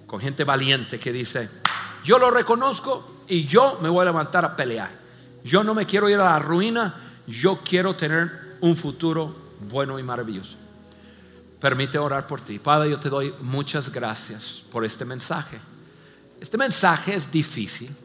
con 0.08 0.20
gente 0.20 0.44
valiente 0.44 1.00
que 1.00 1.12
dice, 1.12 1.50
yo 2.04 2.18
lo 2.18 2.30
reconozco 2.30 3.24
y 3.28 3.46
yo 3.46 3.80
me 3.82 3.90
voy 3.90 4.02
a 4.02 4.06
levantar 4.06 4.46
a 4.46 4.56
pelear. 4.56 5.01
Yo 5.44 5.64
no 5.64 5.74
me 5.74 5.86
quiero 5.86 6.10
ir 6.10 6.18
a 6.18 6.32
la 6.32 6.40
ruina, 6.40 6.96
yo 7.28 7.60
quiero 7.64 7.96
tener 7.96 8.58
un 8.62 8.76
futuro 8.76 9.36
bueno 9.70 9.98
y 10.00 10.04
maravilloso. 10.04 10.58
Permite 11.60 11.98
orar 11.98 12.26
por 12.26 12.42
ti. 12.42 12.60
Padre, 12.60 12.90
yo 12.90 13.00
te 13.00 13.10
doy 13.10 13.34
muchas 13.42 13.92
gracias 13.92 14.64
por 14.72 14.84
este 14.84 15.06
mensaje. 15.06 15.60
Este 16.40 16.58
mensaje 16.58 17.14
es 17.14 17.32
difícil, 17.32 17.96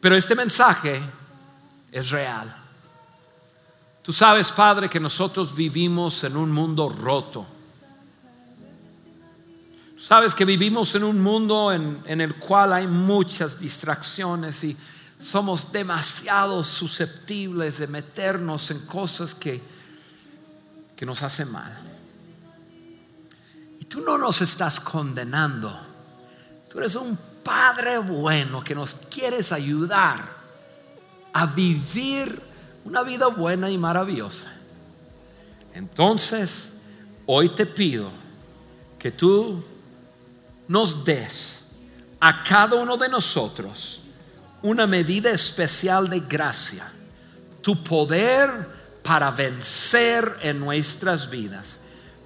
pero 0.00 0.16
este 0.16 0.34
mensaje 0.34 1.00
es 1.90 2.10
real. 2.10 2.56
Tú 4.02 4.12
sabes, 4.12 4.50
Padre, 4.50 4.88
que 4.88 5.00
nosotros 5.00 5.54
vivimos 5.54 6.24
en 6.24 6.36
un 6.36 6.50
mundo 6.50 6.88
roto. 6.88 7.46
Sabes 9.96 10.34
que 10.34 10.46
vivimos 10.46 10.94
en 10.94 11.04
un 11.04 11.20
mundo 11.20 11.70
en, 11.72 12.20
el 12.20 12.36
cual 12.36 12.72
hay 12.72 12.86
muchas 12.86 13.60
distracciones 13.60 14.64
y 14.64 14.76
somos 15.20 15.70
demasiado 15.70 16.64
susceptibles 16.64 17.78
de 17.78 17.86
meternos 17.86 18.70
en 18.70 18.80
cosas 18.86 19.34
que, 19.34 19.60
que 20.96 21.04
nos 21.04 21.22
hacen 21.22 21.52
mal. 21.52 21.78
Y 23.78 23.84
tú 23.84 24.00
no 24.00 24.16
nos 24.16 24.40
estás 24.40 24.80
condenando. 24.80 25.78
Tú 26.70 26.78
eres 26.78 26.94
un 26.96 27.18
Padre 27.44 27.98
bueno 27.98 28.64
que 28.64 28.74
nos 28.74 28.94
quieres 28.94 29.52
ayudar 29.52 30.26
a 31.32 31.46
vivir 31.46 32.40
una 32.84 33.02
vida 33.02 33.26
buena 33.26 33.70
y 33.70 33.76
maravillosa. 33.76 34.52
Entonces, 35.74 36.72
hoy 37.26 37.50
te 37.50 37.66
pido 37.66 38.10
que 38.98 39.10
tú 39.10 39.62
nos 40.68 41.04
des 41.04 41.64
a 42.20 42.42
cada 42.42 42.76
uno 42.76 42.96
de 42.96 43.08
nosotros 43.08 43.99
una 44.62 44.86
medida 44.86 45.30
especial 45.30 46.08
de 46.08 46.20
gracia, 46.20 46.90
tu 47.62 47.82
poder 47.82 48.68
para 49.02 49.30
vencer 49.30 50.38
en 50.42 50.60
nuestras 50.60 51.30
vidas. 51.30 51.80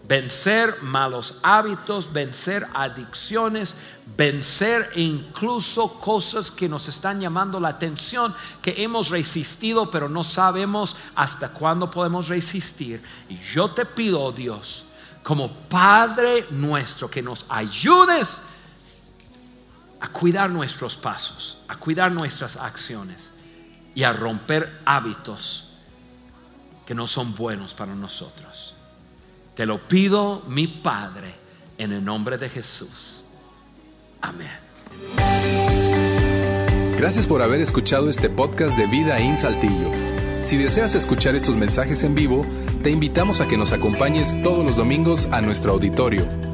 vencer 0.07 0.82
malos 0.82 1.39
hábitos, 1.43 2.12
vencer 2.12 2.66
adicciones, 2.74 3.74
vencer 4.16 4.91
incluso 4.97 5.99
cosas 5.99 6.51
que 6.51 6.68
nos 6.68 6.89
están 6.89 7.20
llamando 7.20 7.59
la 7.59 7.70
atención, 7.70 8.35
que 8.61 8.82
hemos 8.82 9.09
resistido, 9.09 9.91
pero 9.91 10.09
no 10.09 10.22
sabemos 10.22 10.97
hasta 11.14 11.49
cuándo 11.49 11.91
podemos 11.91 12.28
resistir. 12.28 13.03
Y 13.30 13.39
yo 13.55 13.70
te 13.70 13.87
pido, 13.87 14.30
Dios, 14.30 14.85
como 15.22 15.51
Padre 15.51 16.47
nuestro, 16.51 17.11
que 17.11 17.22
nos 17.22 17.47
ayudes 17.49 18.41
a 20.05 20.09
cuidar 20.09 20.51
nuestros 20.51 20.97
pasos, 20.97 21.63
a 21.67 21.77
cuidar 21.77 22.13
nuestras 22.13 22.59
acciones 22.59 23.33
y 23.95 24.03
a 24.03 24.13
romper 24.13 24.81
hábitos 24.85 25.71
que 26.85 26.95
no 26.95 27.07
son 27.07 27.35
buenos 27.35 27.73
para 27.73 27.95
nosotros. 27.95 28.75
Te 29.55 29.65
lo 29.65 29.79
pido, 29.89 30.43
mi 30.47 30.67
Padre, 30.67 31.35
en 31.79 31.93
el 31.93 32.05
nombre 32.05 32.37
de 32.37 32.51
Jesús. 32.51 33.25
Amén. 34.21 34.51
Gracias 36.99 37.27
por 37.27 37.41
haber 37.41 37.63
escuchado 37.63 38.11
este 38.11 38.29
podcast 38.29 38.77
de 38.77 38.87
Vida 38.87 39.19
en 39.21 39.39
Saltillo. 39.39 39.91
Si 40.43 40.59
deseas 40.59 40.95
escuchar 40.95 41.35
estos 41.35 41.57
mensajes 41.57 42.05
en 42.05 42.15
vivo, 42.15 42.45
te 42.83 42.91
invitamos 42.91 43.41
a 43.41 43.49
que 43.49 43.57
nos 43.57 43.73
acompañes 43.73 44.39
todos 44.43 44.67
los 44.67 44.77
domingos 44.77 45.29
a 45.33 45.41
nuestro 45.41 45.73
auditorio. 45.73 46.54